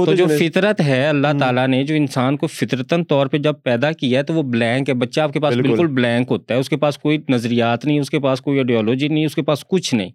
[0.06, 3.92] تو جو فطرت ہے اللہ تعالیٰ نے جو انسان کو فطرتن طور پہ جب پیدا
[3.92, 6.68] کیا ہے تو وہ بلینک ہے۔ بچہ آپ کے پاس بالکل۔ بلینک ہوتا ہے۔ اس
[6.68, 9.94] کے پاس کوئی نظریات نہیں اس کے پاس کوئی آئیڈیالوجی نہیں اس کے پاس کچھ
[9.94, 10.10] نہیں۔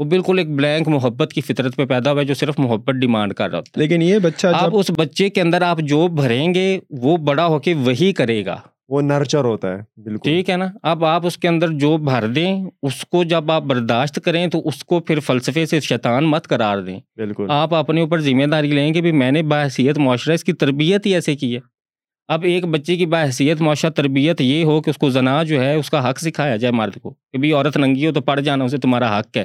[0.00, 3.34] وہ بالکل ایک بلینک محبت کی فطرت پہ پیدا ہوا ہے جو صرف محبت ڈیمانڈ
[3.34, 6.54] کر رہا ہوتا ہے۔ لیکن یہ بچہ آپ اس بچے کے اندر آپ جو بھریں
[6.54, 8.56] گے وہ بڑا ہو کے وہی کرے گا۔
[8.88, 12.26] وہ نرچر ہوتا ہے بالکل۔ ٹھیک ہے نا؟ اب آپ اس کے اندر جو بھر
[12.26, 16.48] دیں اس کو جب آپ برداشت کریں تو اس کو پھر فلسفے سے شیطان مت
[16.48, 20.44] قرار دیں۔ بالکل۔ آپ اپنے اوپر ذمہ داری لیں کہ میں نے باحثیت معاشرہ اس
[20.44, 21.60] کی تربیت ہی ایسے کی ہے۔
[22.28, 25.74] اب ایک بچے کی باحثیت معاشرہ تربیت یہ ہو کہ اس کو زنا جو ہے
[25.74, 28.64] اس کا حق سکھایا جائے مرد کو۔ کہ بھی عورت ننگی ہو تو پڑھ جانا
[28.64, 29.44] اسے تمہارا حق ہے۔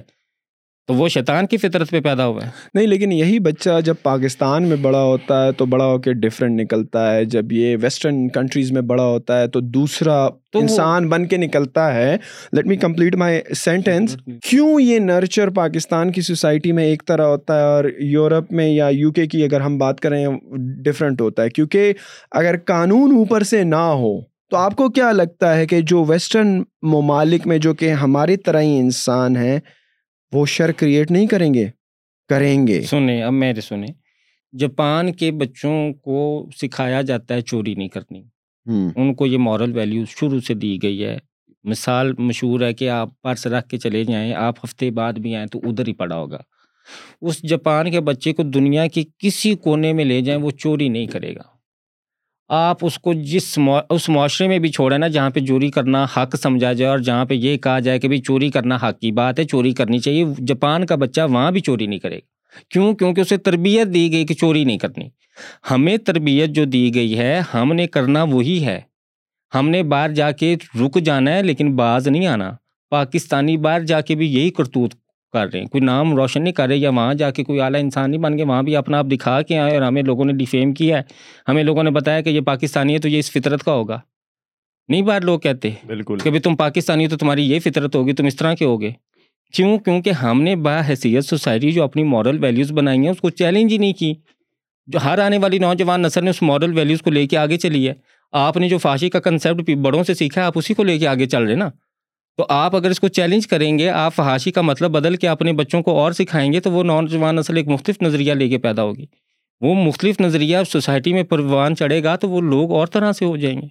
[0.88, 4.64] تو وہ شیطان کی فطرت پہ پیدا ہوا ہے نہیں لیکن یہی بچہ جب پاکستان
[4.64, 8.72] میں بڑا ہوتا ہے تو بڑا ہو کے ڈفرینٹ نکلتا ہے۔ جب یہ ویسٹرن کنٹریز
[8.72, 10.18] میں بڑا ہوتا ہے تو دوسرا
[10.52, 12.16] تو انسان بن کے نکلتا ہے۔
[12.52, 17.58] Let me complete my sentence کیوں یہ نرچر پاکستان کی سوسائٹی میں ایک طرح ہوتا
[17.58, 20.28] ہے اور یورپ میں یا یو کے کی اگر ہم بات کریں
[20.84, 21.94] ڈفرینٹ ہوتا ہے۔ کیونکہ
[22.32, 24.20] اگر قانون اوپر سے نہ ہو
[24.52, 28.62] تو آپ کو کیا لگتا ہے کہ جو ویسٹرن ممالک میں جو کہ ہماری طرح
[28.62, 29.60] ہی انسان ہیں
[30.32, 31.68] وہ شر کریٹ نہیں کریں گے؟
[32.30, 33.94] کریں گے۔ سنیں اب میرے سنیں۔
[34.58, 38.24] جاپان کے بچوں کو سکھایا جاتا ہے چوری نہیں کرنی۔
[38.96, 41.18] ان کو یہ مورل ویلیو شروع سے دی گئی ہے۔
[41.64, 45.48] مثال مشہور ہے کہ آپ پرس رکھ کے چلے جائیں آپ ہفتے بعد بھی آئیں
[45.48, 46.38] تو ادھر ہی پڑا ہوگا۔
[47.22, 51.06] اس جاپان کے بچے کو دنیا کے کسی کونے میں لے جائیں وہ چوری نہیں
[51.06, 51.55] کرے گا۔
[52.50, 56.36] آپ اس کو جس اس معاشرے میں بھی چھوڑیں نا، جہاں پہ چوری کرنا حق
[56.36, 59.40] سمجھا جائے اور جہاں پہ یہ کہا جائے کہ بھائی چوری کرنا حق کی بات
[59.40, 63.22] ہے، چوری کرنی چاہیے۔ جاپان کا بچہ وہاں بھی چوری نہیں کرے گا۔ کیوں؟ کیونکہ
[63.22, 65.10] اسے تربیت دی گئی کہ چوری نہیں کرنی۔
[65.72, 68.82] ہمیں تربیت جو دی گئی ہے، ہم نے کرنا وہی ہے۔
[69.56, 72.52] ہم نے باہر جا کے رک جانا ہے، لیکن باز نہیں آنا۔
[72.90, 74.94] پاکستانی باہر جا کے بھی یہی کرتوت
[75.36, 77.80] کر رہے ہیں۔ کوئی نام روشن نہیں کر رہے یا وہاں جا کے کوئی اعلیٰ
[77.80, 80.34] انسان نہیں بن گئے وہاں بھی اپنا آپ دکھا کے آئے اور ہمیں لوگوں نے
[80.34, 81.02] ڈیفیم کیا ہے۔
[81.48, 84.00] ہمیں لوگوں نے بتایا کہ یہ پاکستانی ہے تو یہ اس فطرت کا ہوگا۔
[84.88, 88.26] نہیں باہر لوگ کہتے بالکل۔ کہ تم پاکستانی ہو تو تمہاری یہ فطرت ہوگی تم
[88.26, 88.92] اس طرح کے ہوگے۔
[89.54, 93.72] کیوں؟ کیونکہ ہم نے باحیثیت سوسائٹی جو اپنی مورل ویلیوز بنائی ہیں اس کو چیلنج
[93.72, 94.14] ہی نہیں کی۔
[94.88, 97.88] جو ہر آنے والی نوجوان نسل نے اس مورل ویلیوز کو لے کے آگے چلی
[97.90, 97.94] ہے۔
[98.32, 101.08] آپ نے جو فاشی کا کنسیپٹ بڑوں سے سیکھا ہے آپ اسی کو لے کے
[101.08, 101.70] آگے چل رہے نا۔
[102.38, 105.54] تو آپ اگر اس کو چیلنج کریں گے، آپ فحاشی کا مطلب بدل کے اپنے
[105.54, 108.84] بچوں کو اور سکھائیں گے تو وہ نوجوان نسل ایک مختلف نظریہ لے کے پیدا
[108.84, 109.06] ہوگی۔
[109.62, 113.38] وہ مختلف نظریہ سوسائٹی میں پروان چڑھے گا تو وہ لوگ اور طرح سے ہو
[113.38, 113.68] جائیں گے۔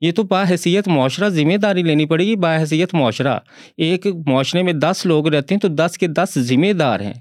[0.00, 3.38] یہ تو باحیثیت معاشرہ ذمہ داری لینی پڑے گی باحیثیت معاشرہ۔
[3.76, 7.14] ایک معاشرے میں دس لوگ رہتے ہیں تو دس کے دس ذمہ دار ہیں۔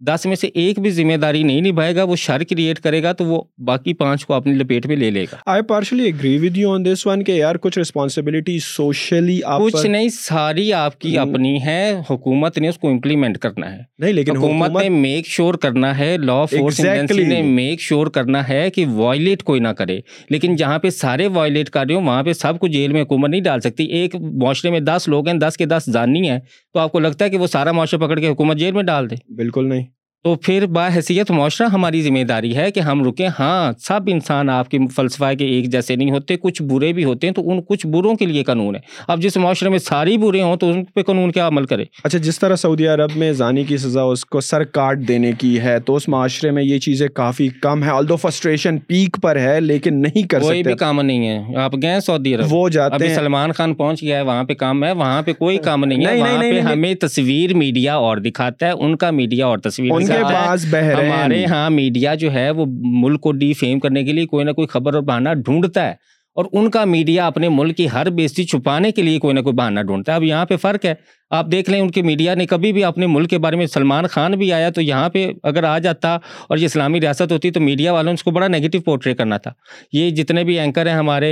[0.00, 3.12] دس میں سے ایک بھی ذمہ داری نہیں نبھائے گا وہ شر کریٹ کرے گا
[3.12, 6.56] تو وہ باقی پانچ کو اپنی لپیٹ میں لے لے گا۔ I partially agree with
[6.56, 11.62] you on this one کہ یار کچھ رسپانسبلٹی سوشلی کچھ نہیں ساری آپ کی اپنی
[11.62, 15.98] ہے حکومت نے اس کو امپلیمنٹ کرنا ہے۔ نہیں لیکن حکومت نے میک شور کرنا
[15.98, 20.78] ہے لا فورس نے میک شور کرنا ہے کہ وائلیٹ کوئی نہ کرے۔ لیکن جہاں
[20.78, 23.60] پہ سارے وائلیٹ کر رہے ہو وہاں پہ سب کو جیل میں حکومت نہیں ڈال
[23.60, 26.38] سکتی۔ ایک معاشرے میں دس لوگ ہیں دس کے دس جانی ہیں
[26.72, 29.10] تو آپ کو لگتا ہے کہ وہ سارا معاشرہ پکڑ کے حکومت جیل میں ڈال
[29.10, 29.93] دے؟ بالکل نہیں۔
[30.24, 34.68] تو پھر باحیثیت معاشرہ ہماری ذمہ داری ہے کہ ہم رکیں۔ ہاں سب انسان آپ
[34.70, 37.86] کے فلسفہ کے ایک جیسے نہیں ہوتے کچھ برے بھی ہوتے ہیں تو ان کچھ
[37.86, 41.02] بروں کے لیے قانون ہے۔ اب جس معاشرے میں ساری برے ہوں تو ان پہ
[41.02, 44.40] قانون کیا عمل کرے؟ اچھا جس طرح سعودی عرب میں زانی کی سزا اس کو
[44.40, 48.16] سر کاٹ دینے کی ہے تو اس معاشرے میں یہ چیزیں کافی کم ہے آلدو
[48.16, 52.34] فرسٹریشن پیک پر ہے لیکن نہیں کر کوئی بھی کام نہیں ہے۔ آپ گئے سعودی
[52.34, 55.32] عرب۔ وہ جاتے ہیں۔ سلمان خان پہنچ گیا ہے وہاں پہ کام ہے وہاں پہ
[55.32, 59.46] کوئی کام نہیں ہے۔ وہاں پہ ہمیں تصویر میڈیا اور دکھاتا ہے ان کا میڈیا
[59.46, 64.26] اور تصویر ہمارے یہاں میڈیا جو ہے وہ ملک کو ڈی فیم کرنے کے لیے
[64.26, 65.94] کوئی نہ کوئی خبر اور بہانا ڈھونڈتا ہے۔
[66.34, 69.54] اور ان کا میڈیا اپنے ملک کی ہر بےزتی چھپانے کے لیے کوئی نہ کوئی
[69.54, 70.94] بہانا ڈھونڈتا ہے۔ اب یہاں پہ فرق ہے۔
[71.34, 74.06] آپ دیکھ لیں ان کے میڈیا نے کبھی بھی اپنے ملک کے بارے میں سلمان
[74.06, 76.14] خان بھی آیا تو یہاں پہ اگر آ جاتا
[76.48, 79.36] اور یہ اسلامی ریاست ہوتی تو میڈیا والوں نے اس کو بڑا نگیٹو پورٹری کرنا
[79.36, 79.50] تھا۔
[79.92, 81.30] یہ جتنے بھی اینکر ہیں ہمارے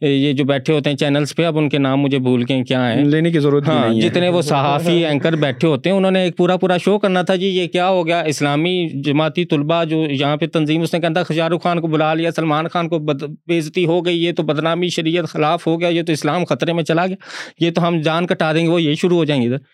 [0.00, 2.82] یہ جو بیٹھے ہوتے ہیں چینلس پہ اب ان کے نام مجھے بھول کے کیا
[2.88, 6.36] ہیں؟ لینے کی ضرورت ہاں جتنے وہ صحافی اینکر بیٹھے ہوتے ہیں انہوں نے ایک
[6.36, 10.36] پورا پورا شو کرنا تھا جی یہ کیا ہو گیا؟ اسلامی جماعتی طلبہ جو یہاں
[10.36, 12.98] پہ تنظیم اس نے کہا تھا شاہ رخ خان کو بلا لیا سلمان خان کو
[12.98, 16.84] بےزتی ہو گئی یہ تو بدنامی شریعت خلاف ہو گیا یہ تو اسلام خطرے میں
[16.84, 17.16] چلا گیا
[17.60, 19.64] یہ تو ہم جان کٹا دیں گے وہ یہ شروع ہو جائیں گے ادھر۔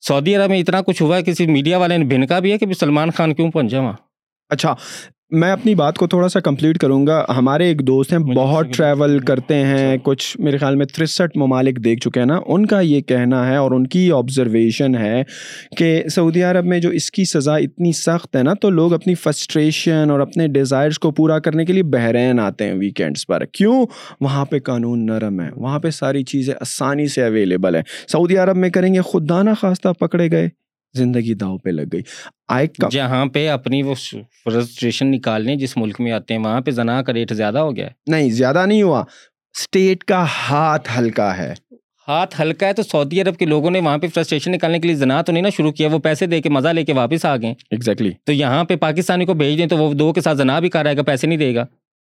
[0.00, 2.74] سعودی عرب میں اتنا کچھ ہوا ہے، کسی میڈیا والے نے بھنکا بھی ہے کہ
[2.74, 3.92] سلمان خان کیوں پہنچا وہاں؟
[4.48, 4.74] اچھا
[5.30, 9.18] میں اپنی بات کو تھوڑا سا کمپلیٹ کروں گا۔ ہمارے ایک دوست ہیں بہت ٹریول
[9.18, 13.00] کرتے ہیں کچھ میرے خیال میں ترسٹھ ممالک دیکھ چکے ہیں نا۔ ان کا یہ
[13.00, 15.22] کہنا ہے اور ان کی آبزرویشن ہے
[15.76, 19.14] کہ سعودی عرب میں جو اس کی سزا اتنی سخت ہے نا تو لوگ اپنی
[19.14, 23.86] فسٹریشن اور اپنے ڈیزائرس کو پورا کرنے کے لیے بحرین آتے ہیں ویکینڈس پر۔ کیوں؟
[24.20, 28.56] وہاں پہ قانون نرم ہے۔ وہاں پہ ساری چیزیں آسانی سے اویلیبل ہیں۔ سعودی عرب
[28.56, 30.48] میں کریں گے خود نہ خواستہ پکڑے گئے۔
[30.96, 32.02] زندگی داؤ پہ لگ گئی۔
[32.48, 33.94] آئے جہاں پہ اپنی وہ
[34.44, 37.88] فرسٹریشن نکالنے جس ملک میں آتے ہیں وہاں پہ زنا کا ریٹ زیادہ ہو گیا
[38.06, 39.00] نہیں زیادہ نہیں ہوا۔
[39.58, 41.52] اسٹیٹ کا ہاتھ ہلکا ہے۔
[42.08, 44.96] ہاتھ ہلکا ہے تو سعودی عرب کے لوگوں نے وہاں پہ فرسٹریشن نکالنے کے لیے
[44.96, 47.36] زنا تو نہیں نا شروع کیا وہ پیسے دے کے مزہ لے کے واپس آ
[47.36, 50.58] گئے۔ ایگزیکٹلی تو یہاں پہ پاکستانی کو بھیج دیں تو وہ دو کے ساتھ زنا
[50.60, 51.64] بھی کر رہے گا پیسے نہیں دے گا۔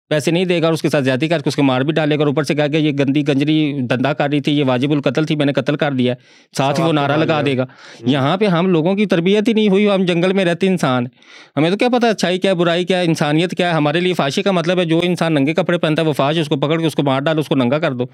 [0.08, 1.92] پیسے نہیں دے گا اور اس کے ساتھ زیادتی کر کے اس کو مار بھی
[1.92, 4.64] ڈالے گا اور اوپر سے کہا کہ یہ گندی گنجری دندا کر رہی تھی یہ
[4.64, 6.14] واجب القتل تھی میں نے قتل کر دیا
[6.56, 7.66] ساتھ ہی وہ نعرہ لگا دے گا۔
[8.06, 11.06] یہاں پہ ہم لوگوں کی تربیت ہی نہیں ہوئی ہم جنگل میں رہتے انسان۔
[11.56, 14.50] ہمیں تو کیا پتا اچھائی کیا برائی کیا انسانیت کیا ہے۔ ہمارے لیے فاشی کا
[14.50, 16.94] مطلب ہے جو انسان ننگے کپڑے پہنتا ہے وہ فاش اس کو پکڑ کے اس
[16.94, 18.04] کو مار ڈالو اس کو ننگا کر دو۔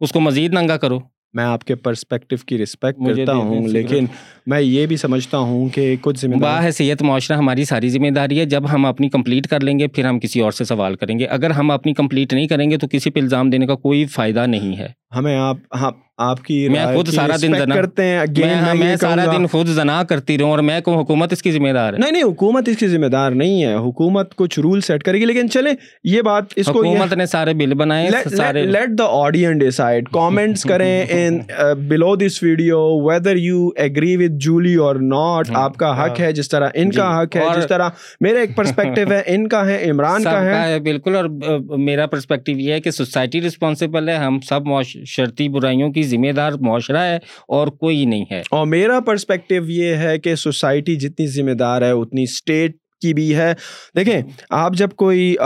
[0.00, 1.00] اس کو مزید ننگا کرو۔
[1.32, 4.06] میں آپ کے پرسپیکٹو کی رسپیکٹ کرتا ہوں لیکن
[4.46, 8.44] میں یہ بھی سمجھتا ہوں کہ کچھ ذمہ باحیثیت معاشرہ ہماری ساری ذمہ داری ہے۔
[8.44, 11.26] جب ہم اپنی کمپلیٹ کر لیں گے پھر ہم کسی اور سے سوال کریں گے۔
[11.26, 14.46] اگر ہم اپنی کمپلیٹ نہیں کریں گے تو کسی پہ الزام دینے کا کوئی فائدہ
[14.46, 18.20] نہیں ہے۔ ہمیں آپ ہاں آپ کی میں خود سارا دن زنا کرتے ہیں
[18.74, 21.92] میں سارا دن خود زنا کرتی رہوں اور میں کو حکومت اس کی ذمہ دار
[21.92, 25.18] ہے۔ نہیں نہیں حکومت اس کی ذمہ دار نہیں ہے۔ حکومت کچھ رول سیٹ کرے
[25.18, 25.70] گی لیکن چلے
[26.04, 30.62] یہ بات اس کو حکومت نے سارے بل بنائے سارے let the audience decide comments
[30.62, 31.38] کریں in
[31.88, 36.48] below this video whether you agree with Julie اور ناٹ آپ کا حق ہے جس
[36.48, 37.88] طرح ان کا حق ہے جس طرح
[38.20, 41.24] میرا ایک پرسپیکٹو ہے ان کا ہے عمران کا ہے۔ بالکل۔ اور
[41.78, 44.60] میرا پرسپیکٹو یہ ہے کہ سوسائٹی رسپانسبل ہے۔ ہم سب
[45.06, 47.16] شرطی برائیوں کی ذمہ دار معاشرہ ہے
[47.48, 51.90] اور کوئی نہیں ہے۔ اور میرا پرسپیکٹو یہ ہے کہ سوسائٹی جتنی ذمہ دار ہے،
[51.90, 53.54] اتنی اسٹیٹ کی بھی ہے۔
[53.96, 55.36] دیکھیں، آپ جب کوئی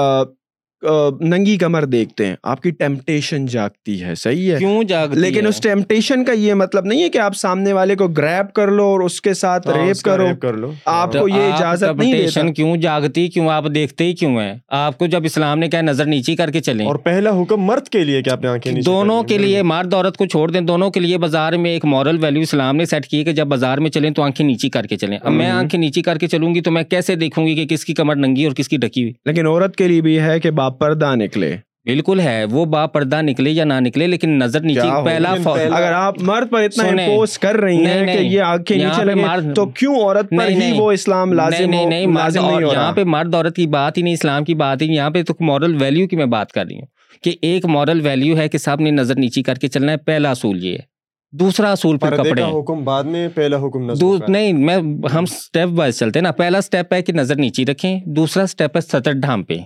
[1.20, 5.60] ننگی کمر دیکھتے ہیں۔ آپ کی ٹیمپٹیشن جاگتی ہے صحیح ہے؟ کیوں جاگتی لیکن؟ اس
[5.60, 9.00] ٹیمپٹیشن کا یہ مطلب نہیں ہے کہ آپ سامنے والے کو گریب کر لو اور
[9.00, 12.52] اس کے ساتھ ہاں، ریپ کا کرو۔ کر لو۔ آپ کو یہ اجازت نہیں دیتا۔
[12.56, 16.04] کیوں جاگتی؟ کیوں آپ دیکھتے ہی کیوں ہیں؟ آپ کو جب اسلام نے کہا نظر
[16.04, 18.84] نیچی کر کے چلیں۔ اور پہلا حکم مرد کے لیے کہ آپ نے آنکھیں نیچے
[18.84, 22.24] دونوں کے۔ لیے مرد عورت کو چھوڑ دیں۔ دونوں کے لیے بازار میں ایک مورل
[22.24, 24.86] ویلیو اسلام نے سیٹ کی ہے کہ جب بازار میں چلیں تو آنکھیں نیچی کر
[24.86, 27.54] کے چلیں۔ اب میں۔ آنکھیں نیچی کر کے چلوں گی تو میں کیسے دیکھوں گی
[27.54, 30.20] کہ کس کی کمر ننگی اور کس کی ڈکی ہوئی؟ لیکن عورت کے لیے بھی
[30.20, 31.56] ہے کہ باپ پردہ نکلے
[31.86, 35.34] بالکل ہے وہ با پردہ نکلے یا نہ نکلے لیکن نظر ہو؟ پہلا
[35.76, 39.26] اگر آپ مرد پر اتنا۔ امپوز کر رہی ہیں کہ۔ یہ آنکھیں یہاں نیچے پہ
[39.26, 42.36] لگے تو کیوں عورت پر ہی۔ وہ اسلام لازم نہیں ہو نہیں نہیں مرد
[42.72, 45.22] یہاں پہ مرد عورت کی بات ہی نہیں اسلام کی بات ہی نہیں یہاں پہ
[45.22, 46.86] تو مورل ویلیو کی میں بات کر رہی ہوں
[47.22, 50.30] کہ ایک مورل ویلیو ہے کہ سب نے نظر نیچی کر کے چلنا ہے پہلا
[50.30, 50.92] اصول یہ ہے
[51.32, 54.78] دوسرا اصول پردے کپڑے حکم بعد میں پہلا حکم نظر نہیں میں
[55.14, 58.76] ہم سٹیپ وائز چلتے ہیں نا پہلا سٹیپ ہے کہ نظر نیچی رکھیں دوسرا سٹیپ
[58.76, 59.58] ہے سطر ڈھانپیں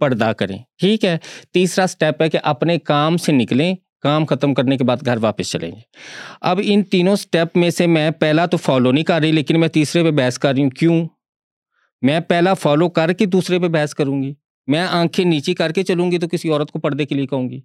[0.00, 1.18] پردہ کریں۔ ٹھیک ہے؟
[1.52, 5.50] تیسرا سٹیپ ہے کہ اپنے کام سے نکلیں، کام ختم کرنے کے بعد گھر واپس
[5.50, 5.80] چلیں گے۔
[6.40, 9.68] اب ان تینوں سٹیپ میں سے میں پہلا تو فالو نہیں کر رہی، لیکن میں
[9.68, 11.08] تیسرے پہ بحث کر رہی ہوں۔ کیوں؟
[12.02, 14.34] میں پہلا فالو کر کے دوسرے پہ بحث کروں گی۔
[14.66, 17.50] میں آنکھیں نیچی کر کے چلوں گی تو کسی عورت کو پردے کے لیے کہوں
[17.50, 17.60] گی۔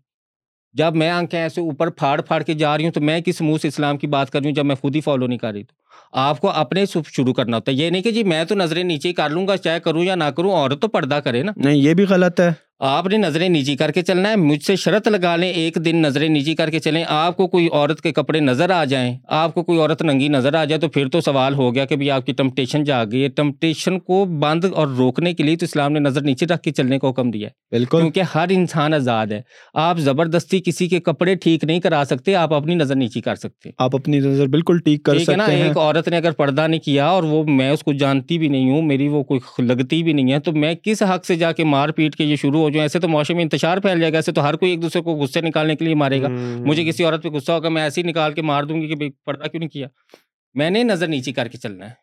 [0.73, 3.57] جب میں آنکھیں ایسے اوپر پھاڑ پھاڑ کے جا رہی ہوں تو میں کس منہ
[3.61, 5.63] سے اسلام کی بات کر رہی ہوں جب میں خود ہی فالو نہیں کر رہی
[5.63, 5.84] تو؟
[6.17, 9.09] آپ کو اپنے شروع کرنا ہوتا ہے۔ یہ نہیں کہ جی میں تو نظریں نیچے
[9.09, 11.75] ہی کر لوں گا، چاہے کروں یا نہ کروں، عورت تو پردہ کرے نا۔ نہیں،
[11.75, 15.07] یہ بھی غلط ہے۔ آپ نے نظریں نیچی کر کے چلنا ہے مجھ سے شرط
[15.07, 18.39] لگا لیں ایک دن نظریں نیچی کر کے چلیں۔ آپ کو کوئی عورت کے کپڑے
[18.39, 21.53] نظر آ جائیں آپ کو کوئی عورت ننگی نظر آ جائے تو پھر تو سوال
[21.53, 25.33] ہو گیا کہ بھی آپ کی ٹمپٹیشن جاگ گئی ہے۔ ٹمپٹیشن کو بند اور روکنے
[25.33, 27.99] کے لیے تو اسلام نے نظر نیچے رکھ کے چلنے کا حکم دیا ہے۔ بالکل۔
[27.99, 29.41] کیونکہ ہر انسان آزاد ہے۔
[29.73, 33.69] آپ زبردستی کسی کے کپڑے ٹھیک نہیں کرا سکتے آپ اپنی نظر نیچی کر سکتے۔
[33.77, 36.79] آپ اپنی نظر بالکل ٹھیک کر نا؟ سکتے ہیں۔ ایک عورت نے اگر پردہ نہیں
[36.79, 40.13] کیا اور وہ میں اس کو جانتی بھی نہیں ہوں میری وہ کوئی لگتی بھی
[40.13, 42.69] نہیں ہے تو میں کس حق سے جا کے مار پیٹ کے یہ شروع ہو
[42.69, 45.01] جاؤں ایسے تو معاشرے میں انتشار پھیل جائے گا ایسے تو ہر کوئی ایک دوسرے
[45.01, 46.27] کو غصے نکالنے کے لیے مارے گا۔
[46.65, 49.09] مجھے کسی عورت پہ غصہ ہوگا میں ایسے ہی نکال کے مار دوں گی کہ
[49.25, 49.87] پردہ کیوں نہیں کیا؟
[50.53, 51.93] میں نے نظر نیچی کر کے چلنا ہے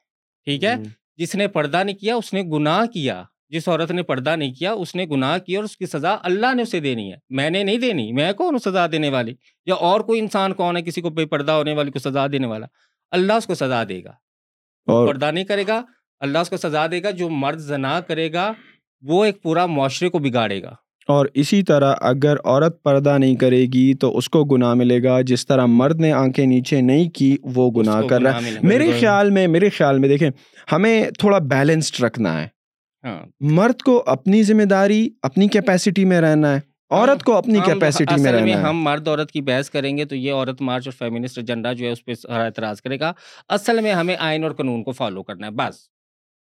[0.44, 0.74] ٹھیک ہے؟
[1.16, 4.72] جس نے پردہ نہیں کیا اس نے گناہ کیا۔ جس عورت نے پردہ نہیں کیا
[4.72, 7.62] اس نے گناہ کیا اور اس کی سزا اللہ نے اسے دینی ہے۔ میں نے
[7.62, 9.34] نہیں دینی میں کون ہوں سزا دینے والی؟
[9.66, 12.46] یا اور کوئی انسان کون ہے کسی کو بے پردہ ہونے والی کو سزا دینے
[12.46, 12.66] والا؟
[13.10, 14.12] اللہ اس کو سزا دے گا۔
[14.86, 15.82] اور پردہ نہیں کرے گا
[16.20, 18.52] اللہ اس کو سزا دے گا جو مرد زنا کرے گا۔
[19.03, 20.74] وہ ایک پورا معاشرے کو بگاڑے گا۔
[21.09, 25.20] اور اسی طرح اگر عورت پردہ نہیں کرے گی تو اس کو گناہ ملے گا۔
[25.20, 29.30] جس طرح مرد نے آنکھیں نیچے نہیں کی وہ گناہ کر رہا ہے۔ میرے۔ خیال
[29.30, 30.30] میں میرے خیال میں دیکھیں
[30.72, 32.48] ہمیں تھوڑا بیلنسڈ رکھنا ہے۔
[33.05, 38.22] ہاں۔ مرد کو اپنی ذمہ داری اپنی کیپیسٹی میں رہنا ہے۔ عورت کو اپنی کیپیسٹی
[38.22, 40.92] میں رہنا ہے۔ ہم مرد عورت کی بحث کریں گے تو یہ عورت مارچ اور
[40.92, 43.12] فیمنسٹ ایجنڈا جو ہے اس پہ اعتراض کرے گا۔
[43.48, 45.74] اصل میں ہمیں آئین اور قانون کو فالو کرنا ہے بس۔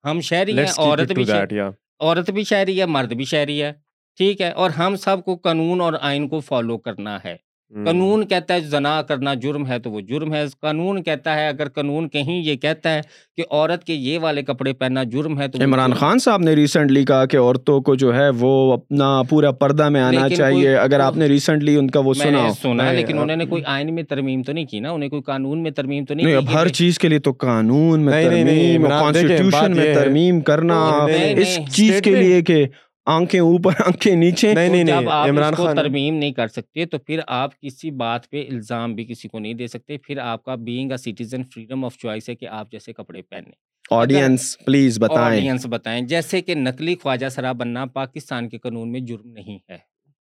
[0.05, 1.61] ہم شہری ہیں عورت بھی شہری
[2.01, 3.73] عورت بھی شہری ہے، مرد بھی شہری ہے،
[4.19, 7.37] ٹھیک ہے، اور ہم سب کو قانون اور آئین کو فالو کرنا ہے۔
[7.75, 11.69] قانون کہتا ہے زنا کرنا جرم ہے تو وہ جرم ہے۔ قانون کہتا ہے اگر
[11.69, 13.01] قانون کہیں یہ کہتا ہے
[13.37, 17.05] کہ عورت کے یہ والے کپڑے پہننا جرم ہے تو عمران۔ خان صاحب نے ریسنٹلی
[17.05, 21.17] کہا کہ عورتوں کو جو ہے وہ اپنا پورا پردہ میں آنا چاہیے۔ اگر آپ
[21.17, 24.53] نے ریسنٹلی ان کا وہ سنا سنا لیکن انہوں نے کوئی آئین میں ترمیم تو
[24.53, 27.19] نہیں کی نا؟ انہیں کوئی قانون میں ترمیم تو نہیں اب ہر چیز کے لیے
[27.19, 31.07] تو قانون میں نہیں، نہیں، نہیں، ترمیم کانسٹیٹیوشن میں ترمیم کرنا
[31.37, 32.64] اس چیز کے لیے کہ
[33.07, 37.21] آنکھیں اوپر آنکھیں نیچے۔ نہیں نہیں نہیں عمران خان۔ ترمیم نہیں کر سکتے تو پھر
[37.27, 40.91] آپ کسی بات پہ الزام بھی کسی کو نہیں دے سکتے۔ پھر آپ کا being
[40.91, 43.51] a citizen freedom of choice ہے کہ آپ جیسے کپڑے پہنے
[43.91, 49.01] آڈینس پلیز بتائیں۔ آڈینس بتائیں۔ جیسے کہ نقلی خواجہ سرا بننا پاکستان کے قانون میں
[49.01, 49.96] جرم نہیں ہے۔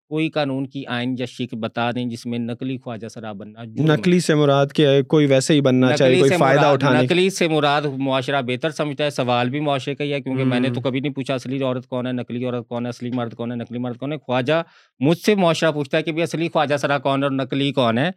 [0.08, 3.62] کوئی قانون کی آئین یا شک بتا دیں جس میں نقلی خواجہ سرا بننا۔
[3.94, 7.82] نقلی سے مراد کے کوئی ویسے ہی بننا چاہیے کوئی فائدہ اٹھانے نقلی سے مراد
[7.96, 11.00] معاشرہ بہتر سمجھتا ہے سوال بھی معاشرے کا ہی ہے کیونکہ میں نے تو۔ کبھی
[11.00, 13.78] نہیں پوچھا اصلی عورت کون ہے نقلی عورت کون ہے اصلی مرد کون ہے نقلی
[13.78, 14.62] مرد کون ہے۔ خواجہ
[15.00, 18.10] مجھ سے معاشرہ پوچھتا ہے کہ اصلی خواجہ سرا کون ہے اور نقلی کون ہے۔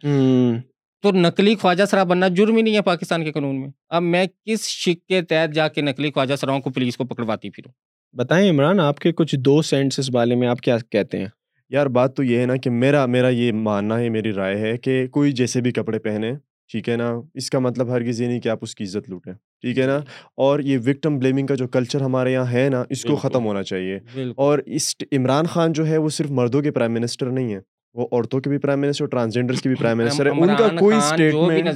[1.02, 4.26] تو نقلی خواجہ سرا بننا جرم ہی نہیں ہے پاکستان کے قانون میں۔ اب میں
[4.44, 7.72] کس شک کے تحت جا کے نقلی خواجہ سراؤں کو پولیس کو پکڑواتی پھروں؟
[8.16, 11.26] بتائیں عمران آپ کے کچھ دو سینٹس اس بارے میں آپ کیا کہتے ہیں؟
[11.72, 14.78] یار بات تو یہ ہے نا کہ میرا میرا یہ ماننا ہے میری رائے ہے
[14.78, 16.32] کہ کوئی جیسے بھی کپڑے پہنے
[16.70, 19.32] ٹھیک ہے نا؟ اس کا مطلب ہرگز یہ نہیں کہ آپ اس کی عزت لوٹیں
[19.32, 19.96] ٹھیک ہے نا؟
[20.36, 23.62] اور یہ وکٹم بلیمنگ کا جو کلچر ہمارے یہاں ہے نا اس کو۔ ختم ہونا
[23.62, 23.98] چاہیے۔
[24.36, 27.60] اور اس عمران خان جو ہے وہ صرف مردوں کے پرائم منسٹر نہیں ہے
[27.94, 30.96] وہ عورتوں کے بھی پرائم منسٹر ٹرانسجینڈرس کے بھی پرائم منسٹر ہے ان کا کوئی
[30.96, 31.68] اسٹیٹمنٹ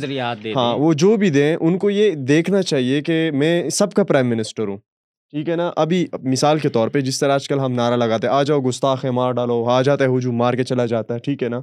[0.56, 4.28] ہاں وہ جو بھی دیں ان کو یہ دیکھنا چاہیے کہ میں سب کا پرائم
[4.28, 4.78] منسٹر ہوں۔
[5.32, 8.26] ٹھیک ہے نا؟ ابھی مثال کے طور پہ جس طرح آج کل ہم نعرہ لگاتے
[8.26, 11.14] ہیں آ جاؤ گستاخ ہے مار ڈالو آ جاتا ہے ہجوم مار کے چلا جاتا
[11.14, 11.60] ہے ٹھیک ہے نا؟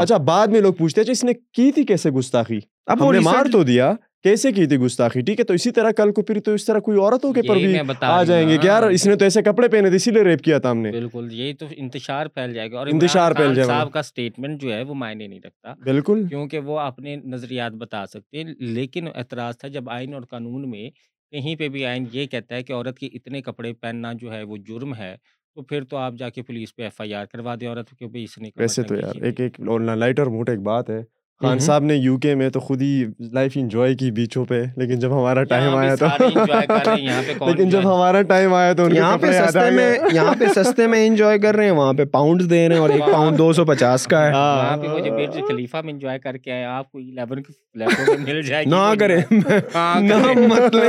[0.00, 3.18] اچھا بعد میں لوگ پوچھتے ہیں اچھا اس نے کی تھی کیسے گستاخی؟ اب نے
[3.18, 3.92] مار تو دیا۔
[4.26, 6.78] کیسے کی تھی گستاخی ٹھیک ہے؟ تو اسی طرح کل کو پھر تو اس طرح
[6.78, 9.68] کوئی عورتوں کے پر بھی آ جائیں گے۔ کہ یار۔ اس نے تو ایسے کپڑے
[9.68, 12.72] پہنے تھے اسی لیے ریپ کیا تھا ہم نے۔ بالکل یہی تو انتشار پھیل جائے
[12.72, 15.74] گا۔ اور انتشار پھیل جائے گا۔ صاحب کا اسٹیٹمنٹ جو ہے وہ معنی نہیں رکھتا۔
[15.84, 20.70] بالکل۔ کیونکہ وہ اپنے نظریات بتا سکتے ہیں لیکن اعتراض تھا جب آئین اور قانون
[20.70, 20.90] میں
[21.30, 24.42] کہیں پہ بھی آئین یہ کہتا ہے کہ عورت کے اتنے کپڑے پہننا جو ہے
[24.42, 25.16] وہ جرم ہے
[25.54, 28.06] تو پھر تو آپ جا کے پولیس پہ ایف آئی آر کروا دیں عورت کہ
[28.06, 29.60] بھائی اس نے ویسے تو یار ایک۔ ایک
[29.96, 32.92] لائٹ اور موٹ ایک بات ہے۔ خان۔ صاحب نے یو کے میں تو خود ہی
[33.32, 36.94] لائف انجوائے کی بیچوں پہ لیکن جب ہمارا ٹائم آیا تو سارے enjoy کر رہے
[36.94, 40.34] ہیں، یہاں پہ کون لیکن جب ہمارا ٹائم آیا تو یہاں پہ سستے میں یہاں
[40.38, 43.02] پہ سستے میں انجوائے کر رہے ہیں وہاں پہ پاؤنڈ دے رہے ہیں اور ایک
[43.12, 46.64] پاؤنڈ دو سو پچاس کا ہے۔ ہاں۔ وہاں پہ خلیفہ میں انجوائے کر کے آئے
[46.64, 49.20] آپ کو 11 کے فلیٹوں میں مل جائے گی نہ کریں۔
[49.74, 50.88] ہاں، نہ کریں۔ مت لیں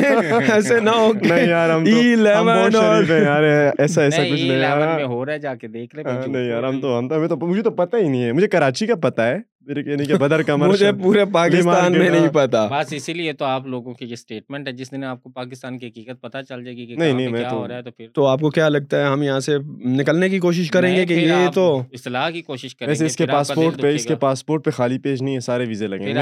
[0.52, 3.44] ایسے نہ ہو نہیں یار ہم تو ہم 11 بہت اور- شریف ہیں یار
[3.78, 6.28] ایسا ایسا کچھ نہیں۔ 11 میں ہے ہو رہا ہے جا کے دیکھ لیں۔ ہاں،
[6.28, 8.96] نہیں یار ہم تو ہم تو مجھے تو پتہ ہی نہیں ہے مجھے کراچی کا
[8.96, 13.34] پتہ ہے۔ میرے یعنی بدر کا مجھے پورے پاکستان میں نہیں پتا بس اسی لیے
[13.34, 16.38] تو آپ لوگوں کی یہ اسٹیٹمنٹ ہے جس دن آپ کو پاکستان کی حقیقت پتہ
[16.50, 18.40] چل جائے گی کہ نہیں، نہیں، میں تو- ہو رہا ہے تو پھر تو آپ
[18.40, 19.58] کو کیا لگتا ہے ہم یہاں سے
[19.96, 23.26] نکلنے کی کوشش کریں گے کہ یہ تو اصلاح کی کوشش کریں گے اس کے
[23.28, 26.14] پاسپورٹ پہ اس کے۔ پاسپورٹ پہ خالی پیج نہیں ہے سارے ویزے لگیں گے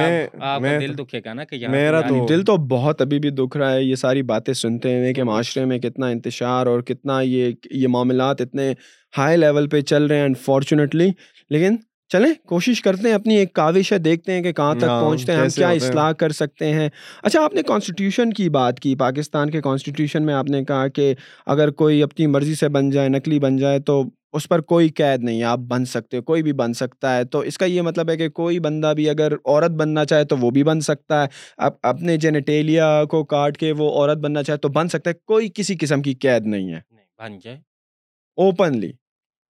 [0.62, 3.58] میں دل دکھے گا نا کہ میرا تو- یار دل تو بہت ابھی بھی دکھ
[3.58, 7.52] رہا ہے یہ ساری باتیں سنتے ہوئے کہ۔ معاشرے میں کتنا انتشار اور کتنا یہ
[7.72, 8.74] یہ معاملات اتنے
[9.14, 11.10] ہائی لیول پہ چل رہے ہیں انفارچونیٹلی
[11.50, 11.76] لیکن
[12.16, 15.32] چلیں کوشش کرتے ہیں اپنی ایک کاوش ہے دیکھتے ہیں کہ کہاں تک ہاں، پہنچتے
[15.32, 16.90] ہیں ہم کیا۔ اصلاح کر سکتے ہیں۔
[17.24, 21.16] اچھا آپ نے کانسٹیٹیوشن کی بات کی پاکستان کے کانسٹیٹیوشن میں آپ نے کہا کہ
[21.46, 24.04] اگر کوئی اپنی مرضی سے بن جائے نقلی بن جائے تو
[24.34, 27.24] اس پر کوئی قید نہیں ہے آپ بن سکتے ہو کوئی بھی بن سکتا ہے۔
[27.24, 30.38] تو اس کا یہ مطلب ہے کہ کوئی بندہ بھی اگر عورت بننا چاہے تو
[30.38, 34.58] وہ بھی بن سکتا ہے۔ اب اپنے جینیٹیلیا کو کاٹ کے وہ عورت بننا چاہے
[34.58, 37.58] تو بن سکتا ہے کوئی کسی قسم کی قید نہیں ہے۔ نہیں بن جائے
[38.38, 38.92] اوپنلی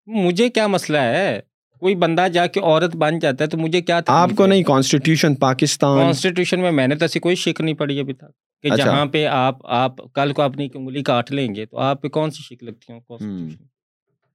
[0.07, 1.39] مجھے کیا مسئلہ ہے؟
[1.79, 5.35] کوئی بندہ جا کے عورت بن جاتا ہے تو مجھے کیا آپ کو نہیں کانسٹیٹیوشن
[5.35, 8.85] پاکستان۔ کانسٹیٹیوشن میں میں نے تو ایسی کوئی شک نہیں پڑی ابھی تک کہ اچھا۔
[8.85, 12.31] جہاں پہ آپ آپ کل کو اپنی انگلی کاٹ لیں گے تو آپ پہ کون
[12.31, 13.49] سی شک لگتی میں؟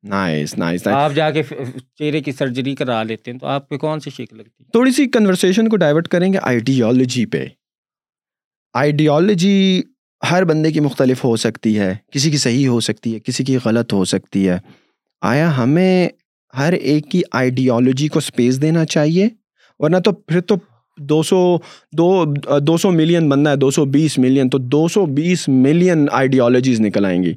[0.05, 1.43] نائس نائس آپ جا کے
[1.99, 4.93] چہرے کی سرجری کرا لیتے ہیں تو آپ پہ کون سی شک لگتی ہے؟ تھوڑی
[4.93, 7.45] سی کنورسیشن کو ڈائیورٹ کریں گے آئیڈیالوجی پہ۔
[8.75, 9.83] آئیڈیالوجی
[10.31, 13.57] ہر بندے کی مختلف ہو سکتی ہے کسی کی صحیح ہو سکتی ہے کسی کی
[13.65, 14.59] غلط ہو سکتی ہے۔
[15.23, 16.09] آیا ہمیں
[16.59, 19.29] ہر ایک کی آئیڈیالوجی کو اسپیس دینا چاہیے
[19.79, 20.55] ورنہ تو پھر تو
[20.99, 21.57] دو سو
[21.93, 22.25] دو
[22.61, 26.81] دو سو ملین بننا ہے دو سو بیس ملین تو دو سو بیس ملین آئیڈیالوجیز
[26.81, 27.33] نکل آئیں گی۔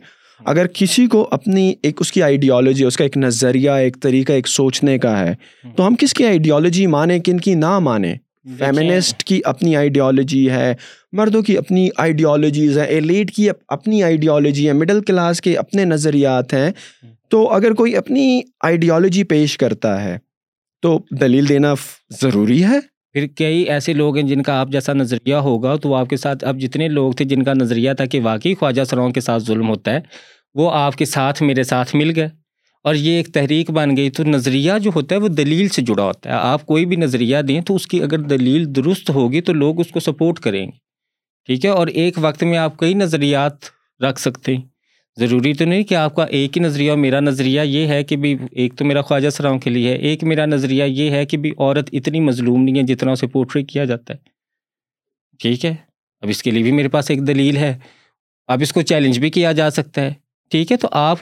[0.45, 4.47] اگر کسی کو اپنی ایک اس کی آئیڈیالوجی اس کا ایک نظریہ ایک طریقہ ایک
[4.47, 5.33] سوچنے کا ہے
[5.75, 8.15] تو ہم کس کی آئیڈیالوجی مانیں کن کی نہ مانیں؟
[8.57, 10.73] فیمنسٹ کی اپنی آئیڈیالوجی ہے
[11.11, 15.85] مردوں کی اپنی آئیڈیالوجیز ہیں ایلیٹ کی اپ- اپنی آئیڈیالوجی ہے مڈل کلاس کے اپنے
[15.85, 16.71] نظریات ہیں۔
[17.33, 20.17] تو اگر کوئی اپنی آئیڈیالوجی پیش کرتا ہے،
[20.81, 21.73] تو دلیل دینا
[22.21, 22.79] ضروری ہے؟
[23.13, 26.45] پھر کئی ایسے لوگ ہیں جن کا آپ جیسا نظریہ ہوگا تو آپ کے ساتھ،
[26.45, 29.69] اب جتنے لوگ تھے جن کا نظریہ تھا کہ واقعی خواجہ سراؤں کے ساتھ ظلم
[29.69, 29.99] ہوتا ہے،
[30.53, 32.29] وہ آپ کے ساتھ میرے ساتھ مل گئے۔
[32.83, 36.03] اور یہ ایک تحریک بن گئی۔ تو نظریہ جو ہوتا ہے وہ دلیل سے جڑا
[36.03, 39.53] ہوتا ہے۔ آپ کوئی بھی نظریہ دیں تو اس کی اگر دلیل درست ہوگی تو
[39.53, 40.71] لوگ اس کو سپورٹ کریں گے۔
[41.45, 43.53] ٹھیک ہے؟ اور ایک وقت میں آپ کئی نظریات
[44.03, 44.72] رکھ سکتے ہیں۔
[45.19, 48.15] ضروری تو نہیں کہ آپ کا ایک ہی نظریہ اور میرا نظریہ یہ ہے کہ
[48.15, 51.37] بھی ایک تو میرا خواجہ سراؤں کے لیے ہے، ایک میرا نظریہ یہ ہے کہ
[51.37, 54.19] بھی عورت اتنی مظلوم نہیں ہے جتنا اسے پورٹری کیا جاتا ہے۔
[55.39, 55.75] ٹھیک ہے؟
[56.21, 57.77] اب اس کے لیے بھی میرے پاس ایک دلیل ہے۔
[58.47, 60.13] اب اس کو چیلنج بھی کیا جا سکتا ہے۔
[60.51, 61.17] ٹھیک ہے، تو آپ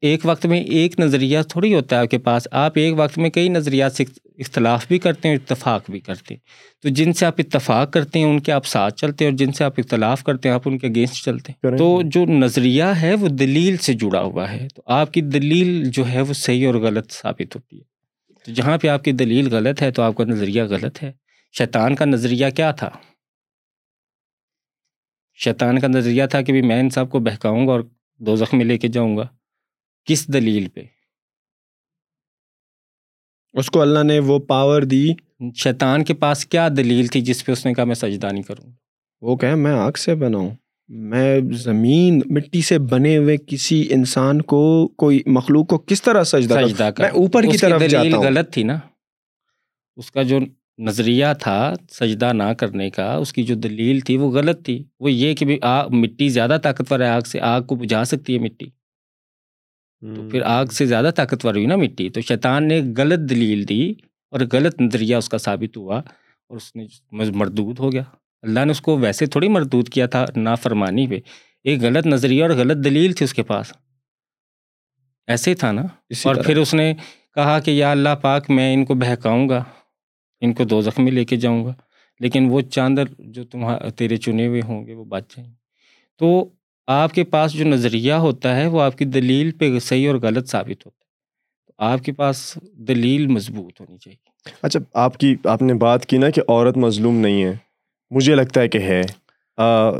[0.00, 3.30] ایک وقت میں ایک نظریہ تھوڑی ہوتا ہے آپ کے پاس۔ آپ ایک وقت میں
[3.30, 4.02] کئی نظریات
[4.42, 6.40] اختلاف بھی کرتے ہیں اتفاق بھی کرتے ہیں۔
[6.82, 9.52] تو جن سے آپ اتفاق کرتے ہیں ان کے آپ ساتھ چلتے ہیں اور جن
[9.52, 13.14] سے آپ اختلاف کرتے ہیں آپ ان کے اگینسٹ چلتے ہیں۔ تو جو نظریہ ہے
[13.14, 16.74] وہ دلیل سے جڑا ہوا ہے۔ تو آپ کی دلیل جو ہے وہ صحیح اور
[16.74, 17.92] غلط ثابت ہوتی ہے۔
[18.44, 21.12] تو جہاں پہ آپ کی دلیل غلط ہے تو آپ کا نظریہ غلط ہے۔
[21.58, 22.90] شیطان کا نظریہ کیا تھا؟
[25.34, 27.80] شیطان کا نظریہ تھا کہ بھی میں ان سب کو بہکاؤں گا اور
[28.18, 29.28] دو میں لے کے جاؤں گا۔
[30.04, 30.80] کس دلیل پہ؟
[33.52, 35.08] اس کو اللہ نے وہ پاور دی۔
[35.56, 38.70] شیطان کے پاس کیا دلیل تھی جس پہ اس نے کہا میں سجدہ نہیں کروں؟
[39.20, 40.50] وہ کہ میں آگ سے بناؤں
[40.88, 46.54] میں زمین مٹی سے بنے ہوئے کسی انسان کو کوئی مخلوق کو کس طرح سجدہ
[46.54, 48.78] کروں؟ سجدہ میں کر اوپر کی طرف دلیل جاتا ہوں۔ غلط تھی نا۔
[49.96, 50.38] اس کا جو
[50.78, 55.12] نظریہ تھا سجدہ نہ کرنے کا اس کی جو دلیل تھی وہ غلط تھی۔ وہ
[55.12, 58.38] یہ کہ بھی آگ مٹی زیادہ طاقتور ہے آگ سے آگ کو بجھا سکتی ہے
[58.38, 58.66] مٹی۔
[60.02, 63.92] تو پھر آگ سے زیادہ طاقتور ہوئی نا مٹی تو شیطان نے غلط دلیل دی
[64.30, 65.98] اور غلط نظریہ اس کا ثابت ہوا
[66.48, 68.02] اور اس نے مردود ہو گیا۔
[68.42, 71.20] اللہ نے اس کو ویسے تھوڑی مردود کیا تھا نافرمانی پہ۔
[71.64, 73.72] ایک غلط نظریہ اور غلط دلیل تھی اس کے پاس۔
[75.26, 75.82] ایسے ہی تھا نا۔
[76.24, 76.94] اور پھر اس نے
[77.34, 79.64] کہا کہ یا اللہ پاک میں ان کو بہکاؤں گا
[80.40, 81.74] ان کو دو میں لے کے جاؤں گا
[82.20, 85.52] لیکن وہ چاند جو تمہارا تیرے چنے ہوئے ہوں گے وہ بچ جائیں۔
[86.18, 86.50] تو
[86.92, 90.48] آپ کے پاس جو نظریہ ہوتا ہے وہ آپ کی دلیل پہ صحیح اور غلط
[90.48, 91.12] ثابت ہوتا ہے۔
[91.66, 92.58] تو آپ کے پاس
[92.88, 97.16] دلیل مضبوط ہونی چاہیے۔ اچھا آپ کی آپ نے بات کی نا کہ عورت مظلوم
[97.16, 97.52] نہیں ہے۔
[98.10, 99.02] مجھے لگتا ہے کہ ہے۔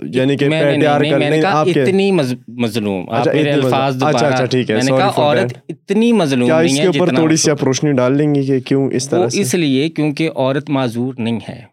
[0.02, 2.12] یعنی کہ نہیں- اتنی
[2.48, 4.77] مظلوم اچھا، اتنی مظلوم۔ الفاظ اچھا، اچھا، ٹھیک ہے،
[5.16, 8.16] عورت اتنی مظلوم کیا اس نہیں کے ہے اوپر تھوڑی اس سی آپ روشنی ڈال
[8.16, 11.72] لیں گے کہ کیوں اس طرح اس لیے کیونکہ عورت معذور نہیں ہے۔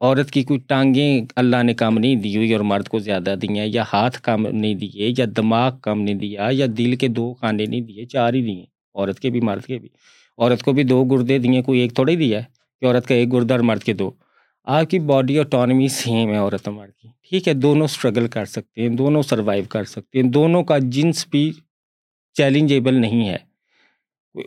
[0.00, 3.48] عورت کی کوئی ٹانگیں اللہ نے کم نہیں دی ہوئی اور مرد کو زیادہ دی
[3.48, 7.34] ہیں یا ہاتھ کم نہیں دیے، یا دماغ کم نہیں دیا، یا دل کے دو
[7.34, 8.64] کھانے نہیں دیے، چار ہی دیے،
[8.94, 9.88] عورت کے بھی، مرد کے بھی۔
[10.38, 12.44] عورت کو بھی دو گردے دیے، کوئی ایک تھوڑے دیا ہے
[12.80, 14.10] کہ عورت کا ایک گردہ اور مرد کے دو۔
[14.64, 18.44] آپ کی باڈی اٹانومی سیم ہے عورت اور مرد کی۔ ٹھیک ہے، دونوں اسٹرگل کر
[18.44, 21.52] سکتے ہیں، دونوں سروائیو کر سکتے ہیں، دونوں کا جنس بھی
[22.34, 23.45] چیلنجیبل نہیں ہے۔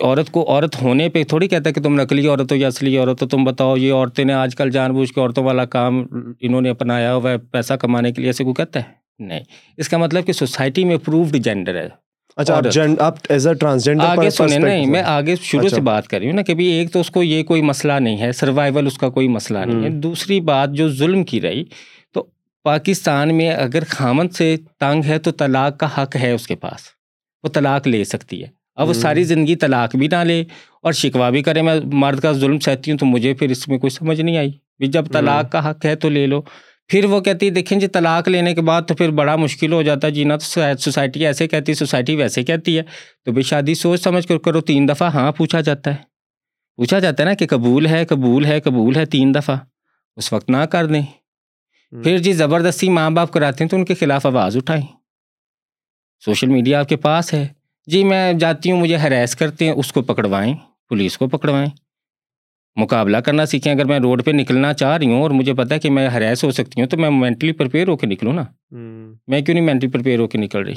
[0.02, 2.98] عورت کو عورت ہونے پہ تھوڑی کہتا ہے کہ تم نقلی عورت ہو یا اصلی
[2.98, 6.06] عورت ہو تم بتاؤ یہ عورتیں نے آج کل جان بوجھ کے عورتوں والا کام
[6.40, 9.40] انہوں نے اپنایا ہوا ہے پیسہ کمانے کے لیے ایسے کوئی کہتا ہے؟ نہیں۔
[9.78, 11.90] اس کا مطلب کہ سوسائٹی میں اپرووڈ جینڈر ہے۔
[12.36, 12.60] اچھا
[14.02, 16.66] آگے سنیں نہیں میں آگے شروع سے اچھا۔ بات کر رہی ہوں نا کہ بھی
[16.66, 19.84] ایک تو اس کو یہ کوئی مسئلہ نہیں ہے سروائیول اس کا کوئی مسئلہ نہیں
[19.84, 21.64] ہے۔ دوسری بات جو ظلم کی رہی
[22.14, 22.26] تو
[22.64, 26.82] پاکستان میں اگر خامن سے تنگ ہے تو طلاق کا حق ہے اس کے پاس۔
[27.44, 30.44] وہ طلاق لے سکتی ہے۔ اب وہ۔ ساری زندگی طلاق بھی نہ لے
[30.84, 33.78] اور شکوا بھی کرے۔ میں مرد کا ظلم سہتی ہوں تو مجھے پھر اس میں
[33.78, 36.42] کوئی سمجھ نہیں آئی۔ بھی جب طلاق کا حق ہے تو لے لو۔
[36.88, 39.82] پھر وہ کہتی ہے دیکھیں جی طلاق لینے کے بعد تو پھر بڑا مشکل ہو
[39.82, 40.46] جاتا ہے۔ جینا تو
[40.80, 42.84] سوسائٹی ایسے کہتی ہے سوسائٹی ویسے کہتی ہے۔
[43.26, 45.96] تو بھی شادی سوچ سمجھ کر کرو تین دفعہ ہاں پوچھا جاتا ہے۔
[46.76, 49.58] پوچھا جاتا ہے نا کہ قبول ہے قبول ہے قبول ہے تین دفعہ۔
[50.16, 51.02] اس وقت نہ کر دیں۔
[52.04, 54.86] پھر جی زبردستی ماں باپ کراتے ہیں تو ان کے خلاف آواز اٹھائیں۔
[56.26, 57.48] سوشل میڈیا آپ کے پاس ہے۔
[57.90, 60.54] جی میں جاتی ہوں مجھے ہراس کرتے ہیں اس کو پکڑوائیں
[60.90, 61.68] پولیس کو پکڑوائیں
[62.76, 65.80] مقابلہ کرنا سیکھیں اگر میں روڈ پہ نکلنا چاہ رہی ہوں اور مجھے پتا ہے
[65.80, 68.44] کہ میں ہراس ہو سکتی ہوں تو میں مینٹلی پریپیئر ہو کے نکلوں نا۔
[69.28, 70.74] میں کیوں نہیں مینٹلی پریپیئر ہو کے نکل رہی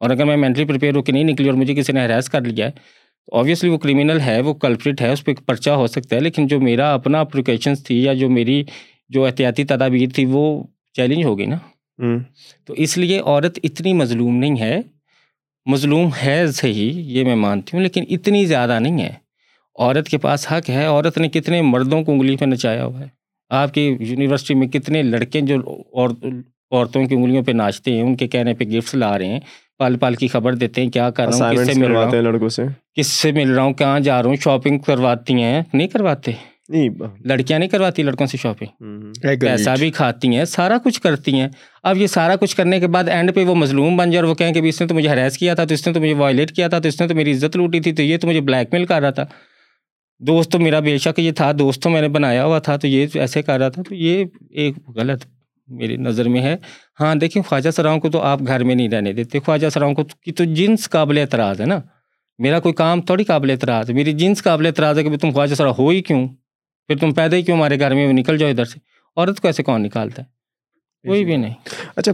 [0.00, 2.40] اور اگر میں مینٹلی پریپیئر ہو کے نہیں نکلی اور مجھے کسی نے ہراس کر
[2.40, 6.16] لیا ہے تو آبویسلی وہ کرمنل ہے وہ کلپریٹ ہے اس پہ پرچہ ہو سکتا
[6.16, 8.64] ہے لیکن جو میرا اپنا اپلیکیشنس تھی یا جو میری
[9.08, 10.62] جو احتیاطی تدابیر تھی وہ
[10.92, 11.56] چیلنج ہو گئی نا۔
[12.64, 14.80] تو اس لیے عورت اتنی مظلوم نہیں ہے
[15.66, 19.12] مظلوم ہے صحیح یہ میں مانتی ہوں لیکن اتنی زیادہ نہیں ہے۔
[19.78, 23.06] عورت کے پاس حق ہے عورت نے کتنے مردوں کو انگلی پہ نچایا ہوا ہے۔
[23.50, 25.56] آپ کی یونیورسٹی میں کتنے لڑکے جو
[25.94, 26.24] عورت
[26.70, 29.40] عورتوں کی انگلیوں پہ ناچتے ہیں ان کے کہنے پہ گفٹس لا رہے ہیں
[29.78, 32.14] پال پال کی خبر دیتے ہیں کیا کر رہا ہوں کس سے مل رہا ہوں؟
[32.14, 32.62] ہیں لڑکوں سے؟
[32.94, 36.32] کس سے مل رہا ہوں؟ کہاں جا رہا ہوں؟ شاپنگ کرواتی ہیں نہیں کرواتے؟
[37.24, 38.66] لڑکیاں نہیں کرواتی لڑکوں سے شاپنگ۔
[39.40, 41.48] پیسہ بھی کھاتی ہیں سارا کچھ کرتی ہیں۔
[41.82, 44.34] اب یہ سارا کچھ کرنے کے بعد اینڈ پہ وہ مظلوم بن جائے اور وہ
[44.34, 46.52] کہیں کہ اس نے تو مجھے ہراس کیا تھا تو اس نے تو مجھے وائلیٹ
[46.52, 48.68] کیا تھا تو اس نے تو میری عزت لوٹی تھی تو یہ تو مجھے بلیک
[48.72, 49.24] میل کر رہا تھا۔
[50.18, 52.86] دوست تو میرا بے شک یہ تھا دوست تو میں نے بنایا ہوا تھا تو
[52.86, 55.24] یہ ایسے کر رہا تھا۔ تو یہ ایک غلط
[55.68, 56.56] میری نظر میں ہے۔
[57.00, 60.04] ہاں دیکھیں خواجہ سراؤں کو تو آپ گھر میں نہیں رہنے دیتے۔ خواجہ سراؤں کو
[60.04, 61.80] کی تو جنس قابل اعتراض ہے نا۔
[62.38, 65.54] میرا کوئی کام تھوڑی قابل اعتراض ہے۔ میری جنس قابل اعتراض ہے کہ تم خواجہ
[65.54, 66.28] سرا ہو ہی کیوں؟
[66.88, 68.78] پھر تم پیدا ہی کیوں ہمارے گھر میں نکل جاؤ ادھر سے؟
[69.16, 71.54] عورت کو ایسے کون نکالتا ہے؟ کوئی بھی نہیں۔
[71.96, 72.12] اچھا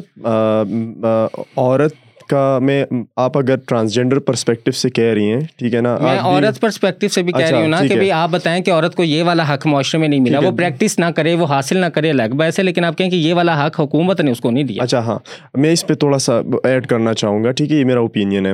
[1.56, 1.94] عورت
[2.28, 2.84] کا میں
[3.16, 7.22] آپ اگر ٹرانسجینڈر پرسپیکٹو سے کہہ رہی ہیں ٹھیک ہے نا؟ میں عورت پرسپیکٹو سے
[7.22, 9.54] بھی کہہ اچھا، رہی ہوں نا کہ۔ بھائی آپ بتائیں کہ عورت کو یہ والا
[9.54, 12.58] حق معاشرے میں نہیں ملا۔ وہ پریکٹس نہ کرے وہ حاصل نہ کرے الگ بحث
[12.58, 14.98] ہے لیکن آپ کہیں کہ یہ والا حق حکومت نے اس کو نہیں دیا۔ اچھا
[14.98, 15.18] ہاں۔
[15.54, 18.52] میں اس پہ تھوڑا سا ایڈ کرنا چاہوں گا ٹھیک ہے یہ میرا اوپینین ہے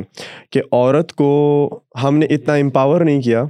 [0.51, 1.31] کہ عورت کو
[2.03, 3.45] ہم نے اتنا امپاور نہیں کیا۔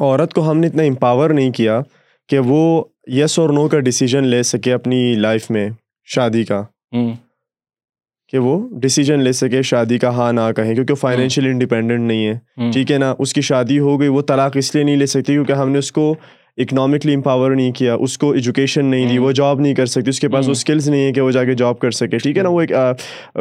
[0.00, 1.80] عورت کو ہم نے اتنا امپاور نہیں کیا
[2.28, 5.68] کہ وہ یس اور نو کا ڈیسیجن لے سکے اپنی لائف میں
[6.04, 6.62] شادی کا۔
[8.28, 12.70] کہ وہ ڈیسیجن لے سکے شادی کا ہاں نہ کہیں کیونکہ فائنینشیل انڈیپینڈنٹ نہیں ہے۔
[12.72, 15.32] ٹھیک ہے نا اس کی شادی ہو گئی وہ طلاق اس لیے نہیں لے سکتی
[15.32, 16.14] کیونکہ ہم نے اس کو
[16.56, 20.20] اکنامکلی امپاور نہیں کیا اس کو ایجوکیشن نہیں دی۔ وہ جاب نہیں کر سکتی اس
[20.20, 22.42] کے پاس وہ۔ اسکلس نہیں ہے کہ وہ جا کے جاب کر سکے۔ ٹھیک ہے
[22.42, 22.72] نا وہ ایک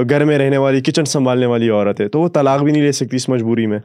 [0.09, 2.91] گھر میں رہنے والی کچن سنبھالنے والی عورت ہے تو وہ طلاق بھی نہیں لے
[2.91, 3.79] سکتی اس مجبوری میں۔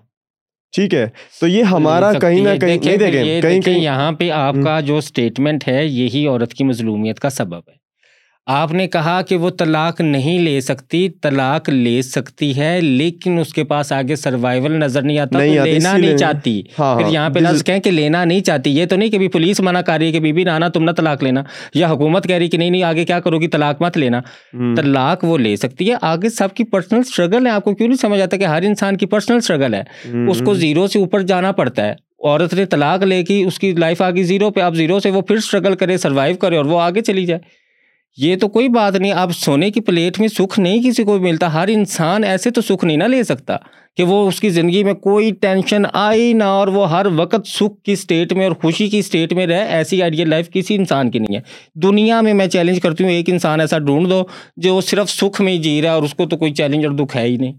[0.72, 1.08] ٹھیک ہے
[1.40, 5.00] تو یہ ہمارا کہیں نہ۔ کہیں نہیں دیکھیں کہیں کہیں یہاں پہ آپ۔ کا جو
[5.00, 7.77] سٹیٹمنٹ ہے یہی عورت کی مظلومیت کا سبب ہے
[8.48, 13.54] آپ نے کہا کہ وہ طلاق نہیں لے سکتی طلاق لے سکتی ہے لیکن اس
[13.54, 17.30] کے پاس آگے سروائیول نظر نہیں آتا تو لینا نہیں چاہتی۔ ہاں پھر ہاں یہاں
[17.30, 19.98] پہ لفظ کہیں کہ لینا نہیں چاہتی یہ تو نہیں کہ بھی پولیس منع کر
[19.98, 21.42] رہی ہے کہ بی بی نانا تم نہ طلاق لینا
[21.74, 24.20] یا حکومت کہہ رہی کہ نہیں نہیں آگے کیا کرو گی طلاق مت لینا۔
[24.76, 27.98] طلاق وہ لے سکتی ہے آگے سب کی پرسنل اسٹرگل ہے۔ آپ کو کیوں نہیں
[27.98, 29.82] سمجھ آتا کہ ہر انسان کی پرسنل اسٹرگل ہے؟
[30.30, 31.94] اس کو زیرو سے اوپر جانا پڑتا ہے۔
[32.24, 35.10] عورت نے طلاق لے کی اس کی لائف آ گئی زیرو پہ اب زیرو سے
[35.10, 37.57] وہ پھر اسٹرگل کرے سروائیو کرے اور وہ آگے چلی جائے۔
[38.16, 41.52] یہ تو کوئی بات نہیں اب سونے کی پلیٹ میں سکھ نہیں کسی کو ملتا۔
[41.52, 43.56] ہر انسان ایسے تو سکھ نہیں نہ لے سکتا
[43.96, 47.82] کہ وہ اس کی زندگی میں کوئی ٹینشن آئی نہ اور وہ ہر وقت سکھ
[47.82, 51.18] کی سٹیٹ میں اور خوشی کی سٹیٹ میں رہے، ایسی آئیڈیل لائف کسی انسان کی
[51.18, 51.40] نہیں ہے۔
[51.74, 54.22] دنیا میں میں چیلنج کرتی ہوں، ایک انسان ایسا ڈھونڈ دو
[54.56, 56.94] جو صرف سکھ میں ہی جی رہا ہے اور اس کو تو کوئی چیلنج اور
[56.94, 57.52] دکھ ہے ہی نہیں۔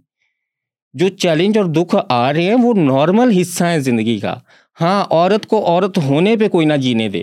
[0.94, 4.36] جو چیلنج اور دکھ آ رہے ہیں، وہ نارمل حصہ ہیں زندگی کا۔
[4.82, 7.22] ہاں عورت کو عورت ہونے پہ کوئی نہ جینے دے۔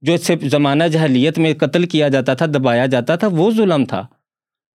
[0.00, 3.84] جو اس سے زمانہ جہلیت میں قتل کیا جاتا تھا دبایا جاتا تھا وہ ظلم
[3.84, 4.06] تھا۔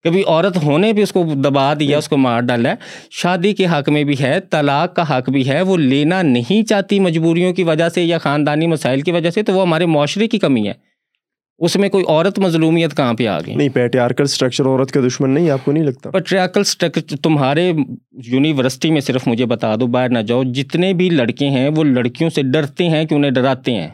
[0.04, 2.74] کبھی عورت ہونے پہ اس کو دبا دیا اس کو مار ڈالا ہے۔
[3.10, 7.00] شادی کے حق میں بھی ہے طلاق کا حق بھی ہے وہ لینا نہیں چاہتی
[7.00, 10.38] مجبوریوں کی وجہ سے یا خاندانی مسائل کی وجہ سے تو وہ ہمارے معاشرے کی
[10.38, 10.72] کمی ہے۔
[11.58, 15.30] اس میں کوئی عورت مظلومیت کہاں پہ آ گئی؟ نہیں پیٹیارکل سٹرکچر عورت کا دشمن
[15.30, 17.72] نہیں آپ کو نہیں لگتا؟ پیٹریارکل سٹرکچر تمہارے
[18.26, 22.30] یونیورسٹی میں صرف مجھے بتا دو باہر نہ جاؤ۔ جتنے بھی لڑکے ہیں وہ لڑکیوں
[22.30, 23.88] سے ڈرتے ہیں کہ انہیں ڈراتے ہیں۔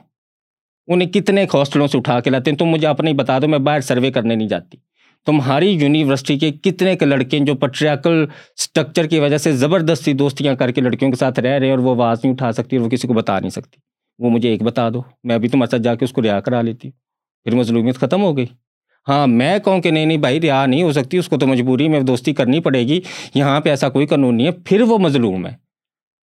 [0.89, 3.59] انہیں کتنے ہاسٹلوں سے اٹھا کے لاتے ہیں؟ تم مجھے اپنے ہی بتا دو، میں
[3.59, 4.79] باہر سروے کرنے نہیں جاتی۔
[5.27, 8.25] تمہاری یونیورسٹی کے کتنے کے لڑکے جو پٹریاکل
[8.57, 11.79] سٹرکچر کی وجہ سے زبردستی دوستیاں کر کے لڑکیوں کے ساتھ رہ رہے ہیں اور
[11.79, 13.81] وہ آواز نہیں اٹھا سکتی اور وہ کسی کو بتا نہیں سکتی؟
[14.19, 16.63] وہ مجھے ایک بتا دو، میں ابھی تمہارے ساتھ جا کے اس کو رہا کرا
[16.63, 16.91] لیتی
[17.45, 18.47] پھر مظلومیت ختم ہو گئی۔
[19.09, 21.89] ہاں میں کہوں کہ نہیں نہیں بھائی، رہا نہیں ہو سکتی، اس کو تو مجبوری
[21.89, 23.01] میں دوستی کرنی پڑے گی۔
[23.35, 25.68] یہاں پہ ایسا کوئی قانون نہیں ہے، پھر وہ مظلوم ہے۔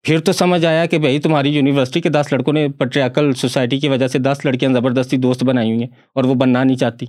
[0.03, 3.89] پھر تو سمجھ آیا کہ بھائی تمہاری یونیورسٹی کے دس لڑکوں نے پٹریاکل سوسائٹی کی
[3.89, 7.07] وجہ سے دس لڑکیاں زبردستی دوست بنائی ہوئی ہیں اور وہ بننا نہیں چاہتی۔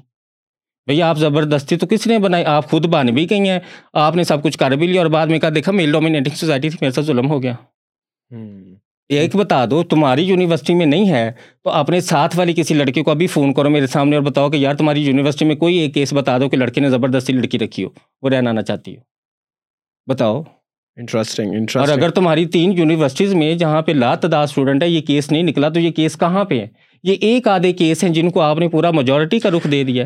[0.85, 3.59] بھئی آپ زبردستی تو کس نے بنائی؟ آپ خود بن بھی گئی ہیں۔
[3.93, 6.69] آپ نے سب کچھ کر بھی لیا اور بعد میں کہا دیکھا میل ڈومینیٹنگ سوسائٹی
[6.69, 7.53] تھی میرے ساتھ ظلم ہو گیا۔
[9.09, 11.31] ایک بتا دو تمہاری یونیورسٹی میں نہیں ہے
[11.63, 14.57] تو اپنے ساتھ والی کسی لڑکی کو ابھی فون کرو میرے سامنے اور بتاؤ کہ
[14.57, 17.83] یار تمہاری یونیورسٹی میں کوئی ایک کیس بتا دو کہ لڑکے نے زبردستی لڑکی رکھی
[17.83, 17.89] ہو
[18.21, 19.01] وہ رہنا نہ چاہتی ہو۔
[20.07, 20.43] بتاؤ۔
[21.01, 25.31] انٹرسٹنگ اور اگر تمہاری تین یونیورسٹیز میں جہاں پہ لا تعداد اسٹوڈنٹ ہے یہ کیس
[25.31, 26.67] نہیں نکلا تو یہ کیس کہاں پہ ہے؟
[27.03, 30.05] یہ ایک آدھے کیس ہیں جن کو آپ نے پورا میجورٹی کا رخ دے دیا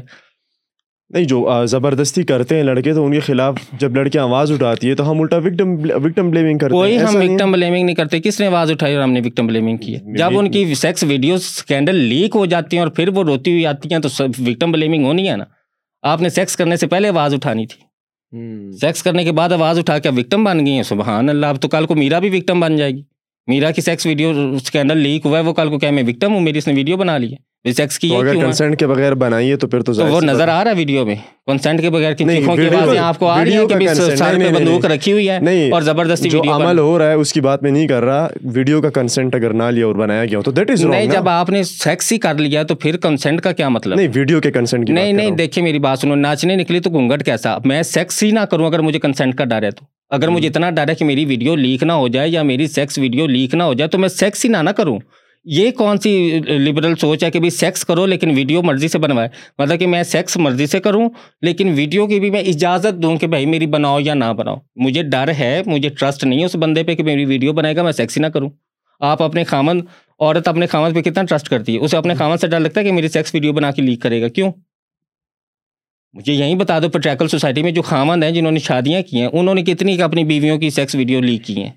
[1.09, 4.95] نہیں جو زبردستی کرتے ہیں لڑکے تو ان کے خلاف جب لڑکیاں آواز اٹھاتی ہے
[4.95, 5.73] تو ہم الٹا وکٹم
[6.05, 9.11] وکٹم بلیمنگ کرتے کوئی ہم وکٹم بلیمنگ نہیں کرتے۔ کس نے آواز اٹھائی اور ہم
[9.11, 12.83] نے وکٹم بلیمنگ کی ہے؟ جب ان کی سیکس ویڈیوز اسکینڈل لیک ہو جاتی ہیں
[12.83, 15.43] اور پھر وہ روتی ہوئی آتی ہیں تو وکٹم بلیمنگ ہونی ہے نا۔
[16.03, 17.94] آپ نے سیکس کرنے سے پہلے آواز اٹھانی تھی۔
[18.81, 21.67] سیکس کرنے کے بعد آواز اٹھا کے وکٹم بن گئی ہیں، سبحان اللہ، اب تو
[21.67, 23.14] کل کو میرا بھی وکٹم بن جائے گی۔
[23.47, 26.41] میرا کی سیکس ویڈیو اسکینڈل لیک ہوا ہے وہ کل کو کیا میں وکٹم ہوں
[26.41, 27.43] میری اس نے ویڈیو بنا لی ہے۔
[27.73, 30.75] سیکس کی اگر کنسنٹ کے بغیر بنائیے تو پھر تو وہ نظر آ رہا ہے
[30.75, 31.15] ویڈیو میں۔
[31.45, 34.49] کنسنٹ کے بغیر کی چیخوں کی آوازیں آپ کو آ رہی ہیں کہ سر پہ
[34.55, 37.63] بندوق رکھی ہوئی ہے نہیں اور زبردستی جو عمل ہو رہا ہے اس کی بات
[37.63, 40.71] میں نہیں کر رہا۔ ویڈیو کا کنسنٹ اگر نہ لیا اور بنایا گیا تو دیٹ
[40.71, 43.95] از نہیں جب آپ نے سیکس ہی کر لیا تو پھر کنسنٹ کا کیا مطلب؟
[43.95, 47.25] نہیں ویڈیو کے کنسنٹ کی نہیں نہیں دیکھیے میری بات سنو ناچنے نکلی تو گھونگٹ
[47.25, 49.85] کیسا۔ میں سیکس ہی نہ کروں اگر مجھے کنسنٹ کا ڈر ہے تو۔
[50.15, 52.97] اگر مجھے اتنا ڈر ہے کہ میری ویڈیو لیک نہ ہو جائے یا میری سیکس
[52.99, 54.99] ویڈیو لیک نہ ہو جائے تو میں سیکس ہی نہ نہ کروں۔
[55.45, 59.29] یہ کون سی لبرل سوچ ہے کہ بھائی سیکس کرو لیکن ویڈیو مرضی سے بنوائے؟
[59.59, 61.09] مطلب کہ میں سیکس مرضی سے کروں
[61.41, 65.03] لیکن ویڈیو کی بھی میں اجازت دوں کہ بھائی میری بناؤ یا نہ بناؤ۔ مجھے
[65.03, 67.91] ڈر ہے مجھے ٹرسٹ نہیں ہے اس بندے پہ کہ میری ویڈیو بنائے گا میں
[67.91, 68.49] سیکس ہی نہ کروں۔
[68.99, 69.79] آپ اپنے خامن
[70.19, 72.85] عورت اپنے خامن پہ کتنا ٹرسٹ کرتی ہے؟ اسے اپنے خامن سے ڈر لگتا ہے
[72.85, 74.51] کہ میری سیکس ویڈیو بنا کے لیک کرے گا؟ کیوں؟
[76.15, 79.27] مجھے یہیں بتا دو پٹریکل سوسائٹی میں جو خامند ہیں جنہوں نے شادیاں کی ہیں
[79.33, 81.69] انہوں نے کتنی اپنی بیویوں کی سیکس ویڈیو لیک کی ہیں۔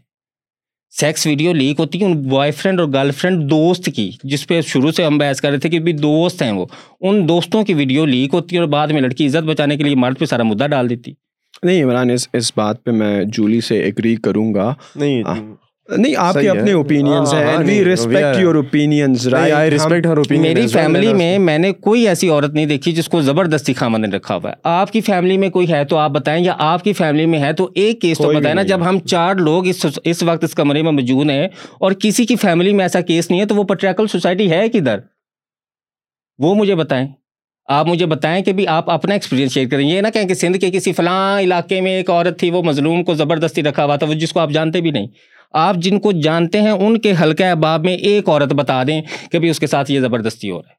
[0.91, 4.61] سیکس ویڈیو لیک ہوتی ہے ان بوائے فرینڈ اور گرل فرینڈ دوست کی جس پہ
[4.61, 6.67] شروع سے ہم بحث کر رہے تھے کہ بھی دوست ہیں وہ۔
[7.01, 9.95] ان دوستوں کی ویڈیو لیک ہوتی ہے اور بعد میں لڑکی عزت بچانے کے لیے
[9.95, 11.13] مرد پہ سارا مدعا ڈال دیتی۔
[11.63, 15.23] نہیں عمران اس اس بات پہ میں جولی سے ایگری کروں گا۔ نہیں۔
[15.97, 20.17] نہیں آپ کے اپنے اوپینینس ہیں and we respect your opinions right I respect Hare
[20.17, 23.99] opinion میری فیملی میں میں نے کوئی ایسی عورت نہیں دیکھی جس کو زبردستی خامد
[23.99, 26.85] نے رکھا ہوا ہے۔ آپ کی فیملی میں کوئی ہے تو آپ بتائیں یا آپ
[26.85, 29.87] کی فیملی میں ہے تو ایک کیس تو بتائیں نا جب ہم چار لوگ اس
[30.05, 31.49] اس وقت اس کمرے میں موجود ہیں
[31.79, 34.99] اور کسی کی فیملی میں ایسا کیس نہیں ہے تو وہ پٹریکل سوسائٹی ہے کدھر؟
[36.39, 37.09] وہ مجھے بتائیں۔
[37.67, 40.59] آپ مجھے بتائیں کہ بھی آپ اپنا ایکسپیرینس شیئر کریں۔ یہ نہ کہیں کہ سندھ
[40.59, 44.07] کے کسی فلاں علاقے میں ایک عورت تھی وہ مظلوم کو زبردستی رکھا ہوا تھا
[44.07, 45.07] وہ جس کو آپ جانتے بھی نہیں۔
[45.53, 49.03] آپ جن کو جانتے ہیں ان کے حلقہ احباب میں ایک عورت بتا دیں
[49.33, 50.79] کہ بھی اس کے ساتھ یہ زبردستی ہو رہا ہے۔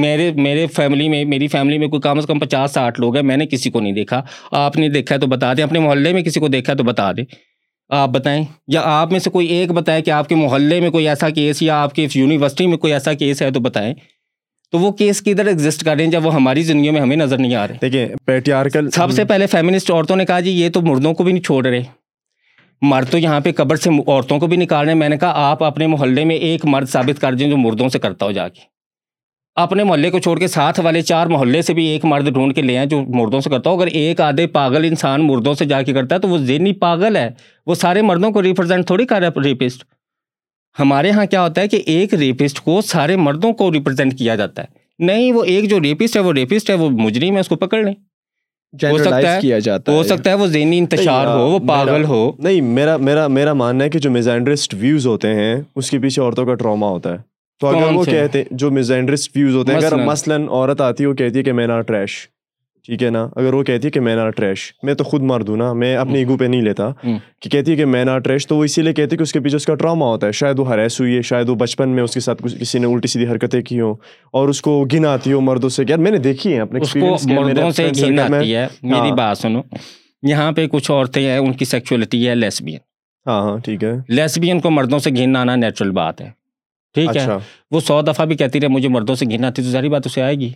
[0.00, 3.22] میرے میرے فیملی میں میری فیملی میں کوئی کم از کم پچاس ساٹھ لوگ ہیں
[3.22, 6.12] میں نے کسی کو نہیں دیکھا۔ آپ نے دیکھا ہے تو بتا دیں اپنے محلے
[6.12, 7.24] میں کسی کو دیکھا ہے تو بتا دیں۔
[7.88, 11.08] آپ بتائیں یا آپ میں سے کوئی ایک بتائے کہ آپ کے محلے میں کوئی
[11.08, 13.94] ایسا کیس یا آپ کے یونیورسٹی میں کوئی ایسا کیس ہے تو بتائیں۔
[14.72, 17.38] تو وہ کیس کدھر ایگزسٹ کر رہے ہیں جب وہ ہماری زندگیوں میں ہمیں نظر
[17.38, 20.80] نہیں آ رہے؟ دیکھیں پیٹیارکل سب سے پہلے فیمنسٹ عورتوں نے کہا جی یہ تو
[20.80, 21.82] مردوں کو بھی نہیں چھوڑ رہے۔
[22.82, 25.32] مرد تو یہاں پہ قبر سے عورتوں کو بھی نکال رہے ہیں۔ میں نے کہا،
[25.34, 28.48] آپ اپنے محلے میں ایک مرد ثابت کر دیں جو مردوں سے کرتا ہو جا
[28.48, 28.60] کے۔
[29.54, 32.62] اپنے محلے کو چھوڑ کے ساتھ والے چار محلے سے بھی ایک مرد ڈھونڈ کے
[32.62, 35.82] لے آئیں جو مردوں سے کرتا ہو۔ اگر ایک آدھے پاگل انسان مردوں سے جا
[35.82, 37.30] کے کرتا ہے تو وہ ذہنی پاگل ہے۔
[37.66, 39.84] وہ سارے مردوں کو ریپرزینٹ تھوڑی کر رہا ہے ریپسٹ
[40.78, 44.62] ہمارے ہاں کیا ہوتا ہے کہ ایک ریپسٹ کو سارے مردوں کو ریپرزینٹ کیا جاتا
[44.62, 44.66] ہے۔
[44.98, 47.82] نہیں، وہ ایک جو ریپسٹ ہے، وہ ریپسٹ ہے، وہ مجرم ہے، اس کو پکڑ
[47.84, 47.94] لیں۔
[48.78, 52.60] جنرلائز ہے- کیا جاتا ہو سکتا ہے وہ ذہنی انتشار ہو وہ پاگل ہو نہیں
[52.72, 56.46] میرا میرا میرا ماننا ہے کہ جو میزینڈرسٹ ویوز ہوتے ہیں اس کے پیچھے عورتوں
[56.46, 57.18] کا ٹراما ہوتا ہے
[57.60, 61.08] تو اگر وہ؟ کہتے جو میزینڈرسٹ ویوز ہوتے ہیں اگر مثلاً؟ مثلاً عورت آتی ہے
[61.08, 62.16] وہ کہتی ہے کہ میں نا ٹریش
[62.86, 65.48] ٹھیک ہے نا؟ اگر وہ کہتی ہے کہ میں نا ٹریش میں تو خود مرد
[65.48, 66.90] ہوں نا میں اپنے ایگو پہ نہیں لیتا۔
[67.40, 69.32] کہ کہتی ہے کہ میں نا ٹریش تو وہ اسی لیے کہتی ہے کہ اس
[69.32, 71.88] کے پیچھے اس کا ٹراما ہوتا ہے۔ شاید وہ ہریس ہوئی ہے شاید وہ بچپن
[71.88, 73.94] میں اس کے ساتھ کسی نے الٹی سیدھی حرکتیں کی ہوں
[74.30, 76.80] اور اس کو گن آتی ہو مردوں سے۔ یار میں نے دیکھی ہے اپنے
[77.34, 79.62] مردوں سے آتی ہے۔ میری ہاں۔ بات سنو۔
[80.22, 82.78] یہاں پہ کچھ عورتیں ہیں ان کی سیکچولیٹی ہے لیسبین
[83.26, 86.30] ہاں ہاں ٹھیک ہے۔ لیسبین کو مردوں سے گھن آنا نیچرل بات ہے۔
[86.94, 87.38] ٹھیک ہے؟ اچھا۔
[87.70, 90.22] وہ سو دفعہ بھی کہتی رہے مجھے مردوں سے گھن آتی تو ظاہری بات اسے
[90.22, 90.52] آئے گی۔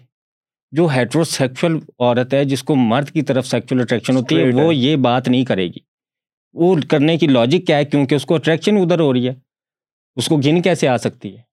[0.72, 4.74] جو ہیٹرو سیکچل عورت ہے جس کو مرد کی طرف سیکچل اٹریکشن ہوتی ہے وہ۔
[4.74, 5.78] یہ بات نہیں کرے گی۔
[6.52, 9.34] وہ کرنے کی لاجک کیا ہے؟ کیونکہ اس کو اٹریکشن ادھر ہو رہی ہے۔
[10.16, 11.50] اس کو گن کیسے آ سکتی ہے۔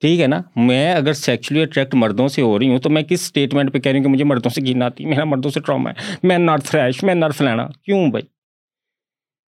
[0.00, 3.20] ٹھیک ہے نا؟ میں اگر سیکچولی اٹریکٹ مردوں سے ہو رہی ہوں تو میں کس
[3.20, 5.60] اسٹیٹمنٹ پہ کہہ رہی ہوں کہ مجھے مردوں سے گھن آتی ہے؟ میرا مردوں سے
[5.60, 8.24] ٹراما ہے۔ میں نار فریش میں نار فلانا۔ کیوں بھائی؟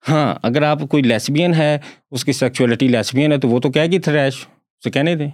[0.09, 1.79] ہاں اگر آپ کوئی لیسبین ہے
[2.11, 4.33] اس کی سیکچولیٹی لیسبین ہے تو وہ تو کہے گی تھریش۔
[4.79, 5.29] اسے کہنے دیں۔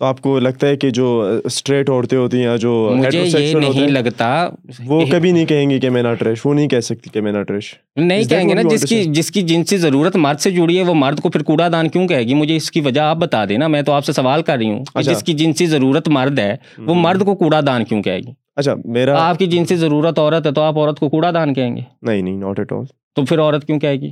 [0.00, 1.06] تو آپ کو لگتا ہے کہ جو
[1.44, 4.48] اسٹریٹ عورتیں ہوتی ہیں جو مجھے یہ نہیں ہیں، لگتا۔
[4.86, 7.32] وہ کبھی نہیں کہیں گی کہ میں نا ٹریش وہ نہیں کہہ سکتی کہ میں
[7.32, 9.02] نا ٹریش نہیں کہیں گے نا جس کی?
[9.04, 12.06] جس کی جنسی ضرورت مرد سے جڑی ہے وہ مرد کو پھر کوڑا دان کیوں
[12.08, 14.56] کہے گی؟ مجھے اس کی وجہ آپ بتا دینا میں تو آپ سے سوال کر
[14.56, 17.84] رہی ہوں کہ اچھا۔ جس کی جنسی ضرورت مرد ہے وہ مرد کو کوڑا دان
[17.84, 21.08] کیوں کہے گی؟ اچھا میرا آپ کی جنسی ضرورت عورت ہے تو آپ عورت کو
[21.08, 22.84] کوڑا دان کہیں گے؟ نہیں نہیں ناٹ ایٹ آل
[23.16, 24.10] تو پھر عورت کیوں کہے گی؟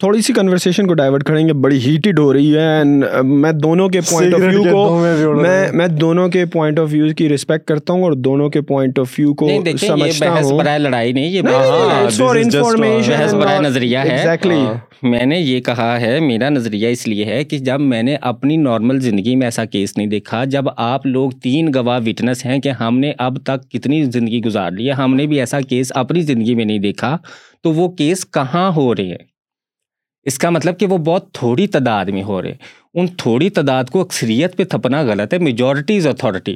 [0.00, 3.52] تھوڑی سی کنورسیشن کو ڈائیورٹ کریں گے بڑی ہیٹڈ ہو رہی ہے and, uh, میں
[3.52, 4.98] دونوں کے پوائنٹ آف ویو کو
[5.42, 8.98] میں میں دونوں کے پوائنٹ آف ویو کی رسپیکٹ کرتا ہوں اور دونوں کے پوائنٹ
[8.98, 12.14] آف ویو کو نہیں دیکھیں یہ سمجھتا ہوں۔ برائے لڑائی نہیں یہ بحث
[13.32, 14.76] برائے- نظریہ ہے۔ Exactly.
[15.02, 18.56] میں نے یہ کہا ہے میرا نظریہ اس لیے ہے کہ جب میں نے اپنی
[18.56, 22.68] نارمل زندگی میں ایسا کیس نہیں دیکھا جب آپ لوگ تین گواہ وٹنس ہیں کہ
[22.68, 26.20] ہم نے اب تک کتنی زندگی گزار لی ہے ہم نے بھی ایسا کیس اپنی
[26.20, 27.16] زندگی میں نہیں دیکھا
[27.62, 29.29] تو وہ کیس کہاں ہو رہے ہیں؟
[30.24, 32.54] اس کا مطلب کہ وہ بہت تھوڑی تعداد میں ہو رہے۔
[32.94, 36.54] ان تھوڑی تعداد کو اکثریت پہ تھپنا غلط ہے۔ میجورٹی از اتھارٹی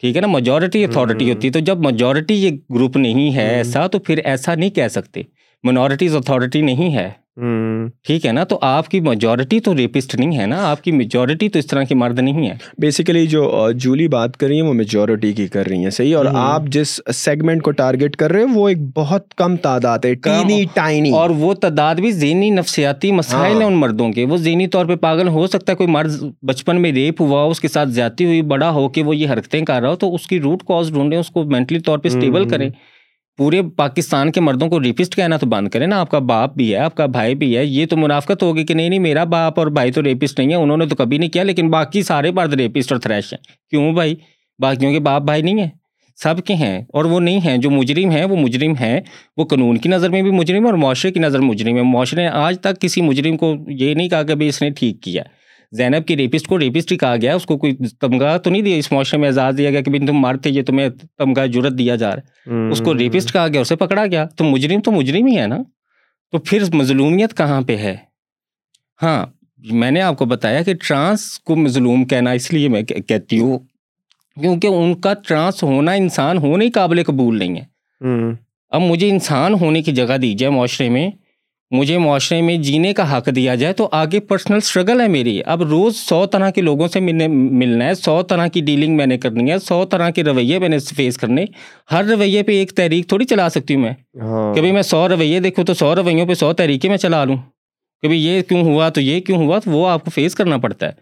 [0.00, 1.32] ٹھیک ہے نا؟ Majority authority.
[1.32, 4.88] ہوتی ہے تو جب میجورٹی یہ گروپ نہیں ہے۔ ایسا تو پھر ایسا نہیں کہہ
[4.88, 5.22] سکتے۔
[5.62, 7.10] منورٹیز اتھارٹی نہیں ہے۔
[8.06, 11.48] ٹھیک ہے نا تو آپ کی میجورٹی تو ریپسٹ نہیں ہے نا آپ کی میجورٹی
[11.48, 14.72] تو اس طرح کی مرد نہیں ہے۔ بیسیکلی جو جولی بات کر رہی ہیں وہ
[14.72, 18.54] میجورٹی کی کر رہی ہیں صحیح؟ اور۔ آپ جس سیگمنٹ کو ٹارگیٹ کر رہے ہیں
[18.54, 23.12] وہ ایک بہت کم تعداد ہے کم- ٹینی ٹائنی اور وہ تعداد بھی ذہنی نفسیاتی
[23.12, 25.88] مسائل ہیں ہاں۔ ان مردوں کے۔ وہ ذہنی طور پہ پاگل ہو سکتا ہے کوئی
[25.88, 26.10] مرد
[26.42, 29.60] بچپن میں ریپ ہوا اس کے ساتھ زیادتی ہوئی بڑا ہو کے وہ یہ حرکتیں
[29.60, 32.48] کر رہا ہو تو اس کی روٹ کاز ڈھونڈیں اس کو مینٹلی طور پہ اسٹیبل۔
[32.48, 32.70] کریں۔
[33.38, 36.72] پورے پاکستان کے مردوں کو ریپسٹ کہنا تو بند کریں نا، آپ کا باپ بھی
[36.72, 39.58] ہے، آپ کا بھائی بھی ہے، یہ تو منافقت ہوگی کہ نہیں نہیں، میرا باپ
[39.58, 42.30] اور بھائی تو ریپسٹ نہیں ہے انہوں نے تو کبھی نہیں کیا، لیکن باقی سارے
[42.30, 44.14] مرد ریپسٹ اور تھریش ہیں۔ کیوں بھائی؟
[44.58, 45.68] باقیوں کے باپ بھائی نہیں ہیں،
[46.18, 49.00] سب کے ہیں اور وہ نہیں ہیں، جو مجرم ہیں وہ مجرم ہیں،
[49.36, 52.22] وہ قانون کی نظر میں بھی مجرم ہے اور معاشرے کی نظر مجرم ہے معاشرے
[52.22, 55.22] نے آج تک کسی مجرم کو یہ نہیں کہا کہ بھائی اس نے ٹھیک کیا۔
[55.72, 58.76] زینب کی ریپسٹ کو ریپسٹ ہی کہا گیا اس کو کوئی تمغہ تو نہیں دیا
[58.76, 60.88] اس معاشرے میں اعزاز دیا گیا کہ تم مرد تھے یہ تمہیں
[61.18, 64.44] تمغہ جرت دیا جا رہا ہے۔ اس کو ریپسٹ کہا گیا اسے پکڑا گیا۔ تو
[64.44, 65.58] مجرم تو مجرم ہی ہے نا؟
[66.32, 67.96] تو پھر مظلومیت کہاں پہ ہے؟
[69.02, 69.26] ہاں
[69.72, 73.38] میں نے آپ کو بتایا کہ ٹرانس کو مظلوم کہنا اس لیے میں کہ- کہتی
[73.38, 73.58] ہوں
[74.40, 77.64] کیونکہ ان کا ٹرانس ہونا انسان ہونے قابل قبول نہیں ہے۔
[78.70, 81.10] اب مجھے انسان ہونے کی جگہ دی جائے معاشرے میں۔
[81.72, 85.62] مجھے معاشرے میں جینے کا حق دیا جائے تو آگے پرسنل اسٹرگل ہے میری۔ اب
[85.62, 89.18] روز سو طرح کے لوگوں سے ملنے ملنا ہے سو طرح کی ڈیلنگ میں نے
[89.18, 91.44] کرنی ہے سو طرح کے رویے میں نے فیس کرنے۔
[91.92, 95.40] ہر رویے پہ ایک تحریک تھوڑی چلا سکتی ہوں میں۔ ہاں۔ کبھی میں سو رویے
[95.40, 97.36] دیکھوں تو سو رویوں پہ سو تحریکیں میں چلا لوں۔
[98.02, 100.86] کبھی یہ کیوں ہوا تو یہ کیوں ہوا تو وہ آپ کو فیس کرنا پڑتا
[100.86, 100.92] ہے۔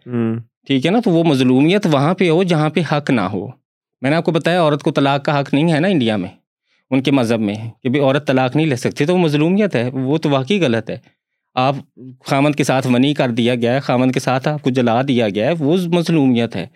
[0.66, 3.48] ٹھیک ہے نا؟ تو وہ مظلومیت وہاں پہ ہو جہاں پہ حق نہ ہو۔
[4.00, 6.28] میں نے آپ کو بتایا عورت کو طلاق کا حق نہیں ہے نا انڈیا میں۔
[6.90, 9.90] ان کے مذہب میں کہ بھی عورت طلاق نہیں لے سکتی تو وہ مظلومیت ہے
[9.92, 10.98] وہ تو واقعی غلط ہے۔
[11.54, 11.76] آپ
[12.26, 15.28] خامند کے ساتھ منی کر دیا گیا ہے خامند کے ساتھ آپ کو جلا دیا
[15.28, 16.66] گیا ہے وہ مظلومیت ہے۔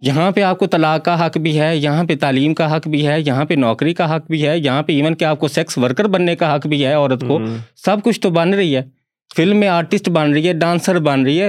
[0.00, 3.06] یہاں پہ آپ کو طلاق کا حق بھی ہے یہاں پہ تعلیم کا حق بھی
[3.06, 5.78] ہے یہاں پہ نوکری کا حق بھی ہے یہاں پہ ایون کہ آپ کو سیکس
[5.78, 7.38] ورکر بننے کا حق بھی ہے عورت کو
[7.76, 8.82] سب کچھ تو بن رہی ہے۔
[9.36, 11.48] فلم میں آرٹسٹ بن رہی ہے ڈانسر بن رہی ہے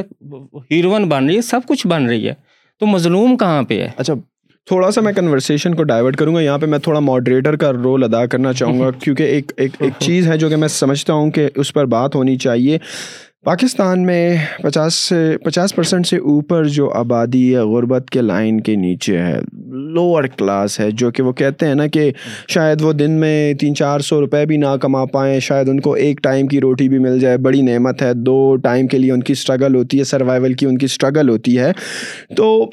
[0.71, 2.33] ہیروئن بن رہی ہے سب کچھ بن رہی ہے۔
[2.79, 4.13] تو مظلوم کہاں پہ ہے؟ اچھا
[4.65, 8.03] تھوڑا سا میں کنورسیشن کو ڈائیورٹ کروں گا، یہاں پہ میں تھوڑا ماڈریٹر کا رول
[8.03, 11.31] ادا کرنا چاہوں گا، کیونکہ ایک ایک ایک چیز ہے جو کہ میں سمجھتا ہوں
[11.31, 12.77] کہ اس پر بات ہونی چاہیے۔
[13.45, 18.75] پاکستان میں پچاس سے، پچاس پرسنٹ سے اوپر جو آبادی ہے، غربت کے لائن کے
[18.75, 19.39] نیچے ہے
[19.71, 22.11] لوور کلاس ہے، جو کہ وہ کہتے ہیں نا کہ
[22.47, 25.93] شاید وہ دن میں تین، چار سو روپے بھی نہ کما پائیں، شاید ان کو
[25.93, 29.23] ایک ٹائم کی روٹی بھی مل جائے، بڑی نعمت ہے۔ دو ٹائم کے لیے ان
[29.23, 31.71] کی اسٹرگل ہوتی ہے سروائیول کی ان کی اسٹرگل ہوتی ہے۔
[32.37, 32.69] تو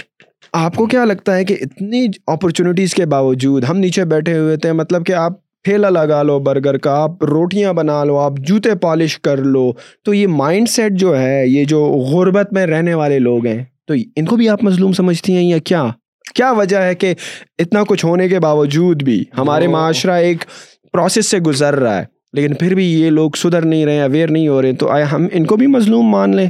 [0.52, 4.72] آپ کو کیا لگتا ہے کہ اتنی اپرچونیٹیز کے باوجود ہم نیچے بیٹھے ہوئے تھے
[4.72, 5.32] مطلب کہ آپ
[5.64, 9.72] ٹھیلا لگا لو برگر کا آپ روٹیاں بنا لو آپ جوتے پالش کر لو۔
[10.04, 13.94] تو یہ مائنڈ سیٹ جو ہے یہ جو غربت میں رہنے والے لوگ ہیں تو
[14.16, 15.88] ان کو بھی آپ مظلوم سمجھتی ہیں یا کیا؟
[16.34, 17.14] کیا وجہ ہے کہ
[17.58, 20.44] اتنا کچھ ہونے کے باوجود بھی ہمارے معاشرہ ایک
[20.92, 24.48] پروسیس سے گزر رہا ہے لیکن پھر بھی یہ لوگ سدھر نہیں رہے اویئر نہیں
[24.48, 26.48] ہو رہے تو آیا ہم ان کو بھی مظلوم مان لیں؟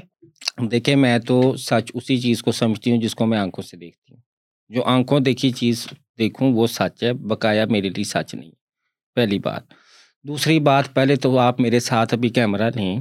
[0.58, 4.14] دیکھیں میں تو سچ اسی چیز کو سمجھتی ہوں جس کو میں آنکھوں سے دیکھتی
[4.14, 4.20] ہوں۔
[4.68, 5.86] جو آنکھوں دیکھی چیز
[6.18, 8.50] دیکھوں، وہ سچ ہے بقایا میرے لیے سچ نہیں
[9.14, 9.62] پہلی بات۔
[10.22, 12.98] دوسری بات، پہلے تو آپ میرے ساتھ ابھی کیمرہ لیں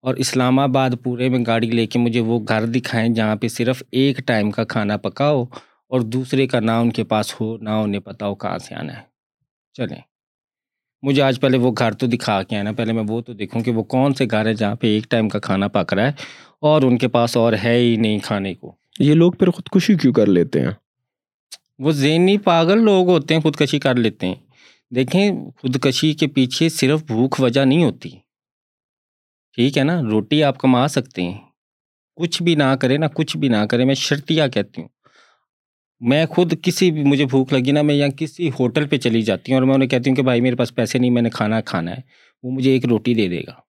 [0.00, 3.82] اور اسلام آباد پورے میں گاڑی لے کے مجھے وہ گھر دکھائیں جہاں پہ صرف
[3.90, 5.44] ایک ٹائم کا کھانا پکاؤ
[5.88, 8.96] اور دوسرے کا نہ ان کے پاس ہو، نہ انہیں پتا ہو کہاں سے آنا
[8.96, 9.02] ہے۔
[9.72, 10.00] چلیں۔
[11.02, 13.70] مجھے آج پہلے وہ گھر تو دکھا کے آنا پہلے میں وہ تو دیکھوں کہ
[13.70, 16.12] وہ کون سے گھر ہے جہاں پہ ایک ٹائم کا کھانا پک رہا ہے۔
[16.60, 20.12] اور ان کے پاس اور ہے ہی نہیں کھانے کو۔ یہ لوگ پھر خودکشی کیوں
[20.12, 20.70] کر لیتے ہیں؟
[21.78, 24.34] وہ ذہنی پاگل لوگ ہوتے ہیں خودکشی کر لیتے ہیں۔
[24.94, 25.30] دیکھیں
[25.60, 28.10] خودکشی کے پیچھے صرف بھوک وجہ نہیں ہوتی۔
[29.54, 31.38] ٹھیک ہے نا؟ روٹی آپ کما سکتے ہیں۔
[32.16, 34.88] کچھ بھی نہ کرے نہ کچھ بھی نہ کرے میں شرطیہ کہتی ہوں۔
[36.00, 39.52] میں خود کسی بھی مجھے بھوک لگی نا میں یہاں کسی ہوٹل پہ چلی جاتی
[39.52, 41.60] ہوں اور میں انہیں کہتی ہوں کہ بھائی میرے پاس پیسے نہیں میں نے کھانا
[41.60, 42.00] کھانا ہے
[42.42, 43.67] وہ مجھے ایک روٹی دے دے گا۔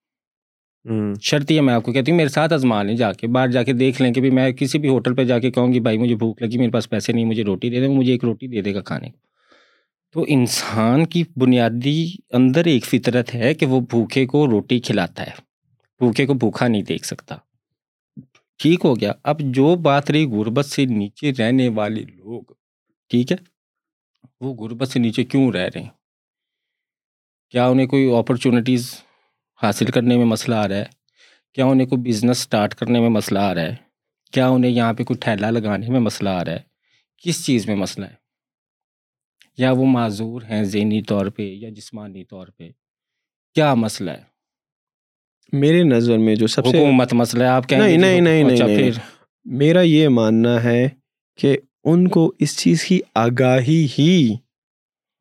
[1.22, 3.64] شرط یہ میں آپ کو کہتی ہوں، میرے ساتھ آزما لیں جا کے باہر جا
[3.64, 5.98] کے دیکھ لیں کہ بھی میں کسی بھی ہوٹل پہ جا کے کہوں گی، بھائی
[5.98, 8.62] مجھے بھوک لگی، میرے پاس پیسے نہیں، مجھے روٹی دے دیں مجھے ایک روٹی دے
[8.62, 9.18] دے گا کھانے کو۔
[10.16, 15.32] تو انسان کی بنیادی اندر ایک فطرت ہے کہ وہ بھوکے کو روٹی کھلاتا ہے،
[16.02, 17.36] بھوکے کو بھوکا نہیں دیکھ سکتا۔
[18.60, 22.42] ٹھیک ہو گیا۔ اب جو بات رہی غربت سے نیچے رہنے والے لوگ،
[23.12, 23.38] ٹھیک ہے،
[24.42, 25.90] وہ غربت سے نیچے کیوں رہ رہے ہیں؟
[27.54, 28.92] کیا انہیں کوئی اپرچونیٹیز
[29.64, 30.86] حاصل کرنے میں مسئلہ آ رہا ہے۔
[31.54, 33.76] کیا انہیں کوئی بزنس سٹارٹ کرنے میں مسئلہ آ رہا ہے؟
[34.32, 36.60] کیا انہیں یہاں پہ کوئی ٹھیلا لگانے میں مسئلہ آ رہا ہے؟
[37.24, 38.14] کس چیز میں مسئلہ ہے؟
[39.58, 42.70] یا وہ معذور ہیں ذہنی طور پہ یا جسمانی طور پہ؟
[43.56, 44.24] کیا مسئلہ ہے؟
[45.52, 48.92] میرے نظر میں جو سب سے حکومت مسئلہ ہے آپ نہیں نہیں نہیں اچھا نہیں
[48.92, 48.92] پھر؟
[49.46, 50.90] میرا یہ ماننا ہے
[51.38, 54.36] کہ ان کو اس چیز کی آگاہی ہی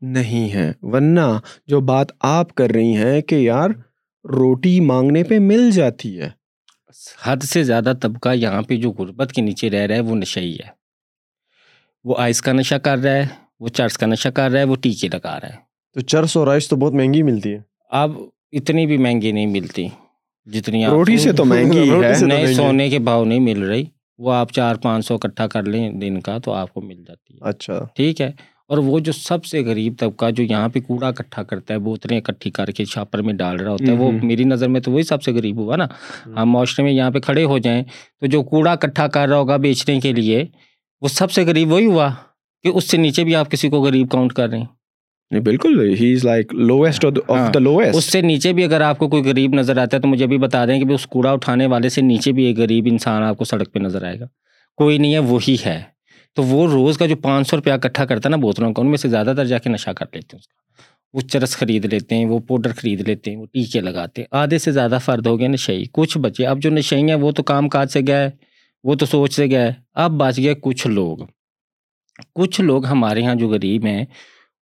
[0.00, 3.70] نہیں ہے۔ ورنہ جو بات آپ کر رہی ہیں کہ یار
[4.24, 6.30] روٹی مانگنے پہ مل جاتی ہے۔
[7.22, 10.54] حد سے زیادہ طبقہ یہاں پہ جو غربت کے نیچے رہ رہا ہے وہ نشئی
[10.54, 10.68] ہے۔
[12.04, 13.26] وہ آئس کا نشہ کر رہا ہے
[13.60, 15.56] وہ چرس کا نشہ کر رہا ہے وہ ٹیکے لگا رہا ہے۔
[15.94, 17.58] تو چرس اور رائس تو بہت مہنگی ملتی ہے۔
[17.90, 18.10] اب
[18.52, 19.88] اتنی بھی مہنگی نہیں ملتی
[20.46, 23.84] جتنی روٹی سے تو مہنگی ہے۔ نئے۔ سونے کے بھاؤ نہیں مل رہی
[24.18, 27.34] وہ آپ چار پانچ سو اکٹھا کر لیں دن کا تو آپ کو مل جاتی
[27.34, 28.32] ہے۔ اچھا۔ ٹھیک ہے۔
[28.68, 32.18] اور وہ جو سب سے غریب طبقہ جو یہاں پہ کوڑا اکٹھا کرتا ہے بوتلیں
[32.18, 35.02] اکٹھی کر کے چھاپر میں ڈال رہا ہوتا ہے وہ۔ میری نظر میں تو وہی
[35.02, 35.86] سب سے غریب ہوا نا۔
[36.26, 37.82] ہم معاشرے میں یہاں پہ کھڑے ہو جائیں
[38.20, 40.44] تو جو کوڑا اکٹھا کر رہا ہوگا بیچنے کے لیے
[41.00, 42.08] وہ سب سے غریب وہی ہوا
[42.62, 44.66] کہ اس سے نیچے بھی آپ کسی کو غریب کاؤنٹ کر رہے ہیں۔
[45.30, 47.60] نہیں بالکل۔ He is like lowest of the
[47.92, 50.38] اس سے نیچے بھی اگر آپ کو کوئی غریب نظر آتا ہے تو مجھے بھی
[50.38, 53.44] بتا دیں کہ اس کوڑا اٹھانے والے سے نیچے بھی ایک غریب انسان آپ کو
[53.44, 54.26] سڑک پہ نظر آئے گا۔
[54.76, 55.82] کوئی نہیں ہے وہی ہے۔
[56.34, 58.88] تو وہ روز کا جو پانچ سو روپیہ اکٹھا کرتا ہے نا بوتلوں کا، ان
[58.88, 60.58] میں سے زیادہ تر جا کے نشہ کر لیتے ہیں اس کا۔
[61.12, 64.58] وہ چرس خرید لیتے ہیں، وہ پاؤڈر خرید لیتے ہیں، وہ ٹیکے لگاتے ہیں۔ آدھے
[64.58, 67.68] سے زیادہ فرد ہو گئے نشئی کچھ بچے، اب جو نشئی ہیں، وہ تو کام
[67.68, 68.30] کاج سے گئے،
[68.84, 71.18] وہ تو سوچ سے گئے۔ اب بچ گئے کچھ لوگ۔
[72.34, 74.04] کچھ لوگ ہمارے یہاں جو غریب ہیں،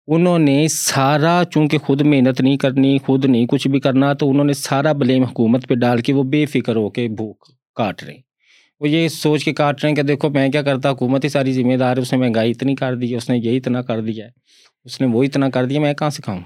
[0.07, 4.45] انہوں نے سارا، چونکہ خود محنت نہیں کرنی، خود نہیں کچھ بھی کرنا، تو انہوں
[4.45, 7.45] نے سارا بلیم حکومت پہ ڈال کے وہ بے فکر ہو کے بھوک
[7.75, 8.21] کاٹ رہے ہیں۔
[8.81, 11.51] وہ یہ سوچ کے کاٹ رہے ہیں کہ دیکھو میں کیا کرتا، حکومت ہی ساری
[11.53, 14.01] ذمہ دار ہے، اس نے مہنگائی اتنی کر دی ہے اس نے یہ اتنا کر
[14.01, 14.31] دیا ہے،
[14.85, 16.41] اس نے وہ اتنا کر دیا، میں کہاں سے کھاؤں؟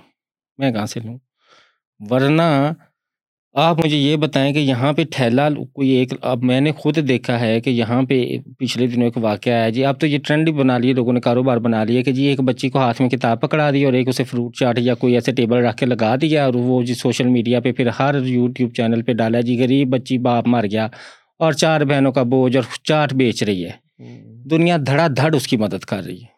[0.59, 1.17] میں کہاں سے لوں؟
[1.99, 2.71] ورنہ
[3.55, 7.39] آپ مجھے یہ بتائیں کہ یہاں پہ ٹھیلا کوئی ایک، اب میں نے خود دیکھا
[7.39, 8.21] ہے کہ یہاں پہ
[8.59, 11.57] پچھلے دنوں ایک واقعہ ہے جی اب تو یہ ٹرینڈ بنا لیے، لوگوں نے کاروبار
[11.57, 14.23] بنا لیا کہ جی ایک بچی کو ہاتھ میں کتاب پکڑا دی اور ایک اسے
[14.23, 17.59] فروٹ چاٹ یا کوئی ایسے ٹیبل رکھ کے لگا دیا اور وہ جی سوشل میڈیا
[17.59, 20.87] پہ پھر ہر یوٹیوب چینل پہ ڈالا جی غریب بچی باپ مر گیا۔
[21.39, 23.88] اور چار بہنوں کا بوجھ اور چاٹ بیچ رہی ہے۔
[24.45, 26.38] دنیا دھڑا دھڑ اس کی مدد کر رہی ہے۔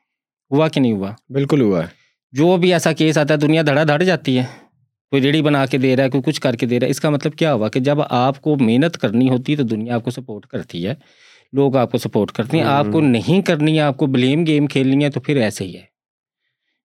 [0.51, 1.87] ہوا کہ نہیں ہوا؟ بالکل ہوا ہے۔
[2.31, 4.43] جو بھی ایسا کیس آتا ہے دنیا دھڑا دھڑ جاتی ہے۔
[5.09, 6.99] کوئی ریڑھی بنا کے دے رہا ہے کوئی کچھ کر کے دے رہا ہے۔ اس
[6.99, 10.03] کا مطلب کیا ہوا کہ جب آپ کو محنت کرنی ہوتی ہے تو دنیا آپ
[10.03, 10.93] کو سپورٹ کرتی ہے۔
[11.53, 14.67] لوگ آپ کو سپورٹ کرتے ہیں۔ آپ کو نہیں کرنی ہے آپ کو بلیم گیم
[14.67, 15.83] کھیلنی ہے تو پھر ایسے ہی ہے۔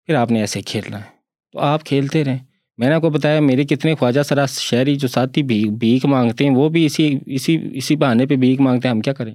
[0.05, 1.05] پھر آپ نے ایسے کھیلنا ہے۔
[1.51, 2.39] تو آپ کھیلتے رہیں۔
[2.77, 6.43] میں نے آپ کو بتایا میرے کتنے خواجہ سرا شہری جو ساتھی بھیک بھیک مانگتے
[6.43, 9.33] ہیں وہ بھی اسی اسی اسی بہانے پہ بھیک مانگتے ہیں ہم کیا کریں؟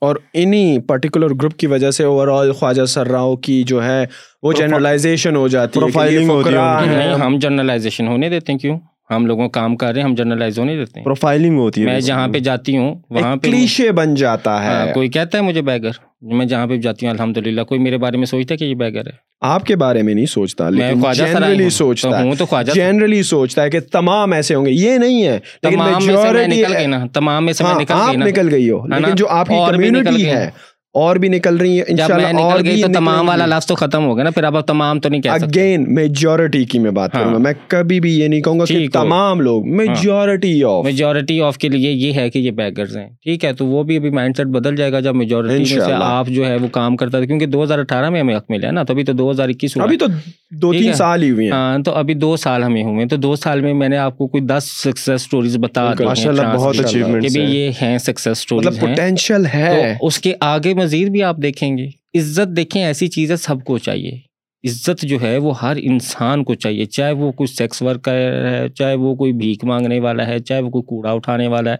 [0.00, 4.04] اور انہی پرٹیکولر گروپ کی وجہ سے اوور آل خواجہ سرراؤ کی جو ہے
[4.42, 8.78] وہ جنرلائزیشن ہو جاتی ہے ہم جرنلائزیشن ہونے دیتے ہیں کیوں؟
[9.10, 12.00] ہم لوگوں کام کر رہے ہیں ہم جرنلائز ہونے دیتے۔ ہیں پروفائلنگ ہوتی ہے میں
[12.00, 15.62] جہاں پہ جاتی ہوں وہاں پہ کلیشے بن جاتا ہاں، ہے کوئی کہتا ہے مجھے
[15.62, 15.90] بیگر
[16.22, 18.74] میں جہاں پہ جاتی ہوں الحمد للہ کوئی میرے بارے میں سوچتا ہے کہ یہ
[18.74, 19.12] بیگر ہے؟
[19.42, 23.70] آپ کے بارے میں نہیں سوچتا لیکن جنرلی سوچتا ہوں تو خواجہ جنرلی سوچتا ہے
[23.70, 27.04] کہ تمام ایسے ہوں گے۔ یہ نہیں ہے تمام میں سے میں نکل گئی نا۔
[27.12, 29.48] تمام میں سے میں ہاں نکل آپ گئی نا۔ نکل گئی ہو؟ لیکن جو آپ
[29.48, 30.48] کی کمیونٹی ہے
[30.94, 34.16] اور بھی نکل رہی میں انشاءاللہ اور بھی تو تمام والا۔ لفظ تو ختم ہو
[34.16, 37.24] گیا نا پھر اب تمام تو نہیں کہہ سکتے اگین میجورٹی کی میں بات کروں
[37.24, 41.40] گا ہاں۔ میں کبھی بھی یہ نہیں کہوں گا کہ۔ تمام لوگ میجورٹی آف میجورٹی
[41.40, 44.10] آف کے لیے یہ ہے کہ یہ بیگرز ہیں ٹھیک ہے تو وہ بھی ابھی
[44.10, 47.18] مائنڈ سیٹ بدل جائے گا جب میجورٹی میں سے۔ آپ جو ہے وہ کام کرتا
[47.18, 49.30] تھا کیونکہ دو ہزار اٹھارہ میں ہمیں حق ملا ہے نا تو ابھی تو دو
[49.30, 50.06] ہزار اکیس ابھی تو
[50.52, 53.34] دو تین۔ سال ہی ہوئے ہیں ہاں تو ابھی دو سال ہمیں ہوئے تو دو
[53.36, 56.42] سال میں میں نے آپ کو کوئی دس سکسیس سٹوریز بتا دی۔ ہیں ماشاء اللہ
[56.42, 59.68] trans- بہت ماشاء اللہ۔ اچیومنٹ کہ بھی یہ ہیں سکسیس سٹوریز مطلب ہیں پوٹینشیل ہے
[59.98, 61.86] تو اس کے آگے مزید بھی آپ دیکھیں گے،
[62.18, 64.34] عزت دیکھیں، ایسی چیز ہے، سب کو چاہیے۔
[64.68, 68.94] عزت جو ہے، وہ ہر انسان کو چاہیے، چاہے وہ کوئی سیکس ورکر ہے، چاہے
[68.94, 71.76] وہ کوئی بھیک مانگنے والا ہے، چاہے وہ کوئی کوڑا اٹھانے والا ہے،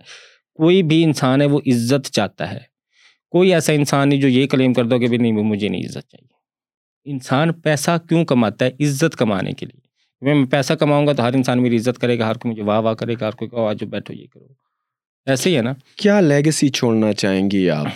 [0.55, 2.59] کوئی بھی انسان ہے، وہ عزت چاہتا ہے۔
[3.31, 6.09] کوئی ایسا انسان نہیں جو یہ کلیم کر دو کہ بھی نہیں، مجھے نہیں عزت
[6.11, 6.35] چاہیے۔
[7.05, 11.35] انسان پیسہ کیوں کماتا ہے؟ عزت کمانے کے لیے۔ میں پیسہ کماؤں گا تو ہر
[11.35, 13.67] انسان میری عزت کرے گا، ہر کوئی مجھے واہ واہ کرے گا، ہر کوئی کہو
[13.67, 14.47] آج بیٹھو، یہ کرو۔
[15.27, 17.87] ایسے ہی ہے نا؟ کیا لیگسی چھوڑنا چاہیں گی آپ؟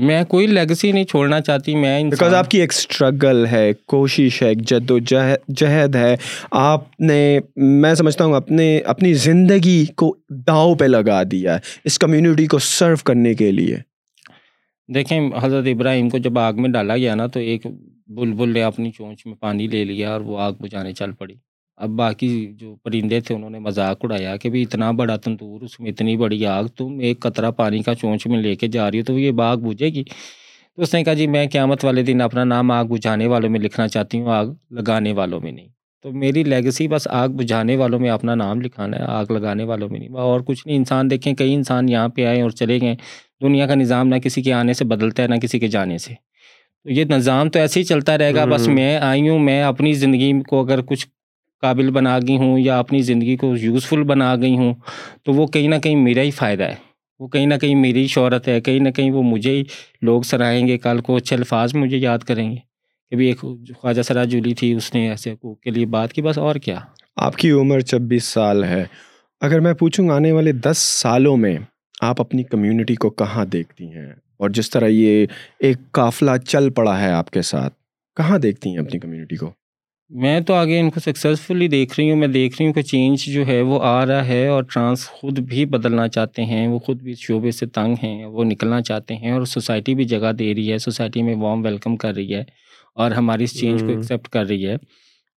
[0.00, 4.48] میں کوئی لیگسی نہیں چھوڑنا چاہتی میں بیکاز آپ کی ایک اسٹرگل ہے کوشش ہے
[4.48, 6.16] ایک جد و جہد جہد ہے۔
[6.50, 11.98] آپ نے میں سمجھتا ہوں اپنے اپنی زندگی کو داؤ پہ لگا دیا ہے اس
[11.98, 13.76] کمیونٹی کو سرو کرنے کے لیے۔
[14.94, 17.66] دیکھیں حضرت ابراہیم کو جب آگ میں ڈالا گیا نا تو ایک
[18.06, 21.34] بلبل نے اپنی چونچ میں پانی لے لیا اور وہ آگ بجھانے چل پڑی۔
[21.80, 25.80] اب باقی جو پرندے تھے انہوں نے مذاق اڑایا کہ بھی اتنا بڑا تندور اس
[25.80, 28.98] میں اتنی بڑی آگ تم ایک قطرہ پانی کا چونچ میں لے کے جا رہی
[28.98, 30.04] ہو تو یہ آگ بجھے گی؟
[30.76, 33.60] تو اس نے کہا جی میں قیامت والے دن اپنا نام آگ بجھانے والوں میں
[33.60, 35.68] لکھنا چاہتی ہوں آگ لگانے والوں میں نہیں۔
[36.02, 39.88] تو میری لیگسی بس آگ بجھانے والوں میں اپنا نام لکھانا ہے آگ لگانے والوں
[39.88, 42.96] میں نہیں۔ اور کچھ نہیں انسان دیکھیں کئی انسان یہاں پہ آئے اور چلے گئے۔
[43.42, 46.14] دنیا کا نظام نہ کسی کے آنے سے بدلتا ہے نہ کسی کے جانے سے۔
[46.84, 49.92] تو یہ نظام تو ایسے ہی چلتا رہے گا بس۔ میں آئی ہوں میں اپنی
[49.92, 51.06] زندگی کو اگر کچھ
[51.60, 54.74] قابل بنا گئی ہوں یا اپنی زندگی کو یوزفل بنا گئی ہوں،
[55.22, 56.74] تو وہ کہیں نہ کہیں میرا ہی فائدہ ہے۔
[57.18, 59.64] وہ کہیں نہ کہیں میری شہرت ہے۔ کہیں نہ کہیں وہ مجھے ہی
[60.02, 62.56] لوگ سراہیں گے۔ کل کو اچھے الفاظ مجھے یاد کریں گے
[63.10, 63.40] کہ بھی ایک
[63.76, 66.78] خواجہ سرا جولی تھی، اس نے ایسے حقوق کے لیے بات کی۔ بس اور کیا۔
[67.16, 68.84] آپ کی عمر چھبیس سال ہے۔
[69.40, 71.58] اگر میں پوچھوں آنے والے دس سالوں میں
[72.00, 75.26] آپ اپنی کمیونٹی کو کہاں دیکھتی ہیں؟ اور جس طرح یہ
[75.60, 77.74] ایک قافلہ چل پڑا ہے آپ کے ساتھ،
[78.16, 79.50] کہاں دیکھتی ہیں اپنی کمیونٹی کو؟
[80.10, 83.24] میں تو آگے ان کو سکسیزفلی دیکھ رہی ہوں میں دیکھ رہی ہوں کہ چینج
[83.26, 87.02] جو ہے وہ آ رہا ہے اور ٹرانس خود بھی بدلنا چاہتے ہیں وہ خود
[87.02, 90.72] بھی شعبے سے تنگ ہیں وہ نکلنا چاہتے ہیں اور سوسائٹی بھی جگہ دے رہی
[90.72, 92.42] ہے سوسائٹی میں وارم ویلکم کر رہی ہے
[92.94, 94.76] اور ہماری اس چینج کو۔ ایکسیپٹ کر رہی ہے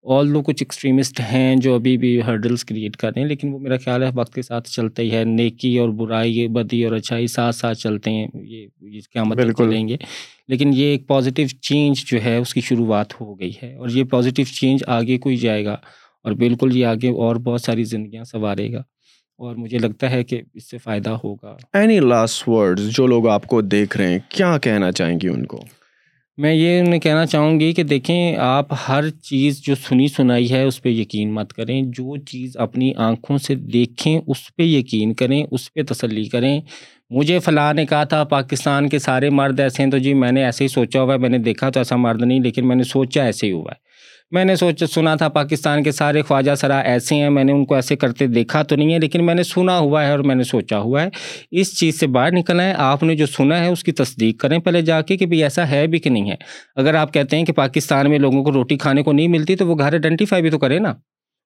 [0.03, 3.59] آل دو کچھ ایکسٹریمسٹ ہیں جو ابھی بھی ہرڈلس کریٹ کر رہے ہیں لیکن وہ
[3.59, 7.27] میرا خیال ہے وقت کے ساتھ چلتا ہی ہے۔ نیکی اور برائی بدی اور اچھائی
[7.27, 8.67] ساتھ ساتھ چلتے ہیں۔ یہ
[9.13, 9.95] قیامت تک بالکل۔ چلیں گے۔
[10.47, 14.03] لیکن یہ ایک پازیٹیو چینج جو ہے اس کی شروعات ہو گئی ہے۔ اور یہ
[14.03, 15.73] پازیٹیو چینج آگے کو ہی جائے گا۔
[16.23, 18.79] اور بالکل یہ آگے اور بہت ساری زندگیاں سنوارے گا۔
[19.37, 23.45] اور مجھے لگتا ہے کہ اس سے فائدہ ہوگا۔ اینی لاسٹ ورڈز جو لوگ آپ
[23.45, 25.63] کو دیکھ رہے ہیں کیا کہنا چاہیں گی ان کو؟
[26.41, 30.63] میں یہ انہیں کہنا چاہوں گی کہ دیکھیں آپ ہر چیز جو سنی سنائی ہے
[30.63, 35.45] اس پہ یقین مت کریں۔ جو چیز اپنی آنکھوں سے دیکھیں اس پہ یقین کریں،
[35.51, 36.61] اس پہ تسلی کریں۔
[37.09, 40.43] مجھے فلاں نے کہا تھا، پاکستان کے سارے مرد ایسے ہیں تو جی میں نے
[40.43, 42.83] ایسے ہی سوچا ہوا ہے، میں نے دیکھا تو ایسا مرد نہیں، لیکن میں نے
[42.83, 43.90] سوچا ایسے ہی ہوا ہے۔
[44.31, 47.65] میں نے سوچا سنا تھا پاکستان کے سارے خواجہ سرا ایسے ہیں، میں نے ان
[47.65, 50.35] کو ایسے کرتے دیکھا تو نہیں ہے، لیکن میں نے سنا ہوا ہے اور میں
[50.35, 51.09] نے سوچا ہوا ہے۔
[51.51, 54.59] اس چیز سے باہر نکلنا ہے، آپ نے جو سنا ہے اس کی تصدیق کریں
[54.59, 56.35] پہلے جا کے کہ بھی ایسا ہے بھی کہ نہیں ہے۔
[56.75, 59.67] اگر آپ کہتے ہیں کہ پاکستان میں لوگوں کو روٹی کھانے کو نہیں ملتی تو
[59.67, 60.93] وہ گھر آئیڈینٹیفائی بھی تو کریں نا۔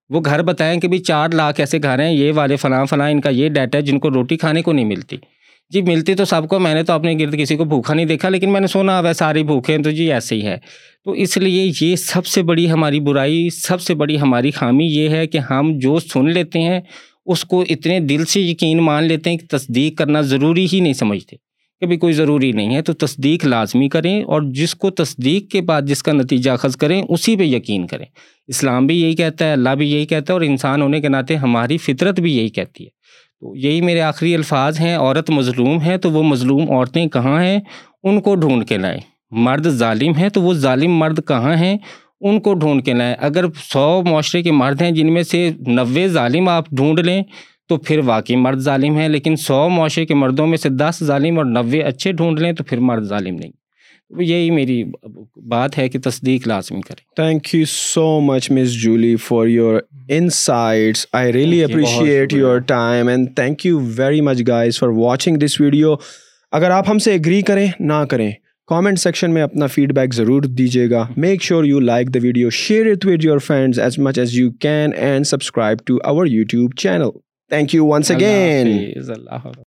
[0.09, 3.21] وہ گھر بتائیں کہ بھی چار لاکھ ایسے گھر ہیں، یہ والے فلاں فلاں، ان
[3.21, 5.17] کا یہ ڈیٹا ہے جن کو روٹی کھانے کو نہیں ملتی۔
[5.69, 8.29] جی ملتی تو سب کو، میں نے تو اپنے گرد کسی کو بھوکا نہیں دیکھا،
[8.29, 10.57] لیکن میں نے سنا وہ سارے بھوکے ہیں، تو جی ایسے ہی ہے۔
[11.05, 15.09] تو اس لیے یہ سب سے بڑی ہماری برائی، سب سے بڑی ہماری خامی یہ
[15.09, 16.79] ہے کہ ہم جو سن لیتے ہیں،
[17.25, 20.93] اس کو اتنے دل سے یقین مان لیتے ہیں کہ تصدیق کرنا ضروری ہی نہیں
[20.93, 21.35] سمجھتے۔
[21.81, 25.81] کبھی کوئی ضروری نہیں ہے، تو تصدیق لازمی کریں اور جس کو تصدیق کے بعد
[25.81, 28.05] جس کا نتیجہ اخذ کریں، اسی پہ یقین کریں۔
[28.47, 31.35] اسلام بھی یہی کہتا ہے، اللہ بھی یہی کہتا ہے اور انسان ہونے کے ناطے
[31.35, 32.89] ہماری فطرت بھی یہی کہتی ہے۔
[33.41, 37.59] تو یہی میرے آخری الفاظ ہیں، عورت مظلوم ہے تو وہ مظلوم عورتیں کہاں ہیں؟
[38.03, 38.99] ان کو ڈھونڈ کے لائیں۔
[39.31, 41.77] مرد ظالم ہے تو وہ ظالم مرد کہاں ہیں؟
[42.21, 46.07] ان کو ڈھونڈ کے لائیں۔ اگر سو معاشرے کے مرد ہیں جن میں سے نوے
[46.07, 47.23] ظالم آپ ڈھونڈ لیں
[47.69, 51.37] تو پھر واقعی مرد ظالم ہیں، لیکن سو معاشرے کے مردوں میں سے دس ظالم
[51.37, 53.51] اور نوے اچھے ڈھونڈ لیں تو پھر مرد ظالم نہیں۔
[54.09, 54.83] یہی میری
[55.47, 59.79] بات ہے کہ تصدیق لازمی کریں۔ Thank you so much miss Julie for your
[60.09, 62.33] insights I really appreciate.
[62.33, 65.95] Your time and thank you very much guys for watching this video
[66.51, 68.31] اگر آپ ہم سے ایگری کریں نہ کریں
[68.67, 72.49] کامنٹ سیکشن میں اپنا فیڈ بیک ضرور دیجیے گا۔ Make sure you like the video
[72.49, 76.75] share it with your friends as much as you can and subscribe to our YouTube
[76.75, 77.09] channel
[77.49, 78.67] thank you once again